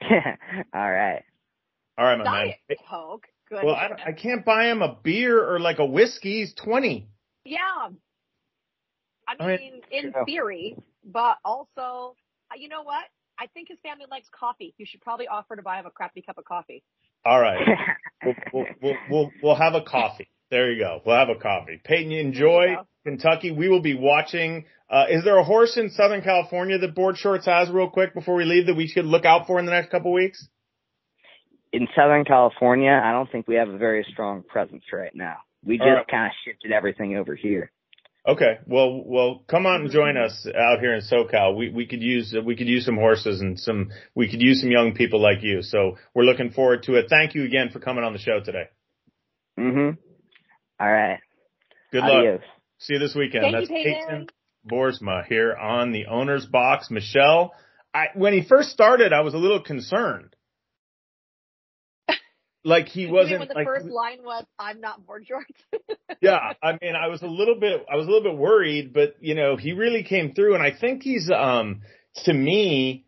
All 0.02 0.90
right. 0.90 1.22
All 1.96 2.04
right, 2.04 2.18
my 2.18 2.24
man. 2.24 2.32
Diet 2.32 2.56
man. 2.68 2.78
Coke. 2.90 3.26
Good. 3.48 3.64
Well, 3.64 3.74
I, 3.74 3.90
I 4.08 4.12
can't 4.12 4.44
buy 4.44 4.70
him 4.70 4.82
a 4.82 4.96
beer 5.02 5.38
or 5.38 5.60
like 5.60 5.78
a 5.78 5.86
whiskey. 5.86 6.40
He's 6.40 6.54
20. 6.54 7.08
yeah. 7.44 7.58
I 9.28 9.42
I 9.42 9.46
mean, 9.46 9.56
mean, 9.58 9.80
in 9.92 10.12
yeah. 10.14 10.24
theory, 10.24 10.76
but 11.04 11.36
also, 11.44 12.16
uh, 12.50 12.56
you 12.58 12.68
know 12.68 12.82
what? 12.82 13.04
I 13.38 13.46
think 13.54 13.68
his 13.68 13.78
family 13.82 14.06
likes 14.10 14.26
coffee. 14.36 14.74
You 14.78 14.86
should 14.86 15.00
probably 15.00 15.28
offer 15.28 15.54
to 15.54 15.62
buy 15.62 15.78
him 15.78 15.86
a 15.86 15.90
crappy 15.90 16.22
cup 16.22 16.38
of 16.38 16.44
coffee. 16.44 16.82
All 17.24 17.40
right. 17.40 17.60
We'll, 18.24 18.34
we'll, 18.52 18.66
we'll, 18.82 18.94
we'll, 19.10 19.30
we'll 19.42 19.54
have 19.54 19.74
a 19.74 19.82
coffee. 19.82 20.28
There 20.52 20.70
you 20.70 20.84
go. 20.84 21.00
We'll 21.06 21.16
have 21.16 21.30
a 21.30 21.34
coffee. 21.34 21.80
Payton, 21.82 22.12
enjoy 22.12 22.64
you 22.64 22.76
go. 22.76 22.86
Kentucky. 23.04 23.52
We 23.52 23.70
will 23.70 23.80
be 23.80 23.94
watching. 23.94 24.66
Uh, 24.90 25.06
is 25.08 25.24
there 25.24 25.38
a 25.38 25.42
horse 25.42 25.78
in 25.78 25.88
Southern 25.88 26.20
California 26.20 26.76
that 26.76 26.94
Boardshorts 26.94 27.46
has 27.46 27.70
real 27.70 27.88
quick 27.88 28.12
before 28.12 28.34
we 28.34 28.44
leave 28.44 28.66
that 28.66 28.76
we 28.76 28.86
should 28.86 29.06
look 29.06 29.24
out 29.24 29.46
for 29.46 29.58
in 29.58 29.64
the 29.64 29.72
next 29.72 29.90
couple 29.90 30.12
weeks? 30.12 30.46
In 31.72 31.88
Southern 31.96 32.26
California, 32.26 32.90
I 32.92 33.12
don't 33.12 33.32
think 33.32 33.48
we 33.48 33.54
have 33.54 33.70
a 33.70 33.78
very 33.78 34.06
strong 34.12 34.42
presence 34.42 34.84
right 34.92 35.14
now. 35.14 35.36
We 35.64 35.78
just 35.78 35.88
right. 35.88 36.06
kind 36.06 36.26
of 36.26 36.32
shifted 36.44 36.70
everything 36.70 37.16
over 37.16 37.34
here. 37.34 37.72
Okay. 38.28 38.58
Well, 38.66 39.02
well, 39.06 39.44
come 39.48 39.64
out 39.64 39.80
and 39.80 39.90
join 39.90 40.18
us 40.18 40.46
out 40.54 40.80
here 40.80 40.92
in 40.92 41.00
SoCal. 41.00 41.56
We, 41.56 41.70
we 41.70 41.86
could 41.86 42.02
use, 42.02 42.36
we 42.44 42.56
could 42.56 42.68
use 42.68 42.84
some 42.84 42.96
horses 42.96 43.40
and 43.40 43.58
some, 43.58 43.88
we 44.14 44.28
could 44.30 44.42
use 44.42 44.60
some 44.60 44.70
young 44.70 44.92
people 44.92 45.18
like 45.18 45.42
you. 45.42 45.62
So 45.62 45.96
we're 46.14 46.24
looking 46.24 46.50
forward 46.50 46.82
to 46.82 46.96
it. 46.96 47.06
Thank 47.08 47.34
you 47.34 47.44
again 47.44 47.70
for 47.72 47.78
coming 47.78 48.04
on 48.04 48.12
the 48.12 48.18
show 48.18 48.40
today. 48.44 48.68
Mhm. 49.58 49.96
All 50.82 50.90
right. 50.90 51.20
Good 51.92 52.02
luck. 52.02 52.40
See 52.78 52.94
you 52.94 52.98
this 52.98 53.14
weekend. 53.14 53.44
Thank 53.44 53.54
That's 53.54 53.70
you, 53.70 53.76
Payton. 53.76 54.26
Boersma 54.68 55.24
here 55.24 55.54
on 55.54 55.92
the 55.92 56.06
owner's 56.06 56.44
box. 56.44 56.90
Michelle, 56.90 57.54
I, 57.94 58.06
when 58.14 58.32
he 58.32 58.42
first 58.42 58.70
started, 58.70 59.12
I 59.12 59.20
was 59.20 59.32
a 59.34 59.38
little 59.38 59.62
concerned. 59.62 60.34
Like 62.64 62.86
he 62.86 63.08
wasn't 63.08 63.40
when 63.40 63.48
the 63.48 63.54
like, 63.54 63.66
first 63.66 63.86
line 63.86 64.18
was, 64.22 64.44
"I'm 64.56 64.80
not 64.80 65.00
Boardshorts." 65.04 65.80
yeah, 66.20 66.52
I 66.62 66.78
mean, 66.80 66.94
I 66.94 67.08
was 67.08 67.20
a 67.22 67.26
little 67.26 67.58
bit, 67.58 67.84
I 67.92 67.96
was 67.96 68.06
a 68.06 68.08
little 68.08 68.22
bit 68.22 68.38
worried, 68.38 68.92
but 68.92 69.16
you 69.18 69.34
know, 69.34 69.56
he 69.56 69.72
really 69.72 70.04
came 70.04 70.32
through 70.32 70.54
and 70.54 70.62
I 70.62 70.70
think 70.70 71.02
he's, 71.02 71.28
um, 71.28 71.80
to 72.24 72.32
me, 72.32 73.04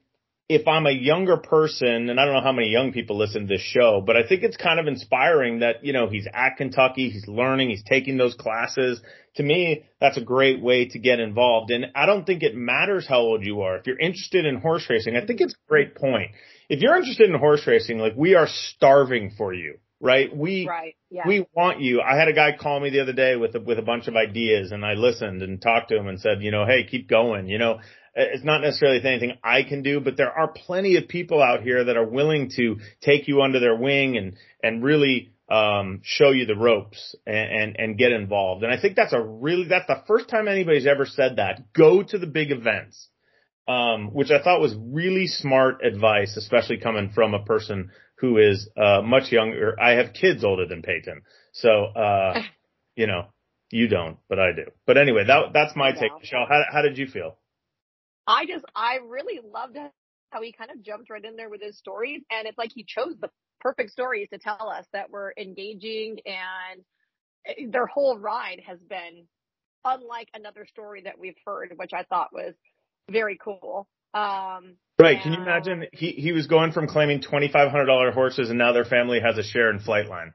if 0.48 0.68
I'm 0.68 0.86
a 0.86 0.92
younger 0.92 1.38
person, 1.38 2.10
and 2.10 2.20
I 2.20 2.26
don't 2.26 2.34
know 2.34 2.42
how 2.42 2.52
many 2.52 2.68
young 2.68 2.92
people 2.92 3.16
listen 3.16 3.42
to 3.42 3.54
this 3.54 3.62
show, 3.62 4.02
but 4.04 4.16
I 4.16 4.26
think 4.28 4.42
it's 4.42 4.58
kind 4.58 4.78
of 4.78 4.86
inspiring 4.86 5.60
that, 5.60 5.82
you 5.84 5.94
know, 5.94 6.08
he's 6.08 6.26
at 6.32 6.56
Kentucky, 6.58 7.08
he's 7.08 7.26
learning, 7.26 7.70
he's 7.70 7.82
taking 7.82 8.18
those 8.18 8.34
classes. 8.34 9.00
To 9.36 9.42
me, 9.42 9.84
that's 10.00 10.18
a 10.18 10.22
great 10.22 10.60
way 10.62 10.86
to 10.88 10.98
get 10.98 11.18
involved. 11.18 11.70
And 11.70 11.86
I 11.94 12.04
don't 12.04 12.26
think 12.26 12.42
it 12.42 12.54
matters 12.54 13.06
how 13.08 13.20
old 13.20 13.44
you 13.44 13.62
are. 13.62 13.78
If 13.78 13.86
you're 13.86 13.98
interested 13.98 14.44
in 14.44 14.60
horse 14.60 14.86
racing, 14.90 15.16
I 15.16 15.24
think 15.24 15.40
it's 15.40 15.54
a 15.54 15.68
great 15.68 15.94
point. 15.94 16.32
If 16.68 16.80
you're 16.80 16.96
interested 16.96 17.30
in 17.30 17.38
horse 17.38 17.66
racing, 17.66 17.98
like 17.98 18.14
we 18.14 18.34
are 18.34 18.46
starving 18.46 19.32
for 19.38 19.54
you, 19.54 19.78
right? 19.98 20.34
We, 20.36 20.68
right. 20.68 20.94
Yeah. 21.10 21.26
we 21.26 21.46
want 21.54 21.80
you. 21.80 22.02
I 22.02 22.16
had 22.18 22.28
a 22.28 22.34
guy 22.34 22.54
call 22.60 22.80
me 22.80 22.90
the 22.90 23.00
other 23.00 23.14
day 23.14 23.36
with 23.36 23.54
a, 23.54 23.60
with 23.60 23.78
a 23.78 23.82
bunch 23.82 24.08
of 24.08 24.14
ideas 24.14 24.72
and 24.72 24.84
I 24.84 24.92
listened 24.92 25.40
and 25.40 25.60
talked 25.60 25.88
to 25.88 25.96
him 25.96 26.06
and 26.06 26.20
said, 26.20 26.42
you 26.42 26.50
know, 26.50 26.66
hey, 26.66 26.84
keep 26.84 27.08
going. 27.08 27.48
You 27.48 27.58
know, 27.58 27.80
it's 28.14 28.44
not 28.44 28.60
necessarily 28.60 29.00
anything 29.04 29.38
I 29.42 29.62
can 29.62 29.82
do, 29.82 30.00
but 30.00 30.16
there 30.16 30.30
are 30.30 30.48
plenty 30.48 30.96
of 30.96 31.08
people 31.08 31.42
out 31.42 31.62
here 31.62 31.84
that 31.84 31.96
are 31.96 32.06
willing 32.06 32.50
to 32.56 32.76
take 33.00 33.28
you 33.28 33.42
under 33.42 33.60
their 33.60 33.76
wing 33.76 34.16
and, 34.16 34.36
and 34.62 34.82
really, 34.82 35.32
um, 35.50 36.00
show 36.02 36.30
you 36.30 36.46
the 36.46 36.56
ropes 36.56 37.14
and, 37.26 37.36
and, 37.36 37.76
and 37.78 37.98
get 37.98 38.12
involved. 38.12 38.62
And 38.62 38.72
I 38.72 38.80
think 38.80 38.96
that's 38.96 39.12
a 39.12 39.20
really, 39.20 39.68
that's 39.68 39.86
the 39.86 40.02
first 40.06 40.28
time 40.28 40.48
anybody's 40.48 40.86
ever 40.86 41.06
said 41.06 41.36
that. 41.36 41.72
Go 41.72 42.02
to 42.02 42.18
the 42.18 42.26
big 42.26 42.50
events. 42.50 43.08
Um, 43.66 44.12
which 44.12 44.30
I 44.30 44.42
thought 44.42 44.60
was 44.60 44.74
really 44.78 45.26
smart 45.26 45.82
advice, 45.82 46.36
especially 46.36 46.76
coming 46.76 47.12
from 47.14 47.32
a 47.32 47.42
person 47.42 47.92
who 48.18 48.36
is, 48.36 48.68
uh, 48.76 49.00
much 49.00 49.32
younger. 49.32 49.74
I 49.80 49.92
have 49.92 50.12
kids 50.12 50.44
older 50.44 50.66
than 50.66 50.82
Payton. 50.82 51.22
So, 51.52 51.70
uh, 51.70 52.42
you 52.94 53.06
know, 53.06 53.28
you 53.70 53.88
don't, 53.88 54.18
but 54.28 54.38
I 54.38 54.52
do. 54.52 54.66
But 54.86 54.98
anyway, 54.98 55.24
that, 55.26 55.54
that's 55.54 55.74
my 55.74 55.92
take. 55.92 56.10
Michelle, 56.20 56.44
how, 56.46 56.62
how 56.70 56.82
did 56.82 56.98
you 56.98 57.06
feel? 57.06 57.38
I 58.26 58.46
just, 58.46 58.64
I 58.74 58.98
really 59.06 59.40
loved 59.42 59.76
how 60.30 60.42
he 60.42 60.52
kind 60.52 60.70
of 60.70 60.82
jumped 60.82 61.10
right 61.10 61.24
in 61.24 61.36
there 61.36 61.50
with 61.50 61.62
his 61.62 61.78
stories, 61.78 62.22
and 62.30 62.46
it's 62.48 62.58
like 62.58 62.72
he 62.74 62.84
chose 62.86 63.14
the 63.20 63.30
perfect 63.60 63.90
stories 63.90 64.28
to 64.32 64.38
tell 64.38 64.68
us 64.68 64.86
that 64.92 65.10
were 65.10 65.34
engaging 65.38 66.18
and 66.26 66.82
eh, 67.46 67.66
their 67.70 67.86
whole 67.86 68.18
ride 68.18 68.60
has 68.66 68.78
been 68.80 69.26
unlike 69.84 70.28
another 70.34 70.66
story 70.66 71.02
that 71.02 71.18
we've 71.18 71.36
heard, 71.46 71.72
which 71.76 71.92
I 71.94 72.04
thought 72.04 72.32
was 72.32 72.54
very 73.10 73.38
cool. 73.42 73.86
Um, 74.12 74.76
right. 74.98 75.20
Can 75.22 75.32
you 75.32 75.42
imagine? 75.42 75.86
He 75.92 76.12
he 76.12 76.32
was 76.32 76.46
going 76.46 76.72
from 76.72 76.86
claiming 76.86 77.20
twenty 77.20 77.48
five 77.48 77.70
hundred 77.70 77.86
dollar 77.86 78.12
horses, 78.12 78.48
and 78.48 78.58
now 78.58 78.72
their 78.72 78.84
family 78.84 79.20
has 79.20 79.36
a 79.38 79.42
share 79.42 79.70
in 79.70 79.80
Flightline. 79.80 80.32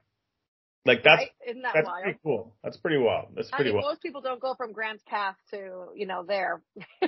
Like 0.86 1.02
that's 1.04 1.20
right? 1.20 1.30
Isn't 1.46 1.62
that 1.62 1.72
that's 1.74 1.86
wild? 1.86 2.02
pretty 2.02 2.18
cool. 2.22 2.54
That's 2.64 2.76
pretty 2.78 2.96
wild. 2.98 3.28
That's 3.34 3.50
pretty 3.50 3.70
I 3.70 3.72
mean, 3.74 3.82
wild. 3.82 3.92
Most 3.92 4.02
people 4.02 4.22
don't 4.22 4.40
go 4.40 4.54
from 4.54 4.72
Grants 4.72 5.02
Pass 5.06 5.36
to 5.50 5.86
you 5.94 6.06
know 6.06 6.24
there. 6.26 6.62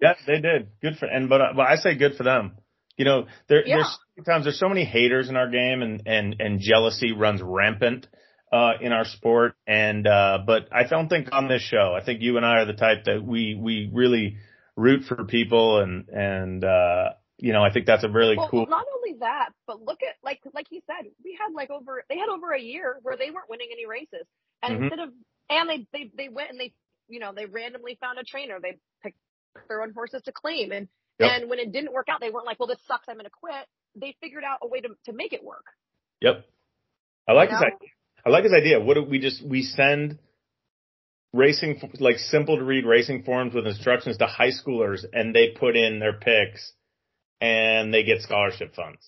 yes, 0.00 0.16
they 0.26 0.40
did. 0.40 0.68
Good 0.80 0.96
for 0.98 1.06
and 1.06 1.28
but 1.28 1.40
uh, 1.40 1.52
but 1.56 1.62
I 1.66 1.76
say 1.76 1.96
good 1.96 2.14
for 2.16 2.22
them. 2.22 2.52
You 2.96 3.04
know, 3.04 3.26
there 3.48 3.66
Yeah. 3.66 3.76
there's 4.16 4.26
times 4.26 4.44
there's 4.44 4.58
so 4.60 4.68
many 4.68 4.84
haters 4.84 5.28
in 5.28 5.36
our 5.36 5.50
game, 5.50 5.82
and 5.82 6.02
and 6.06 6.36
and 6.38 6.60
jealousy 6.60 7.12
runs 7.12 7.42
rampant 7.42 8.06
uh 8.52 8.74
in 8.80 8.92
our 8.92 9.04
sport. 9.04 9.54
And 9.66 10.06
uh 10.06 10.38
but 10.46 10.68
I 10.72 10.84
don't 10.84 11.08
think 11.08 11.28
on 11.32 11.48
this 11.48 11.62
show. 11.62 11.94
I 12.00 12.04
think 12.04 12.22
you 12.22 12.36
and 12.36 12.46
I 12.46 12.60
are 12.60 12.64
the 12.64 12.74
type 12.74 13.04
that 13.06 13.24
we 13.24 13.58
we 13.60 13.90
really 13.92 14.36
root 14.76 15.02
for 15.04 15.24
people, 15.24 15.80
and 15.80 16.08
and 16.10 16.64
uh 16.64 17.08
you 17.38 17.52
know 17.52 17.62
I 17.62 17.72
think 17.72 17.86
that's 17.86 18.04
a 18.04 18.08
really 18.08 18.36
well, 18.36 18.48
cool. 18.48 18.66
not 18.66 18.86
only 18.96 19.18
that, 19.20 19.50
but 19.66 19.82
look 19.82 20.00
at 20.02 20.16
like 20.24 20.40
like 20.54 20.66
he 20.70 20.82
said, 20.86 21.10
we 21.24 21.38
had 21.38 21.52
like 21.54 21.70
over 21.70 22.04
they 22.08 22.18
had 22.18 22.28
over 22.28 22.52
a 22.52 22.60
year 22.60 22.98
where 23.02 23.16
they 23.16 23.30
weren't 23.30 23.50
winning 23.50 23.68
any 23.72 23.86
races, 23.86 24.26
and 24.62 24.74
Mhm. 24.78 24.82
instead 24.82 25.00
of 25.00 25.10
and 25.50 25.68
they 25.68 25.86
they 25.92 26.10
they 26.16 26.28
went 26.28 26.50
and 26.50 26.58
they 26.60 26.72
you 27.08 27.20
know 27.20 27.32
they 27.34 27.46
randomly 27.46 27.96
found 28.00 28.18
a 28.18 28.24
trainer, 28.24 28.58
they 28.60 28.78
picked 29.02 29.18
their 29.68 29.82
own 29.82 29.92
horses 29.92 30.22
to 30.24 30.32
claim, 30.32 30.72
and 30.72 30.88
Yep. 31.18 31.30
and 31.30 31.50
when 31.50 31.58
it 31.58 31.72
didn't 31.72 31.92
work 31.92 32.08
out, 32.10 32.20
they 32.20 32.30
weren't 32.30 32.44
like, 32.46 32.58
well, 32.60 32.66
this 32.66 32.78
sucks, 32.86 33.08
I'm 33.08 33.14
going 33.16 33.24
to 33.24 33.30
quit. 33.30 33.66
They 33.94 34.14
figured 34.20 34.44
out 34.44 34.58
a 34.62 34.66
way 34.68 34.80
to 34.80 34.88
to 35.06 35.12
make 35.12 35.32
it 35.32 35.42
work. 35.42 35.64
Yep. 36.20 36.44
I 37.28 37.32
like 37.32 37.50
you 37.50 37.56
his 37.56 37.62
idea. 37.64 37.88
I 38.24 38.28
like 38.30 38.44
his 38.44 38.52
idea. 38.52 38.80
What 38.80 38.94
do 38.94 39.02
we 39.04 39.18
just 39.18 39.42
we 39.44 39.62
send 39.62 40.18
racing 41.32 41.80
like 42.00 42.18
simple 42.18 42.56
to 42.56 42.64
read 42.64 42.84
racing 42.84 43.22
forms 43.22 43.54
with 43.54 43.66
instructions 43.66 44.18
to 44.18 44.26
high 44.26 44.50
schoolers 44.50 45.04
and 45.12 45.34
they 45.34 45.50
put 45.50 45.76
in 45.76 45.98
their 45.98 46.14
picks 46.14 46.72
and 47.40 47.92
they 47.92 48.02
get 48.02 48.22
scholarship 48.22 48.74
funds. 48.74 49.06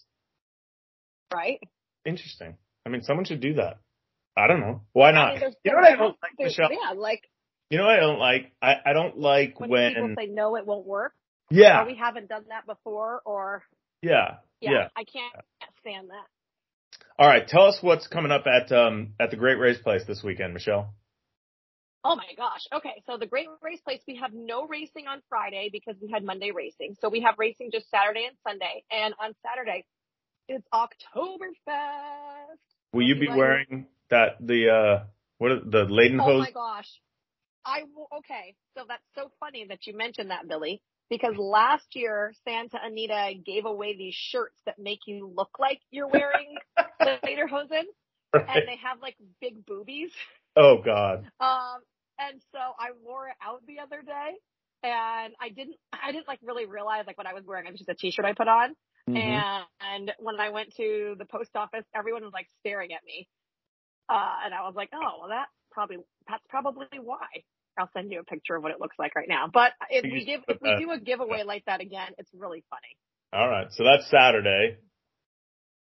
right? 1.33 1.61
Interesting. 2.05 2.57
I 2.87 2.91
mean, 2.91 3.03
someone 3.03 3.25
should 3.25 3.41
do 3.41 3.55
that. 3.55 3.79
I 4.37 4.47
don't 4.47 4.61
know. 4.61 4.83
Why 4.93 5.11
I 5.11 5.13
not? 5.13 5.41
mean, 5.41 5.53
you 5.65 5.73
know 5.73 5.79
what 5.79 5.93
I 5.93 5.97
don't 5.97 6.17
like, 6.23 6.33
Michelle? 6.39 6.71
Yeah, 6.71 6.93
like 6.97 7.23
You 7.71 7.79
know 7.79 7.85
what 7.85 7.97
I 7.97 8.01
don't 8.01 8.19
like? 8.19 8.53
I, 8.63 8.75
I 8.87 8.93
don't 8.93 9.19
like 9.19 9.59
when, 9.59 9.71
when, 9.71 9.95
people 9.95 10.15
say 10.17 10.27
no, 10.27 10.57
it 10.57 10.67
won't 10.67 10.87
work. 10.87 11.13
yeah, 11.51 11.83
Or 11.83 11.87
we 11.87 11.97
haven't 11.97 12.29
done 12.29 12.45
that 12.49 12.67
before, 12.67 13.21
or 13.25 13.65
yeah, 14.01 14.37
yeah, 14.61 14.71
yeah. 14.71 14.89
I 14.97 15.05
can't 15.05 15.35
stand 15.81 16.11
that. 16.11 16.27
All 17.19 17.27
right. 17.29 17.47
Tell 17.47 17.65
us 17.65 17.79
what's 17.81 18.07
coming 18.07 18.31
up 18.31 18.45
at, 18.47 18.71
um, 18.71 19.15
at 19.19 19.31
the 19.31 19.37
Great 19.37 19.59
Race 19.59 19.79
Place 19.79 20.03
this 20.07 20.23
weekend, 20.23 20.55
Michelle. 20.55 20.95
Oh 22.05 22.17
my 22.17 22.33
gosh. 22.37 22.67
Okay. 22.73 23.03
So 23.07 23.17
the 23.19 23.27
Great 23.27 23.49
Race 23.61 23.81
Place, 23.81 24.01
we 24.07 24.17
have 24.17 24.33
no 24.33 24.67
racing 24.67 25.07
on 25.09 25.21
Friday 25.29 25.69
because 25.73 25.97
we 26.01 26.11
had 26.11 26.25
Monday 26.25 26.53
racing. 26.53 26.95
So 27.01 27.09
we 27.09 27.21
have 27.23 27.35
racing 27.39 27.71
just 27.73 27.91
Saturday 27.91 28.25
and 28.27 28.37
Sunday. 28.47 28.85
And 28.91 29.15
on 29.23 29.35
Saturday, 29.43 29.85
it's 30.49 30.67
Oktoberfest. 30.73 32.59
Will 32.93 33.03
you 33.07 33.17
be 33.19 33.27
like- 33.27 33.37
wearing 33.37 33.87
that, 34.11 34.37
the, 34.41 34.71
uh, 34.71 35.05
what, 35.39 35.51
are- 35.53 35.61
the 35.65 35.85
Leiden 35.85 36.21
Oh 36.21 36.25
hose? 36.25 36.41
my 36.41 36.51
gosh. 36.53 36.89
I 37.65 37.83
will, 37.95 38.09
okay. 38.19 38.55
So 38.77 38.85
that's 38.89 39.03
so 39.15 39.31
funny 39.41 39.67
that 39.69 39.87
you 39.87 39.95
mentioned 39.95 40.31
that, 40.31 40.49
Billy, 40.49 40.81
because 41.11 41.37
last 41.37 41.95
year 41.97 42.33
Santa 42.45 42.79
Anita 42.83 43.35
gave 43.45 43.67
away 43.67 43.95
these 43.97 44.15
shirts 44.15 44.59
that 44.65 44.79
make 44.79 45.01
you 45.07 45.27
look 45.37 45.59
like 45.59 45.81
you're 45.91 46.09
wearing 46.09 46.57
the 47.01 47.19
Lederhosen 47.25 47.85
Right. 48.33 48.47
and 48.47 48.69
they 48.69 48.77
have 48.83 49.01
like 49.03 49.17
big 49.41 49.65
boobies. 49.67 50.11
Oh 50.59 50.83
God. 50.85 51.19
Um, 51.39 51.79
and 52.19 52.43
so 52.53 52.59
I 52.59 52.91
wore 53.05 53.29
it 53.29 53.37
out 53.41 53.63
the 53.67 53.79
other 53.79 54.03
day 54.03 54.35
and 54.83 55.35
I 55.41 55.51
didn't, 55.55 55.77
I 55.93 56.11
didn't 56.11 56.27
like 56.27 56.41
really 56.43 56.67
realize 56.67 57.05
like 57.07 57.17
what 57.17 57.29
I 57.29 57.35
was 57.35 57.45
wearing. 57.47 57.67
It 57.67 57.71
was 57.71 57.79
just 57.79 57.91
a 57.91 57.95
t-shirt 57.95 58.25
I 58.25 58.33
put 58.33 58.49
on. 58.49 58.71
Mm-hmm. 59.09 59.17
And, 59.17 59.65
and 59.81 60.13
when 60.19 60.41
I 60.41 60.51
went 60.51 60.75
to 60.77 61.15
the 61.17 61.25
post 61.25 61.51
office, 61.55 61.85
everyone 61.95 62.25
was 62.25 62.33
like 62.33 62.49
staring 62.61 62.93
at 62.93 63.05
me. 63.07 63.29
Uh, 64.09 64.35
and 64.45 64.53
I 64.53 64.63
was 64.63 64.75
like, 64.75 64.91
oh, 64.93 65.21
well, 65.21 65.29
that 65.29 65.47
probably, 65.71 65.99
that's 66.29 66.43
probably 66.49 66.87
why. 67.01 67.27
I'll 67.79 67.91
send 67.95 68.11
you 68.11 68.19
a 68.19 68.25
picture 68.25 68.57
of 68.57 68.65
what 68.65 68.73
it 68.73 68.81
looks 68.81 68.97
like 68.99 69.15
right 69.15 69.29
now. 69.29 69.49
But 69.53 69.71
if 69.89 70.03
we 70.03 70.25
give, 70.25 70.41
if 70.49 70.61
we 70.61 70.75
do 70.85 70.91
a 70.91 70.99
giveaway 70.99 71.45
like 71.45 71.65
that 71.67 71.81
again, 71.81 72.09
it's 72.19 72.31
really 72.35 72.65
funny. 72.69 72.97
All 73.33 73.49
right. 73.49 73.69
So 73.71 73.85
that's 73.85 74.11
Saturday. 74.11 74.79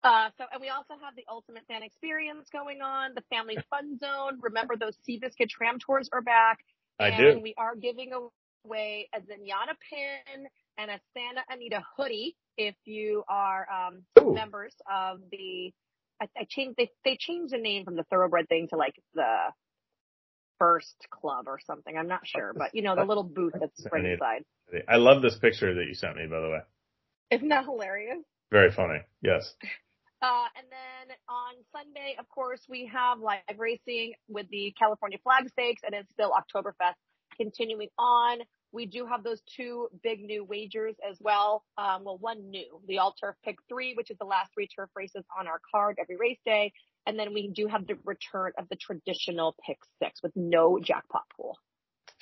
Uh, 0.02 0.30
so, 0.38 0.44
and 0.52 0.60
we 0.60 0.70
also 0.70 0.94
have 1.02 1.14
the 1.14 1.24
Ultimate 1.28 1.62
Fan 1.68 1.82
Experience 1.82 2.48
going 2.50 2.80
on, 2.80 3.12
the 3.14 3.22
Family 3.28 3.58
Fun 3.70 3.98
Zone. 3.98 4.38
Remember 4.40 4.74
those 4.76 4.96
Seabiscuit 5.06 5.50
Tram 5.50 5.78
Tours 5.78 6.08
are 6.12 6.22
back. 6.22 6.60
I 6.98 7.08
and 7.08 7.36
do. 7.36 7.40
we 7.42 7.54
are 7.58 7.76
giving 7.76 8.12
away 8.12 9.08
a 9.14 9.20
Zenyatta 9.20 9.76
pin 9.90 10.46
and 10.78 10.90
a 10.90 11.00
Santa 11.14 11.42
Anita 11.50 11.82
hoodie 11.96 12.36
if 12.56 12.74
you 12.84 13.24
are 13.28 13.66
um, 13.70 14.02
Ooh. 14.20 14.34
members 14.34 14.74
of 14.90 15.20
the. 15.30 15.72
I, 16.20 16.28
I 16.36 16.46
changed. 16.48 16.76
They 16.78 16.90
they 17.04 17.16
changed 17.18 17.52
the 17.52 17.58
name 17.58 17.84
from 17.84 17.96
the 17.96 18.04
Thoroughbred 18.04 18.48
thing 18.48 18.68
to 18.68 18.76
like 18.76 18.94
the 19.14 19.36
First 20.58 20.96
Club 21.10 21.44
or 21.46 21.58
something. 21.66 21.96
I'm 21.96 22.08
not 22.08 22.26
sure, 22.26 22.52
but 22.54 22.74
you 22.74 22.82
know 22.82 22.94
the 22.94 23.04
little 23.04 23.24
booth 23.24 23.54
that's 23.58 23.86
right 23.92 24.04
inside. 24.04 24.44
I 24.88 24.96
love 24.96 25.20
this 25.20 25.36
picture 25.36 25.74
that 25.74 25.84
you 25.86 25.94
sent 25.94 26.16
me, 26.16 26.26
by 26.26 26.40
the 26.40 26.48
way. 26.48 26.60
Isn't 27.30 27.48
that 27.48 27.64
hilarious? 27.64 28.18
Very 28.50 28.70
funny. 28.70 29.00
Yes. 29.22 29.54
Uh, 30.22 30.46
and 30.56 30.66
then 30.70 31.16
on 31.28 31.54
Sunday, 31.72 32.16
of 32.18 32.28
course, 32.28 32.60
we 32.68 32.90
have 32.92 33.20
live 33.20 33.40
racing 33.58 34.12
with 34.28 34.46
the 34.50 34.74
California 34.78 35.18
Flag 35.22 35.48
Stakes, 35.48 35.82
and 35.84 35.94
it's 35.94 36.10
still 36.12 36.30
Oktoberfest 36.30 36.94
continuing 37.36 37.88
on. 37.98 38.38
We 38.72 38.86
do 38.86 39.06
have 39.06 39.24
those 39.24 39.40
two 39.56 39.88
big 40.02 40.22
new 40.22 40.44
wagers 40.44 40.94
as 41.08 41.16
well. 41.20 41.64
Um, 41.76 42.04
well, 42.04 42.18
one 42.18 42.50
new, 42.50 42.80
the 42.86 42.98
All 42.98 43.14
Turf 43.18 43.34
Pick 43.44 43.56
Three, 43.68 43.94
which 43.94 44.10
is 44.10 44.18
the 44.18 44.26
last 44.26 44.50
three 44.54 44.68
turf 44.68 44.90
races 44.94 45.24
on 45.38 45.48
our 45.48 45.60
card 45.72 45.96
every 46.00 46.16
race 46.16 46.38
day. 46.44 46.72
And 47.06 47.18
then 47.18 47.32
we 47.32 47.48
do 47.48 47.66
have 47.66 47.86
the 47.86 47.96
return 48.04 48.52
of 48.58 48.68
the 48.68 48.76
traditional 48.76 49.56
Pick 49.66 49.78
Six 50.02 50.22
with 50.22 50.32
no 50.36 50.78
jackpot 50.78 51.24
pool. 51.36 51.56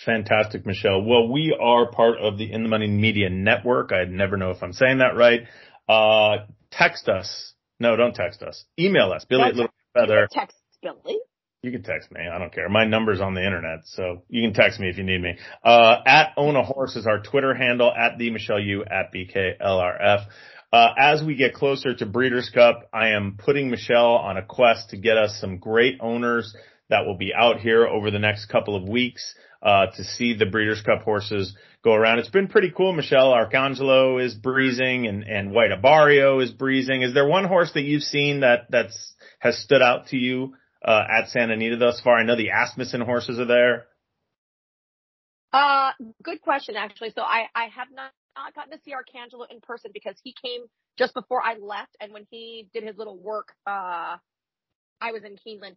Fantastic, 0.04 0.64
Michelle. 0.64 1.02
Well, 1.02 1.28
we 1.30 1.56
are 1.60 1.90
part 1.90 2.18
of 2.18 2.38
the 2.38 2.50
In 2.50 2.62
the 2.62 2.68
Money 2.68 2.86
Media 2.86 3.28
Network. 3.28 3.92
I 3.92 4.04
never 4.04 4.36
know 4.36 4.52
if 4.52 4.62
I'm 4.62 4.72
saying 4.72 4.98
that 4.98 5.16
right. 5.16 5.40
Uh, 5.88 6.46
text 6.70 7.08
us. 7.08 7.54
No, 7.80 7.96
don't 7.96 8.14
text 8.14 8.42
us. 8.42 8.64
Email 8.78 9.12
us. 9.12 9.24
Billy 9.24 9.44
at 9.44 9.54
Little 9.54 9.72
Feather. 9.94 10.28
Text 10.30 10.56
Billy. 10.82 11.18
You 11.62 11.72
can 11.72 11.82
text 11.82 12.12
me. 12.12 12.20
I 12.20 12.38
don't 12.38 12.52
care. 12.52 12.68
My 12.68 12.84
number's 12.84 13.20
on 13.20 13.34
the 13.34 13.44
internet, 13.44 13.80
so 13.84 14.22
you 14.28 14.42
can 14.42 14.54
text 14.54 14.78
me 14.78 14.88
if 14.88 14.96
you 14.96 15.02
need 15.02 15.20
me. 15.20 15.38
Uh, 15.64 15.96
at 16.06 16.32
Own 16.36 16.54
a 16.54 16.62
Horse 16.62 16.94
is 16.94 17.06
our 17.06 17.20
Twitter 17.20 17.52
handle, 17.52 17.92
at 17.92 18.16
the 18.16 18.30
Michelle 18.30 18.60
U, 18.60 18.84
at 18.84 19.12
BKLRF. 19.12 20.26
Uh, 20.72 20.88
as 20.96 21.22
we 21.22 21.34
get 21.34 21.54
closer 21.54 21.94
to 21.94 22.06
Breeders' 22.06 22.50
Cup, 22.54 22.88
I 22.92 23.08
am 23.08 23.38
putting 23.38 23.70
Michelle 23.70 24.14
on 24.16 24.36
a 24.36 24.44
quest 24.44 24.90
to 24.90 24.96
get 24.96 25.16
us 25.16 25.38
some 25.40 25.58
great 25.58 25.98
owners 26.00 26.54
that 26.90 27.06
will 27.06 27.16
be 27.16 27.32
out 27.34 27.58
here 27.58 27.86
over 27.86 28.10
the 28.10 28.18
next 28.18 28.46
couple 28.46 28.76
of 28.76 28.88
weeks, 28.88 29.34
uh, 29.62 29.86
to 29.96 30.04
see 30.04 30.34
the 30.34 30.46
Breeders' 30.46 30.82
Cup 30.82 31.02
horses 31.02 31.54
go 31.82 31.92
around. 31.92 32.18
It's 32.18 32.30
been 32.30 32.48
pretty 32.48 32.72
cool, 32.76 32.92
Michelle. 32.92 33.32
Arcangelo 33.32 34.24
is 34.24 34.34
breezing 34.34 35.06
and, 35.06 35.24
and 35.24 35.52
White 35.52 35.70
Abarrio 35.70 36.42
is 36.42 36.50
breezing. 36.50 37.02
Is 37.02 37.14
there 37.14 37.26
one 37.26 37.44
horse 37.44 37.72
that 37.74 37.82
you've 37.82 38.02
seen 38.02 38.40
that, 38.40 38.66
that's, 38.70 39.14
has 39.38 39.58
stood 39.58 39.82
out 39.82 40.08
to 40.08 40.16
you? 40.16 40.54
uh, 40.84 41.04
at 41.10 41.28
Santa 41.30 41.54
Anita 41.54 41.76
thus 41.76 42.00
far? 42.00 42.18
I 42.18 42.24
know 42.24 42.36
the 42.36 42.50
Asmussen 42.50 43.00
horses 43.00 43.38
are 43.38 43.46
there. 43.46 43.86
Uh, 45.52 45.92
good 46.22 46.40
question, 46.40 46.76
actually. 46.76 47.10
So 47.14 47.22
I, 47.22 47.46
I 47.54 47.64
have 47.74 47.88
not, 47.92 48.10
not 48.36 48.54
gotten 48.54 48.72
to 48.72 48.78
see 48.84 48.92
Arcangelo 48.92 49.46
in 49.50 49.60
person 49.60 49.90
because 49.92 50.16
he 50.22 50.34
came 50.42 50.62
just 50.98 51.14
before 51.14 51.42
I 51.42 51.56
left. 51.58 51.96
And 52.00 52.12
when 52.12 52.26
he 52.30 52.68
did 52.72 52.84
his 52.84 52.96
little 52.96 53.18
work, 53.18 53.48
uh, 53.66 54.16
I 55.00 55.12
was 55.12 55.22
in 55.24 55.36
Keeneland. 55.36 55.76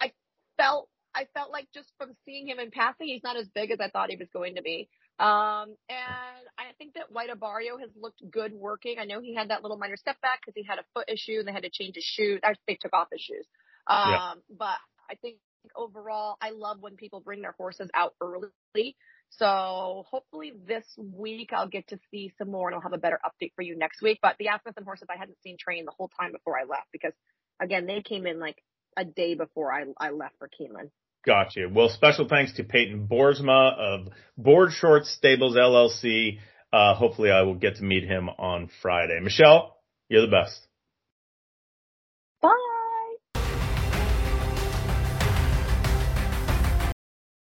I 0.00 0.12
felt, 0.56 0.88
I 1.16 1.26
felt 1.32 1.50
like 1.50 1.66
just 1.72 1.90
from 1.96 2.12
seeing 2.26 2.46
him 2.46 2.58
in 2.58 2.70
passing, 2.70 3.06
he's 3.06 3.22
not 3.24 3.36
as 3.36 3.48
big 3.48 3.70
as 3.70 3.80
I 3.80 3.88
thought 3.88 4.10
he 4.10 4.16
was 4.16 4.28
going 4.32 4.56
to 4.56 4.62
be. 4.62 4.88
Um, 5.18 5.74
and 5.88 6.44
I 6.58 6.76
think 6.76 6.94
that 6.94 7.10
White 7.10 7.30
Abarrio 7.30 7.80
has 7.80 7.88
looked 7.98 8.20
good 8.30 8.52
working. 8.52 8.96
I 9.00 9.06
know 9.06 9.20
he 9.22 9.34
had 9.34 9.48
that 9.48 9.62
little 9.62 9.78
minor 9.78 9.96
step 9.96 10.20
back 10.20 10.40
because 10.40 10.54
he 10.54 10.62
had 10.62 10.78
a 10.78 10.84
foot 10.92 11.08
issue 11.08 11.38
and 11.38 11.48
they 11.48 11.52
had 11.52 11.62
to 11.62 11.70
change 11.70 11.94
his 11.94 12.04
shoes. 12.04 12.40
They 12.66 12.74
took 12.74 12.92
off 12.92 13.08
his 13.10 13.22
shoes. 13.22 13.46
Um, 13.86 14.10
Yeah. 14.10 14.34
but 14.58 14.76
I 15.10 15.14
think 15.14 15.38
overall, 15.74 16.36
I 16.42 16.50
love 16.50 16.78
when 16.80 16.96
people 16.96 17.20
bring 17.20 17.40
their 17.40 17.54
horses 17.56 17.88
out 17.94 18.14
early. 18.20 18.96
So 19.30 20.04
hopefully 20.10 20.52
this 20.66 20.84
week 20.98 21.50
I'll 21.52 21.68
get 21.68 21.88
to 21.88 21.98
see 22.10 22.32
some 22.38 22.50
more 22.50 22.68
and 22.68 22.74
I'll 22.74 22.82
have 22.82 22.92
a 22.92 22.98
better 22.98 23.18
update 23.24 23.52
for 23.56 23.62
you 23.62 23.76
next 23.76 24.02
week. 24.02 24.18
But 24.20 24.36
the 24.38 24.48
Asmussen 24.48 24.84
horses 24.84 25.08
I 25.10 25.18
hadn't 25.18 25.38
seen 25.42 25.56
train 25.58 25.86
the 25.86 25.92
whole 25.96 26.10
time 26.20 26.32
before 26.32 26.58
I 26.58 26.64
left 26.64 26.88
because 26.92 27.12
again, 27.60 27.86
they 27.86 28.02
came 28.02 28.26
in 28.26 28.38
like 28.38 28.62
a 28.96 29.04
day 29.04 29.34
before 29.34 29.72
I, 29.72 29.84
I 29.98 30.10
left 30.10 30.36
for 30.38 30.48
Keeneland. 30.48 30.90
Got 31.26 31.56
you. 31.56 31.68
Well, 31.72 31.88
special 31.88 32.28
thanks 32.28 32.52
to 32.54 32.64
Payton 32.64 33.08
Boersma 33.08 33.76
of 33.76 34.08
Boardshorts 34.38 35.06
Stables 35.06 35.56
LLC. 35.56 36.38
Uh, 36.72 36.94
hopefully 36.94 37.30
I 37.30 37.42
will 37.42 37.56
get 37.56 37.76
to 37.76 37.82
meet 37.82 38.04
him 38.04 38.28
on 38.28 38.70
Friday. 38.80 39.18
Michelle, 39.20 39.76
you're 40.08 40.22
the 40.22 40.30
best. 40.30 40.65